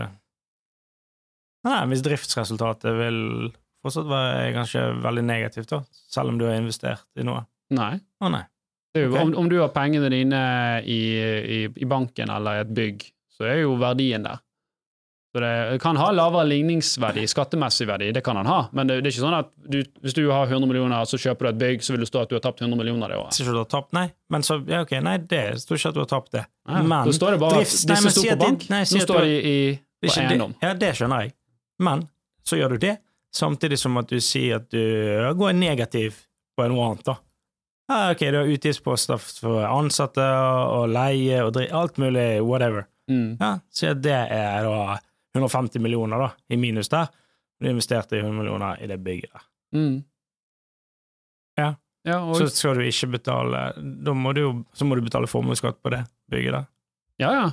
Nei, 1.68 1.80
hvis 1.92 2.04
driftsresultatet 2.06 2.96
vil 2.98 3.20
fortsatt 3.82 4.08
være 4.10 4.54
kanskje 4.56 4.86
veldig 5.02 5.24
negativt, 5.26 5.70
da, 5.74 5.82
selv 6.12 6.34
om 6.34 6.40
du 6.42 6.48
har 6.48 6.58
investert 6.58 7.06
i 7.20 7.26
noe. 7.26 7.44
Nei. 7.74 7.96
Å 8.22 8.30
nei. 8.34 8.44
Du, 8.92 9.06
okay. 9.08 9.22
om, 9.24 9.34
om 9.40 9.50
du 9.50 9.58
har 9.62 9.72
pengene 9.72 10.10
dine 10.12 10.40
i, 10.84 11.02
i, 11.18 11.60
i 11.72 11.88
banken 11.88 12.32
eller 12.34 12.60
i 12.60 12.64
et 12.66 12.74
bygg, 12.76 13.06
så 13.32 13.48
er 13.48 13.62
jo 13.64 13.78
verdien 13.80 14.26
der. 14.26 14.42
Så 15.32 15.40
det 15.40 15.78
kan 15.80 15.96
ha 15.96 16.10
lavere 16.12 16.44
ligningsverdi, 16.50 17.24
skattemessig 17.32 17.86
verdi, 17.88 18.10
det 18.12 18.20
kan 18.26 18.36
han 18.36 18.50
ha, 18.52 18.58
men 18.76 18.90
det, 18.90 18.98
det 19.00 19.08
er 19.08 19.14
ikke 19.14 19.24
sånn 19.24 19.38
at 19.38 19.54
du, 19.64 19.78
hvis 20.04 20.16
du 20.18 20.26
har 20.28 20.50
100 20.52 20.68
millioner, 20.68 21.08
så 21.08 21.16
kjøper 21.24 21.48
du 21.48 21.52
et 21.54 21.62
bygg, 21.62 21.86
så 21.88 21.96
vil 21.96 22.04
det 22.04 22.10
stå 22.10 22.26
at 22.26 22.34
du 22.34 22.36
har 22.36 22.44
tapt 22.44 22.60
100 22.60 22.76
millioner 22.76 23.14
det 23.14 23.20
året. 23.22 23.40
Ikke 23.40 23.54
du 23.56 23.62
har 23.62 23.70
tapt, 23.72 23.94
nei. 23.96 24.10
Men 24.34 24.44
så, 24.44 24.60
ja, 24.68 24.82
ok, 24.84 24.92
nei, 25.08 25.16
det 25.32 25.46
står 25.64 25.80
ikke 25.80 25.94
at 25.94 25.96
du 25.96 26.02
har 26.04 26.10
tapt 26.12 26.36
det. 26.36 26.44
Nei, 26.68 26.82
Men 26.84 27.08
da 27.08 27.16
står 27.16 27.38
det 27.38 27.44
bare 27.46 27.62
drifts- 27.62 27.86
at 27.88 27.94
disse 27.94 28.12
sto 28.18 28.26
på 28.28 28.40
bank, 28.44 28.68
nei, 28.74 28.82
nå 28.84 29.06
står 29.08 29.30
de 29.30 29.38
i, 29.40 29.56
på 30.04 30.12
eiendom. 30.20 30.58
Ja, 30.66 30.74
det 30.84 30.92
skjønner 31.00 31.24
jeg. 31.24 31.34
Men 31.82 32.06
så 32.48 32.60
gjør 32.60 32.76
du 32.76 32.86
det, 32.86 32.96
samtidig 33.34 33.80
som 33.80 34.00
at 34.02 34.10
du 34.12 34.22
sier 34.24 34.62
at 34.62 34.70
du 34.72 34.82
går 35.38 35.56
negativ 35.58 36.24
på 36.58 36.68
noe 36.70 36.88
annet, 36.90 37.06
da. 37.08 37.18
Ja, 37.92 38.12
ok, 38.14 38.20
du 38.20 38.38
har 38.38 38.52
utgiftsposter 38.54 39.20
for 39.20 39.66
ansatte 39.68 40.24
og 40.24 40.92
leie 40.94 41.42
og 41.44 41.54
dritt, 41.58 41.74
alt 41.76 41.98
mulig, 42.00 42.40
whatever. 42.46 42.86
Mm. 43.12 43.36
Ja, 43.40 43.58
så 43.74 43.94
det 44.00 44.16
er 44.32 44.64
da 44.64 45.00
150 45.36 45.84
millioner 45.84 46.22
da, 46.24 46.30
i 46.48 46.60
minus 46.60 46.92
der. 46.92 47.10
Du 47.60 47.68
investerte 47.70 48.16
i 48.16 48.22
100 48.24 48.38
millioner 48.38 48.80
i 48.84 48.88
det 48.88 48.98
bygget 49.04 49.34
der. 49.34 49.44
Mm. 49.76 49.98
Ja. 51.60 51.74
ja 52.08 52.22
og, 52.24 52.38
Så 52.38 52.48
skal 52.50 52.80
du 52.80 52.84
ikke 52.84 53.08
betale 53.14 53.60
Da 53.78 54.14
må 54.18 54.34
du 54.36 54.42
jo 54.42 54.52
så 54.74 54.88
må 54.88 54.98
du 54.98 55.04
betale 55.06 55.30
formuesskatt 55.32 55.78
på 55.84 55.92
det 55.94 56.02
bygget 56.32 56.58
der. 56.58 56.66
ja, 57.22 57.32
ja. 57.36 57.46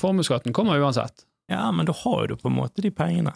Formuesskatten 0.00 0.54
kommer 0.56 0.80
uansett. 0.80 1.26
Ja, 1.50 1.66
men 1.72 1.86
da 1.86 1.92
har 2.04 2.26
du 2.30 2.36
på 2.38 2.48
en 2.48 2.56
måte 2.56 2.82
de 2.82 2.90
pengene. 2.94 3.34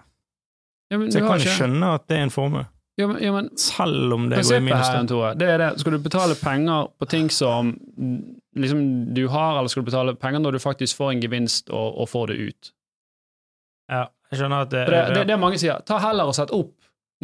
Ja, 0.90 0.98
men, 0.98 1.10
Så 1.10 1.18
jeg 1.20 1.26
kan 1.28 1.38
ikke- 1.40 1.56
skjønne 1.58 1.94
at 1.94 2.06
det 2.08 2.18
er 2.18 2.22
en 2.22 2.30
formue. 2.30 2.66
Ja, 2.96 3.06
men, 3.08 3.22
ja, 3.22 3.32
men 3.32 3.48
Selv 3.58 4.12
om 4.14 4.28
det 4.30 4.38
går 4.44 4.56
i 4.56 4.60
minus. 4.60 4.86
her. 4.88 5.06
Tore, 5.06 5.34
det 5.34 5.48
er 5.48 5.58
det. 5.58 5.80
Skal 5.80 5.92
du 5.92 5.98
betale 5.98 6.34
penger 6.38 6.88
på 7.00 7.08
ting 7.08 7.28
som 7.30 7.72
liksom 8.56 9.12
du 9.14 9.26
har, 9.28 9.58
eller 9.58 9.68
skal 9.68 9.82
du 9.82 9.90
betale 9.90 10.14
penger 10.14 10.38
når 10.44 10.52
du 10.52 10.58
faktisk 10.58 10.96
får 10.96 11.10
en 11.12 11.20
gevinst 11.24 11.70
og, 11.70 11.98
og 11.98 12.08
får 12.08 12.26
det 12.28 12.36
ut? 12.38 12.70
Ja, 13.90 14.06
jeg 14.30 14.38
skjønner 14.40 14.62
at 14.62 14.70
det, 14.70 14.86
det, 14.88 15.00
det, 15.14 15.26
det 15.26 15.34
er 15.34 15.40
mange 15.42 15.58
sier. 15.58 15.80
Ta 15.84 15.98
heller 15.98 16.24
og 16.30 16.34
sett 16.36 16.50
opp. 16.54 16.70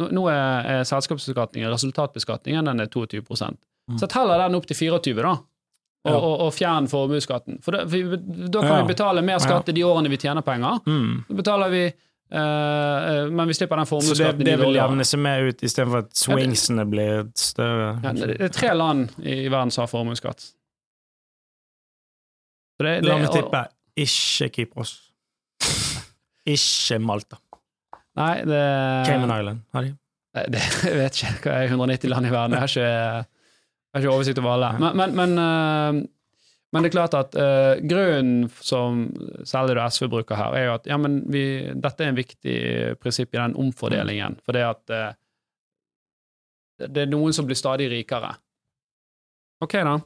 Nå, 0.01 0.09
nå 0.11 0.25
er, 0.31 0.67
er 0.79 0.83
selskapsbeskatningen, 0.87 1.71
resultatbeskatningen, 1.71 2.65
den 2.65 2.79
er 2.81 2.87
22 2.91 3.21
Mm. 3.89 3.97
Sett 3.97 4.11
heller 4.13 4.37
den 4.37 4.55
opp 4.55 4.65
til 4.69 4.75
24 4.77 5.23
da. 5.23 5.31
Og, 5.31 6.11
Ja. 6.11 6.15
og, 6.17 6.39
og 6.45 6.51
fjern 6.53 6.87
formuesskatten. 6.87 7.57
For, 7.63 7.73
for 7.89 8.15
da 8.53 8.61
kan 8.61 8.85
vi 8.85 8.93
betale 8.93 9.21
mer 9.25 9.39
skatt 9.41 9.67
i 9.69 9.73
de 9.73 9.81
årene 9.83 10.09
vi 10.09 10.17
tjener 10.17 10.41
penger. 10.45 10.79
mm. 10.85 11.25
Da 11.27 11.33
betaler 11.35 11.69
vi 11.73 11.81
Men 12.31 13.49
vi 13.49 13.55
slipper 13.57 13.81
den 13.81 13.87
Så 13.89 14.15
det, 14.15 14.45
det 14.45 14.55
vil 14.61 14.77
jevne 14.77 15.03
seg 15.07 15.19
mer 15.19 15.49
ut, 15.49 15.63
istedenfor 15.67 16.05
at 16.05 16.15
swingsene 16.15 16.85
blir 16.87 17.25
større. 17.35 17.93
Ja, 18.05 18.13
det 18.15 18.37
er 18.39 18.53
tre 18.55 18.71
land 18.77 19.11
i 19.19 19.43
verden 19.51 19.73
som 19.73 19.83
har 19.83 19.91
formuesskatt. 19.91 20.45
La 22.81 23.17
meg 23.19 23.29
tippe 23.33 23.65
ikke 23.99 24.49
Kypros. 24.55 24.95
Ikke 26.55 26.97
Malta. 27.03 27.37
Nei, 28.17 28.41
det 28.47 28.61
Cayman 29.07 29.33
Island 29.39 29.59
har 29.75 29.85
de. 29.85 29.91
Det, 30.51 30.61
Jeg 30.87 30.97
vet 30.97 31.19
ikke 31.21 31.51
hva 31.51 31.59
er 31.59 31.69
190 31.69 32.11
land 32.11 32.27
i 32.27 32.31
verden. 32.33 32.55
Jeg 32.55 32.63
har 32.63 32.71
ikke, 32.71 32.87
jeg 32.87 33.93
har 33.93 34.03
ikke 34.03 34.15
oversikt 34.15 34.41
over 34.41 34.55
alle. 34.55 34.71
Men, 34.79 34.97
men, 34.97 35.15
men, 35.19 35.37
eh, 35.43 36.01
men 36.71 36.83
det 36.83 36.91
er 36.91 36.95
klart 36.95 37.15
at 37.17 37.35
uh, 37.35 37.81
grunnen 37.83 38.45
som 38.63 39.03
særlig 39.47 39.75
det 39.75 39.87
SV 39.91 40.07
bruker 40.13 40.39
her, 40.39 40.55
er 40.55 40.65
jo 40.69 40.75
at 40.77 40.87
ja, 40.87 40.97
men 41.01 41.19
vi, 41.31 41.43
dette 41.75 42.05
er 42.05 42.13
en 42.13 42.19
viktig 42.19 42.59
prinsipp 43.01 43.35
i 43.35 43.41
den 43.41 43.57
omfordelingen. 43.59 44.37
For 44.45 44.55
det 44.55 44.63
at 44.69 44.93
uh, 44.95 45.09
det 46.87 47.03
er 47.03 47.11
noen 47.11 47.35
som 47.35 47.45
blir 47.45 47.59
stadig 47.59 47.89
rikere. 47.91 48.31
Ok, 49.61 49.75
da. 49.85 49.99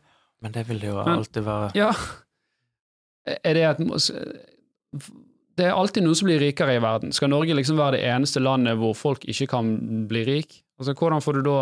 Men 0.44 0.56
det 0.56 0.66
vil 0.68 0.82
det 0.82 0.90
jo 0.92 1.00
alltid 1.00 1.46
være. 1.46 1.72
Ja. 1.78 1.92
Er 3.26 3.58
det 3.58 3.64
et 3.66 3.80
Det 5.56 5.66
er 5.66 5.78
alltid 5.78 6.04
noen 6.04 6.18
som 6.18 6.28
blir 6.28 6.42
rikere 6.42 6.76
i 6.76 6.82
verden. 6.84 7.14
Skal 7.16 7.32
Norge 7.32 7.56
liksom 7.56 7.80
være 7.80 7.96
det 7.98 8.08
eneste 8.10 8.44
landet 8.44 8.78
hvor 8.82 8.98
folk 8.98 9.24
ikke 9.26 9.48
kan 9.54 9.72
bli 10.10 10.26
rik? 10.28 10.64
Altså, 10.80 10.94
hvordan 10.94 11.24
får 11.24 11.40
du 11.40 11.46
da 11.48 11.60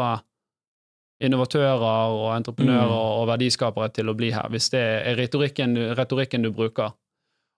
innovatører 1.24 1.84
og 2.14 2.36
entreprenører 2.36 2.90
Mm. 2.90 3.22
og 3.22 3.28
verdiskapere 3.28 3.90
til 3.94 4.06
å 4.12 4.16
bli 4.16 4.32
her, 4.32 4.48
hvis 4.50 4.70
det 4.74 4.82
er 5.08 5.16
retorikken, 5.16 5.76
retorikken 5.98 6.44
du 6.44 6.52
bruker? 6.52 6.92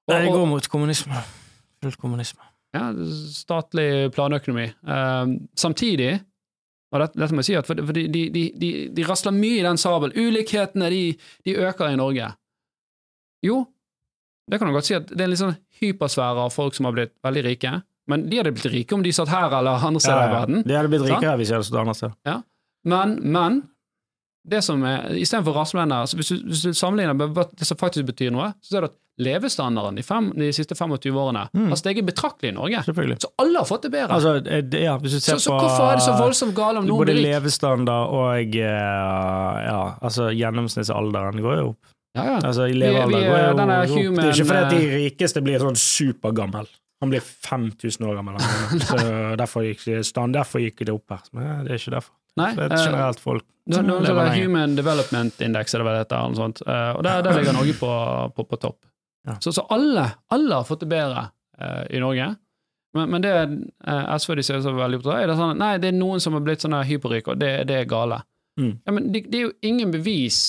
Og- 0.07 0.13
Det 0.13 0.21
jeg 0.23 0.31
går 0.33 0.45
mot 0.47 0.67
kommunisme. 0.69 1.23
Fullt 1.83 1.97
kommunisme. 1.97 2.41
ja, 2.73 2.91
statlig 2.93 4.11
planøkonomi. 4.13 4.65
Eh, 4.87 5.25
samtidig, 5.55 6.21
og 6.91 6.99
dette, 7.01 7.17
dette 7.19 7.31
må 7.33 7.37
jeg 7.43 7.45
si, 7.45 7.55
at 7.55 7.65
for, 7.67 7.75
for 7.75 7.93
de, 7.93 8.07
de, 8.07 8.29
de, 8.29 8.89
de, 8.89 9.03
rasler 9.03 9.31
mye 9.33 9.59
i 9.59 9.63
den 9.63 9.77
sabel. 9.77 10.11
Ulikhetene, 10.15 10.89
de, 10.89 11.17
de 11.45 11.55
øker 11.55 11.91
i 11.91 11.95
Norge. 11.95 12.33
Jo, 13.43 13.65
det 14.49 14.59
kan 14.59 14.67
du 14.67 14.73
godt 14.73 14.85
si 14.85 14.93
at 14.95 15.07
det 15.07 15.19
er 15.21 15.23
en 15.25 15.29
litt 15.33 15.39
sånn 15.41 15.57
hypersfære 15.81 16.45
av 16.45 16.51
folk 16.53 16.73
som 16.75 16.85
har 16.85 16.93
blitt 16.93 17.13
veldig 17.25 17.43
rike, 17.45 17.81
men 18.07 18.27
de 18.29 18.37
hadde 18.37 18.51
blitt 18.53 18.71
rike 18.71 18.93
om 18.93 19.01
de 19.03 19.11
satt 19.11 19.27
her 19.29 19.49
eller 19.57 19.81
andre 19.81 19.99
steder 19.99 20.27
i 20.29 20.33
verden. 20.35 20.63
De 20.67 20.73
hadde 20.77 20.89
blitt 20.93 21.07
rike 21.09 21.31
hvis 21.39 21.47
de 21.49 21.53
hadde 21.57 21.65
stått 21.69 21.79
andre 21.81 21.95
steder. 21.97 22.43
Men, 22.85 23.17
men 23.21 23.63
det 24.45 24.59
som 24.61 24.83
er, 24.85 25.07
istedenfor 25.17 25.55
raslene 25.57 26.03
altså 26.03 26.19
hvis, 26.19 26.29
hvis 26.45 26.61
du 26.67 26.73
sammenligner 26.77 27.15
med 27.17 27.33
det 27.57 27.65
som 27.65 27.77
faktisk 27.81 28.05
betyr 28.11 28.29
noe, 28.35 28.51
så 28.61 28.75
ser 28.75 28.85
du 28.85 28.91
at 28.91 28.97
levestandarden 29.25 29.95
de, 29.95 30.03
fem, 30.03 30.25
de 30.35 30.49
siste 30.53 30.75
25 30.75 31.15
årene 31.17 31.45
Mm. 31.55 31.69
har 31.71 31.79
steget 31.79 32.05
betraktelig 32.05 32.51
i 32.51 32.55
Norge. 32.57 32.81
Så 33.23 33.29
alle 33.41 33.61
har 33.61 33.65
fått 33.65 33.85
det 33.87 33.91
bedre. 33.93 34.11
Altså, 34.19 34.33
eh, 34.45 34.83
ja, 34.83 34.97
hvis 34.99 35.15
du 35.15 35.19
ser 35.23 35.39
så, 35.39 35.45
så 35.47 35.53
på 35.55 35.61
hvorfor 35.63 35.85
er 35.87 35.95
det 36.01 36.03
så 36.05 36.15
voldsomt 36.19 36.55
galt 36.57 36.77
om 36.81 36.85
noen 36.85 36.99
Både 36.99 37.13
blir 37.15 37.21
rik? 37.23 37.29
levestandard 37.31 38.11
og 38.13 38.57
eh, 38.59 39.59
ja, 39.69 39.79
altså 40.03 40.27
gjennomsnittsalderen 40.35 41.41
går 41.45 41.57
jo 41.61 41.67
opp. 41.73 41.91
Ja, 42.15 42.25
ja. 42.29 42.35
Altså, 42.47 42.67
vi 42.69 42.75
levealder 42.79 43.17
er 43.17 43.29
går 43.31 43.39
jo 43.39 43.47
opp. 43.47 43.95
Human, 43.95 44.19
Det 44.19 44.27
er 44.27 44.35
ikke 44.35 44.49
fordi 44.51 44.75
de 44.75 44.83
eh, 44.91 44.97
rikeste 45.05 45.41
blir 45.47 45.63
sånn 45.63 45.79
supergammel. 45.79 46.69
Han 47.03 47.11
blir 47.11 47.23
5000 47.23 48.05
år 48.07 48.19
gammel. 48.19 48.37
Så 48.91 48.99
derfor 49.39 49.65
gikk, 49.67 49.81
stand, 50.07 50.35
derfor 50.37 50.63
gikk 50.63 50.85
det 50.87 50.93
opp 50.95 51.11
her. 51.15 51.25
Men 51.35 51.65
det 51.67 51.75
er 51.75 51.81
ikke 51.81 51.95
derfor. 51.97 52.13
Nei, 52.39 52.51
Det 52.55 52.65
er 52.65 52.71
eh, 52.71 52.79
et 52.79 52.87
generelt 52.89 53.21
folk 53.23 53.45
det, 53.65 53.75
som 53.75 53.87
det, 53.87 54.11
er. 54.11 54.33
Human 54.43 54.75
Development 54.77 55.41
Index, 55.41 55.73
eller 55.73 55.87
hva 55.87 55.93
det 55.95 56.03
heter, 56.03 56.25
eller 56.25 56.39
sånt. 56.39 56.61
Eh, 56.65 56.89
og 56.97 57.03
der, 57.05 57.23
der 57.25 57.39
ligger 57.39 57.55
Norge 57.57 57.75
på, 57.79 57.91
på, 58.35 58.47
på 58.51 58.59
topp. 58.61 58.79
Ja. 59.25 59.37
Så, 59.41 59.53
så 59.55 59.65
alle, 59.73 60.09
alle 60.29 60.59
har 60.59 60.67
fått 60.67 60.83
det 60.85 60.89
bedre 60.91 61.23
uh, 61.57 61.85
i 61.89 61.99
Norge. 61.99 62.27
Men, 62.93 63.09
men 63.09 63.23
det 63.23 63.31
uh, 63.33 64.17
SV 64.19 64.35
de 64.37 64.43
ser 64.45 64.59
så 64.61 64.73
veldig 64.75 64.99
opptatt 64.99 65.15
av, 65.15 65.21
er 65.23 65.31
det 65.31 65.37
sånn 65.39 65.57
nei, 65.57 65.71
det 65.81 65.89
er 65.89 65.97
noen 65.97 66.21
som 66.21 66.37
har 66.37 66.43
blitt 66.45 66.61
sånn 66.61 66.77
hyperrike, 66.85 67.33
og 67.33 67.41
det, 67.41 67.49
det 67.71 67.79
er 67.81 67.89
gale. 67.89 68.21
Mm. 68.61 68.75
Ja, 68.85 68.93
men 68.93 69.09
det, 69.11 69.25
det 69.33 69.39
er 69.39 69.47
jo 69.47 69.55
ingen 69.65 69.89
bevis 69.91 70.41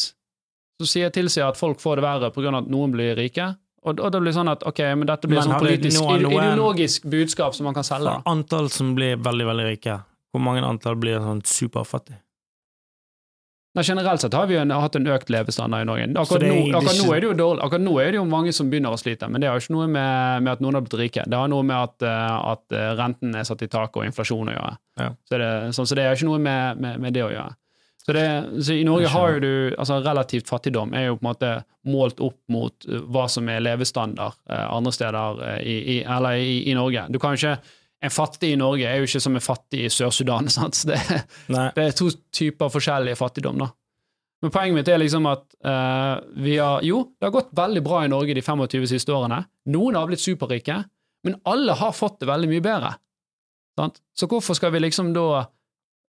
som 0.77 0.91
sier, 0.91 1.09
tilsier 1.15 1.49
at 1.49 1.57
folk 1.57 1.81
får 1.81 1.99
det 1.99 2.05
verre 2.05 2.29
av 2.29 2.59
at 2.61 2.69
noen 2.69 2.93
blir 2.93 3.17
rike. 3.17 3.55
Og, 3.87 4.01
og 4.03 4.13
det 4.13 4.21
blir 4.21 4.35
sånn 4.35 4.51
at 4.51 4.65
ok, 4.67 4.83
men 4.99 5.09
dette 5.09 5.31
blir 5.31 5.41
Men 5.41 5.49
sånn 5.49 5.63
politisk, 5.63 6.03
noen- 6.03 6.27
ideologisk 6.27 7.07
budskap 7.09 7.57
som 7.57 7.69
man 7.69 7.77
kan 7.77 7.87
selge. 7.87 8.13
Antall 8.29 8.69
som 8.75 8.93
blir 8.99 9.17
veldig, 9.23 9.47
veldig 9.47 9.67
rike. 9.71 10.01
Hvor 10.37 10.45
mange 10.45 10.61
antall 10.69 10.99
blir 11.01 11.17
sånn 11.25 11.41
superfattig? 11.49 12.19
Nei, 13.77 13.83
generelt 13.85 14.23
sett 14.23 14.33
har 14.33 14.47
vi 14.49 14.55
jo 14.57 14.61
en, 14.63 14.71
hatt 14.73 14.95
en 14.97 15.09
økt 15.13 15.29
levestandard 15.29 15.85
i 15.85 15.89
Norge. 15.89 16.05
Akkurat, 16.17 16.45
er- 16.47 16.49
nå, 16.55 16.61
er 16.71 16.77
akkurat 16.79 16.97
nå 16.97 17.11
er 17.13 17.21
det 17.21 17.27
jo 17.29 17.33
dårlig. 17.37 17.61
Akkurat 17.67 17.83
nå 17.85 17.97
er 18.01 18.07
det 18.15 18.17
jo 18.17 18.25
mange 18.31 18.55
som 18.57 18.71
begynner 18.73 18.95
å 18.97 19.01
slite, 19.01 19.29
men 19.29 19.43
det 19.43 19.51
har 19.51 19.59
jo 19.59 19.65
ikke 19.67 19.75
noe 19.77 19.89
med, 19.93 20.45
med 20.47 20.53
at 20.55 20.63
noen 20.65 20.79
har 20.79 20.85
blitt 20.87 20.97
rike. 21.01 21.25
Det 21.29 21.37
har 21.37 21.51
noe 21.53 21.67
med 21.69 21.77
at, 21.77 22.07
eh, 22.09 22.39
at 22.55 22.73
eh, 22.73 22.95
renten 22.97 23.37
er 23.37 23.45
satt 23.45 23.65
i 23.67 23.69
taket 23.69 24.01
og 24.01 24.09
inflasjon 24.09 24.49
å 24.49 24.55
gjøre. 24.57 24.73
Ja. 25.03 25.11
Så, 25.29 25.41
det, 25.43 25.51
sånn, 25.77 25.91
så 25.93 25.99
det 26.01 26.07
har 26.09 26.17
ikke 26.17 26.31
noe 26.31 26.41
med, 26.49 26.81
med, 26.87 27.03
med 27.05 27.17
det 27.19 27.27
å 27.27 27.31
gjøre. 27.35 27.53
Så, 28.07 28.15
det, 28.17 28.25
så 28.65 28.79
I 28.81 28.85
Norge 28.87 29.11
har 29.13 29.33
jo 29.35 29.41
du 29.43 29.53
altså 29.83 29.97
Relativt 30.07 30.47
fattigdom 30.49 30.93
er 30.95 31.09
jo 31.09 31.17
på 31.19 31.25
en 31.25 31.29
måte 31.33 31.49
målt 31.91 32.21
opp 32.25 32.39
mot 32.55 32.89
eh, 32.89 33.01
hva 33.13 33.27
som 33.29 33.49
er 33.53 33.61
levestandard 33.67 34.41
andre 34.49 34.93
steder 34.95 35.43
i, 35.61 35.77
i, 35.99 36.03
eller 36.07 36.41
i, 36.41 36.63
i 36.71 36.77
Norge. 36.79 37.11
Du 37.13 37.21
kan 37.21 37.37
jo 37.37 37.43
ikke 37.45 37.59
En 38.05 38.13
fattig 38.13 38.53
i 38.53 38.59
Norge 38.61 38.89
er 38.89 39.01
jo 39.01 39.09
ikke 39.09 39.23
som 39.25 39.39
en 39.39 39.45
fattig 39.45 39.87
i 39.87 39.91
Sør-Sudan. 39.93 40.51
Så 40.53 40.69
Det, 40.91 41.01
det 41.49 41.85
er 41.85 41.97
to 41.97 42.11
typer 42.35 42.73
forskjellig 42.73 43.17
fattigdom, 43.19 43.63
da. 43.65 43.71
Men 44.45 44.53
poenget 44.53 44.77
mitt 44.77 44.91
er 44.93 45.01
liksom 45.01 45.25
at 45.31 45.47
uh, 45.65 46.21
vi 46.45 46.59
har 46.61 46.85
Jo, 46.85 47.01
det 47.17 47.25
har 47.25 47.33
gått 47.39 47.55
veldig 47.57 47.83
bra 47.83 48.03
i 48.05 48.13
Norge 48.13 48.37
de 48.37 48.45
25 48.45 48.85
siste 48.93 49.15
årene. 49.17 49.41
Noen 49.73 49.97
har 49.97 50.09
blitt 50.11 50.21
superrike, 50.21 50.77
men 51.25 51.39
alle 51.49 51.75
har 51.75 51.97
fått 51.97 52.21
det 52.21 52.29
veldig 52.29 52.51
mye 52.53 52.65
bedre. 52.65 52.93
Sant? 53.81 54.03
Så 54.17 54.29
hvorfor 54.29 54.57
skal 54.59 54.75
vi 54.77 54.87
liksom 54.87 55.15
da 55.17 55.47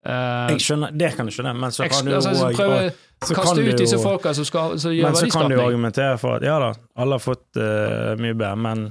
Uh, 0.06 0.52
Jeg 0.54 0.62
skjønner, 0.62 0.92
Det 0.94 1.08
kan 1.18 1.26
du 1.26 1.34
skjønne, 1.34 1.56
men 1.58 1.72
så 1.74 1.88
kan 1.90 2.06
du 2.06 2.12
altså, 2.14 2.52
prøve 2.54 2.92
så 3.26 3.38
kaste 3.40 3.64
ut 3.66 3.80
disse 3.80 3.98
folka 3.98 4.36
som, 4.38 4.46
skal, 4.46 4.76
som 4.78 4.94
gjør 4.94 5.08
Men 5.08 5.18
så 5.18 5.30
kan 5.34 5.50
du 5.50 5.56
jo 5.56 5.64
argumentere 5.64 6.20
for 6.22 6.38
at 6.38 6.46
ja 6.46 6.60
da, 6.62 6.68
alle 7.02 7.18
har 7.18 7.24
fått 7.24 7.58
uh, 7.58 8.12
mye 8.22 8.36
bedre, 8.38 8.60
men 8.68 8.84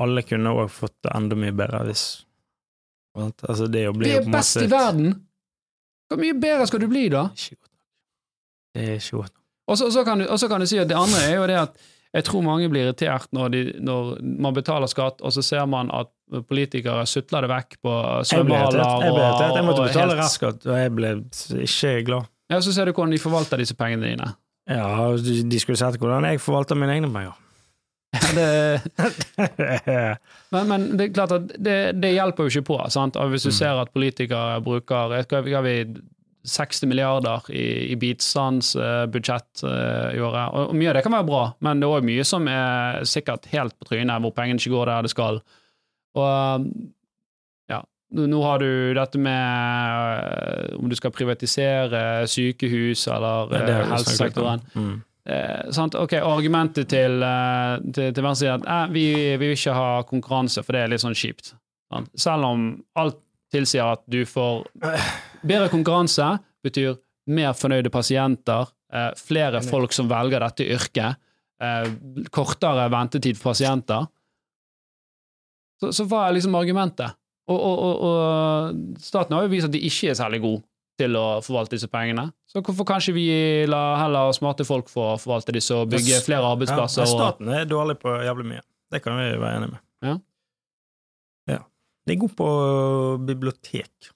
alle 0.00 0.22
kunne 0.26 0.52
òg 0.56 0.70
fått 0.72 0.96
det 1.06 1.12
enda 1.16 1.36
mye 1.38 1.54
bedre 1.56 1.84
hvis? 1.88 2.04
Altså, 3.18 3.66
det 3.70 3.86
å 3.90 3.94
bli 3.96 4.08
Vi 4.10 4.16
er 4.20 4.28
best 4.30 4.60
i 4.62 4.68
verden! 4.70 5.14
Hvor 6.10 6.18
mye 6.22 6.34
bedre 6.42 6.66
skal 6.66 6.82
du 6.82 6.88
bli, 6.90 7.06
da? 7.12 7.28
Det 8.74 8.82
er 8.82 8.96
ikke 8.98 9.16
godt 9.20 9.32
nok. 9.34 9.46
Og 9.70 9.78
så, 9.78 10.02
kan 10.06 10.18
du, 10.18 10.26
kan 10.50 10.62
du 10.62 10.66
si 10.66 10.78
at 10.82 10.88
det 10.90 10.96
andre 10.98 11.20
er 11.28 11.36
jo 11.36 11.46
det 11.46 11.58
at 11.60 11.76
jeg 12.10 12.24
tror 12.26 12.42
mange 12.42 12.66
blir 12.72 12.88
irritert 12.88 13.28
når, 13.36 13.52
de, 13.54 13.60
når 13.86 14.16
man 14.42 14.54
betaler 14.56 14.90
skatt, 14.90 15.20
og 15.22 15.30
så 15.34 15.44
ser 15.46 15.68
man 15.70 15.92
at 15.94 16.10
politikere 16.50 17.04
sutler 17.06 17.46
det 17.46 17.50
vekk 17.52 17.76
på 17.82 17.92
svømmehaller 18.26 18.80
Jeg, 18.82 19.12
ble 19.14 19.22
irritert. 19.28 19.54
jeg 19.60 19.66
måtte 19.68 19.84
betale 19.86 20.08
helt- 20.08 20.22
restskatt, 20.24 20.66
og 20.66 20.80
jeg 20.80 20.94
ble 20.96 21.12
ikke 21.68 21.92
glad. 22.08 22.30
Ja, 22.50 22.58
så 22.66 22.74
ser 22.74 22.90
du 22.90 22.94
hvordan 22.96 23.14
de 23.14 23.20
forvalter 23.22 23.62
disse 23.62 23.76
pengene 23.78 24.10
dine. 24.10 24.32
Ja, 24.70 24.90
de 25.22 25.62
skulle 25.62 25.78
sett 25.78 26.00
hvordan 26.02 26.26
jeg 26.26 26.42
forvalter 26.42 26.78
mine 26.78 26.96
egne 26.98 27.12
penger. 27.14 27.38
Det, 28.10 28.80
men, 30.50 30.64
men 30.68 30.86
det 30.98 31.04
er 31.04 31.12
klart 31.14 31.32
at 31.36 31.52
det, 31.62 31.76
det 32.02 32.10
hjelper 32.16 32.46
jo 32.48 32.50
ikke 32.54 32.66
på. 32.72 32.78
Sant? 32.90 33.16
Og 33.20 33.30
hvis 33.32 33.44
du 33.46 33.50
Mm. 33.50 33.58
ser 33.58 33.80
at 33.82 33.92
politikere 33.94 34.60
bruker 34.66 35.12
hva 35.30 35.60
vi 35.66 35.74
60 36.46 36.86
milliarder 36.88 37.44
i, 37.52 37.92
i 37.92 37.96
bistandsbudsjett 38.00 39.62
uh, 39.66 40.08
i 40.16 40.20
året. 40.24 40.46
Og, 40.56 40.70
og 40.70 40.74
mye 40.78 40.88
av 40.90 40.96
det 40.96 41.02
kan 41.04 41.12
være 41.12 41.28
bra, 41.28 41.42
men 41.60 41.80
det 41.82 41.86
er 41.88 41.98
òg 41.98 42.06
mye 42.08 42.24
som 42.24 42.48
er 42.48 43.02
sikkert 43.04 43.46
helt 43.52 43.76
på 43.78 43.90
trynet, 43.90 44.22
hvor 44.24 44.32
pengene 44.34 44.58
ikke 44.62 44.72
går 44.72 44.88
der 44.90 45.04
det 45.06 45.12
skal. 45.12 45.42
Og 46.16 46.66
ja, 47.70 47.82
nå, 48.16 48.40
har 48.42 48.58
du 48.64 48.70
dette 48.96 49.20
med 49.20 49.36
uh, 50.72 50.80
om 50.80 50.88
du 50.90 50.96
skal 50.98 51.12
privatisere 51.14 52.26
sykehus 52.26 53.04
eller 53.12 53.52
om. 53.54 53.92
helsesektoren. 53.92 54.64
Mm. 54.74 54.96
Eh, 55.30 55.70
sant? 55.74 55.94
Ok, 55.94 56.16
og 56.24 56.38
Argumentet 56.40 56.88
til, 56.90 57.20
eh, 57.22 57.74
til, 57.94 58.10
til 58.16 58.24
venstre 58.24 58.48
er 58.48 58.56
at 58.58 58.66
eh, 58.66 58.92
vi, 58.94 59.06
vi 59.38 59.50
vil 59.50 59.58
ikke 59.58 59.76
ha 59.76 59.90
konkurranse, 60.08 60.64
for 60.66 60.74
det 60.74 60.84
er 60.84 60.92
litt 60.92 61.04
sånn 61.04 61.18
kjipt. 61.18 61.52
Sant? 61.92 62.10
Selv 62.18 62.48
om 62.48 62.70
alt 62.98 63.20
tilsier 63.54 63.96
at 63.96 64.02
du 64.10 64.22
får 64.28 64.66
bedre 65.42 65.70
konkurranse, 65.72 66.32
betyr 66.64 66.98
mer 67.30 67.54
fornøyde 67.56 67.92
pasienter, 67.94 68.70
eh, 68.92 69.10
flere 69.18 69.62
folk 69.66 69.94
som 69.94 70.10
velger 70.10 70.42
dette 70.42 70.66
yrket, 70.66 71.20
eh, 71.62 71.92
kortere 72.34 72.88
ventetid 72.90 73.38
for 73.38 73.52
pasienter. 73.52 74.08
Så, 75.80 75.92
så 75.96 76.06
hva 76.08 76.26
er 76.26 76.36
liksom 76.36 76.58
argumentet? 76.58 77.16
Og, 77.50 77.58
og, 77.58 77.78
og, 77.82 78.02
og 78.06 78.98
staten 79.02 79.34
har 79.34 79.46
jo 79.46 79.50
vist 79.50 79.66
at 79.66 79.74
de 79.74 79.80
ikke 79.86 80.12
er 80.12 80.18
særlig 80.18 80.42
gode 80.44 80.62
til 81.00 81.16
å 81.18 81.24
forvalte 81.44 81.76
disse 81.76 81.88
pengene. 81.90 82.28
Så 82.50 82.62
hvorfor 82.64 82.86
kan 82.88 83.02
ikke 83.02 83.16
vi 83.16 83.28
la 83.70 83.82
heller 84.02 84.34
smarte 84.36 84.66
folk 84.68 84.90
få 84.92 85.12
forvalte 85.22 85.54
disse 85.56 85.76
og 85.76 85.90
bygge 85.92 86.20
flere 86.26 86.52
arbeidsplasser? 86.54 87.06
Ja, 87.06 87.10
staten 87.10 87.50
er 87.54 87.66
dårlig 87.70 87.98
på 88.02 88.14
jævlig 88.24 88.48
mye. 88.52 88.64
Det 88.90 89.02
kan 89.04 89.18
vi 89.20 89.26
være 89.38 89.60
enige 89.60 89.74
med. 89.74 89.82
Ja. 90.06 90.14
Ja. 91.54 91.58
De 92.06 92.14
er 92.16 92.22
gode 92.22 92.36
på 92.38 92.50
bibliotek. 93.28 94.10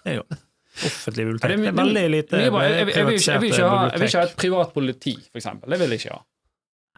Det 0.00 0.14
er 0.14 0.18
jo 0.20 0.26
offentlig 0.30 1.26
bibliotek. 1.28 1.50
Ja, 1.50 1.56
det 1.56 1.70
er 1.70 1.78
veldig 1.78 2.04
lite 2.14 2.40
jeg, 2.40 2.52
jeg, 2.52 2.76
jeg, 2.94 3.06
vil 3.06 3.18
ikke, 3.20 3.38
vil 3.44 3.56
ha, 3.60 3.80
jeg 3.90 4.00
vil 4.00 4.08
ikke 4.08 4.22
ha 4.22 4.28
et 4.28 4.36
privat 4.40 4.74
politi, 4.74 5.14
for 5.28 5.42
eksempel. 5.42 5.72
Det 5.72 5.80
vil 5.82 5.94
jeg 5.94 6.02
ikke 6.02 6.16
ha. 6.16 6.22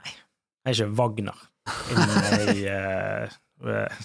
Nei. 0.02 0.14
Jeg 0.14 0.72
er 0.72 0.78
ikke 0.78 0.90
Wagner 1.00 1.48
inne 1.92 2.56
i 2.56 2.64
eh, 2.76 3.98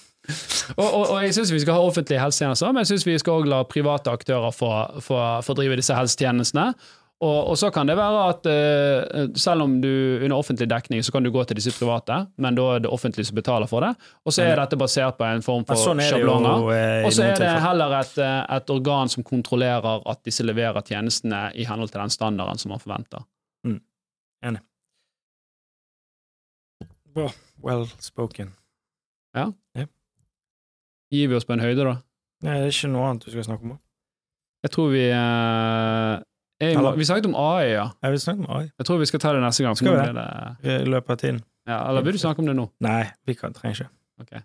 Og, 0.78 0.86
og, 0.86 1.04
og 1.14 1.18
jeg 1.24 1.34
syns 1.38 1.52
vi 1.56 1.60
skal 1.64 1.78
ha 1.78 1.84
offentlige 1.88 2.20
helsetjenester, 2.20 2.74
men 2.76 2.84
jeg 2.84 2.92
syns 2.94 3.06
vi 3.08 3.18
skal 3.22 3.42
også 3.42 3.52
la 3.54 3.64
private 3.64 4.12
aktører 4.12 4.52
få, 4.52 4.72
få, 5.06 5.20
få 5.48 5.54
drive 5.56 5.78
disse 5.80 5.96
helsetjenestene. 5.96 6.74
Og, 7.18 7.48
og 7.50 7.56
så 7.58 7.72
kan 7.74 7.90
det 7.90 7.96
være 7.98 8.26
at 8.30 8.46
uh, 8.46 9.24
selv 9.34 9.64
om 9.64 9.72
du 9.82 9.90
under 10.22 10.36
offentlig 10.38 10.68
dekning, 10.70 11.02
så 11.02 11.12
kan 11.16 11.26
du 11.26 11.32
gå 11.34 11.42
til 11.50 11.58
disse 11.58 11.72
private, 11.74 12.20
men 12.38 12.60
da 12.60 12.68
er 12.76 12.84
det 12.86 12.92
offentlige 12.94 13.26
som 13.32 13.40
betaler 13.40 13.66
for 13.72 13.82
det. 13.82 13.90
Og 14.22 14.36
så 14.36 14.44
er 14.46 14.60
dette 14.60 14.78
basert 14.78 15.18
på 15.18 15.26
en 15.26 15.42
form 15.42 15.66
for 15.66 15.82
sånn 15.82 16.04
er 16.04 16.12
sjablonger. 16.12 16.68
eh, 16.76 17.08
Og 17.08 17.16
så 17.16 17.26
er 17.26 17.42
det 17.42 17.50
heller 17.64 17.96
et, 18.04 18.14
eh, 18.22 18.44
et 18.60 18.70
organ 18.76 19.10
som 19.10 19.26
kontrollerer 19.26 20.06
at 20.14 20.22
disse 20.30 20.46
leverer 20.46 20.86
tjenestene 20.86 21.48
i 21.58 21.66
henhold 21.66 21.90
til 21.90 22.04
den 22.04 22.14
standarden 22.14 22.62
som 22.62 22.76
man 22.76 22.84
forventer. 22.86 23.26
Bra. 27.18 27.32
Well 27.64 27.88
spoken. 27.98 28.54
Gir 31.14 31.28
vi 31.32 31.36
oss 31.38 31.46
på 31.48 31.54
en 31.56 31.64
høyde, 31.64 31.84
da? 31.88 31.94
Nei, 32.44 32.56
det 32.62 32.68
er 32.68 32.74
ikke 32.74 32.90
noe 32.94 33.06
annet 33.10 33.26
du 33.26 33.32
skal 33.34 33.46
snakke 33.48 33.64
om? 33.66 33.78
Jeg 34.66 34.72
tror 34.74 34.90
vi 34.92 35.04
eh, 35.14 36.74
mål. 36.78 36.98
Vi 36.98 37.06
snakket 37.08 37.30
om 37.30 37.38
AI, 37.40 37.70
ja. 37.76 37.86
Jeg 38.04 38.12
vil 38.16 38.20
snakke 38.24 38.44
om 38.44 38.50
AI 38.58 38.66
Jeg 38.66 38.86
tror 38.90 39.00
vi 39.00 39.08
skal 39.10 39.22
ta 39.24 39.32
det 39.38 39.42
neste 39.46 39.64
gang. 39.64 39.78
Skal 39.80 39.96
vi 39.96 40.14
det- 40.18 40.82
i 40.82 40.90
løpet 40.90 41.10
av 41.10 41.18
tiden. 41.18 41.42
Ja, 41.68 41.90
eller 41.90 42.02
vil 42.02 42.14
du 42.14 42.18
snakke 42.20 42.40
om 42.40 42.46
det 42.46 42.56
nå? 42.56 42.70
Nei, 42.82 43.04
vi 43.26 43.34
kan, 43.36 43.54
trenger 43.54 43.76
ikke. 43.76 43.90
Ok. 44.22 44.44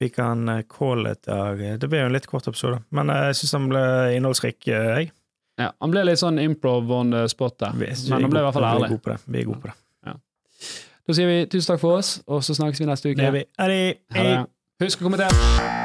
Vi 0.00 0.08
kan 0.08 0.46
call 0.46 0.64
calle 1.04 1.10
et 1.10 1.22
dag. 1.22 1.58
Det 1.80 1.88
blir 1.90 2.00
jo 2.00 2.06
en 2.06 2.12
litt 2.12 2.26
kort 2.26 2.46
episode, 2.48 2.82
men 2.90 3.10
eh, 3.10 3.26
jeg 3.30 3.34
syns 3.40 3.50
den 3.56 3.68
ble 3.68 3.82
innholdsrik. 4.16 4.68
eh, 4.68 4.96
Jeg. 5.00 5.12
Ja, 5.58 5.72
han 5.80 5.90
ble 5.90 6.04
litt 6.04 6.18
sånn 6.18 6.38
improv 6.40 6.90
on 6.90 7.10
the 7.10 7.26
spot 7.28 7.58
der, 7.58 7.72
men 7.76 7.88
han 8.22 8.30
ble 8.30 8.40
i 8.40 8.42
hvert 8.46 8.54
fall 8.54 8.62
Vi 8.62 8.68
er 8.70 8.78
ærlig. 8.80 8.88
gode 8.88 9.02
på 9.04 9.10
det. 9.12 9.20
Vi 9.26 9.40
er 9.40 9.44
gode 9.44 9.60
på 9.60 9.68
det. 9.68 9.76
Da 11.08 11.14
sier 11.16 11.26
vi 11.26 11.46
tusen 11.46 11.72
takk 11.74 11.80
for 11.80 11.98
oss, 11.98 12.22
og 12.28 12.40
så 12.46 12.54
snakkes 12.54 12.78
vi 12.78 12.86
neste 12.86 13.10
uke. 13.10 13.16
Det 13.18 13.48
er 13.58 13.68
vi. 13.74 13.98
Det. 14.14 14.46
Husk 14.80 15.00
å 15.02 15.08
kommentere! 15.10 15.79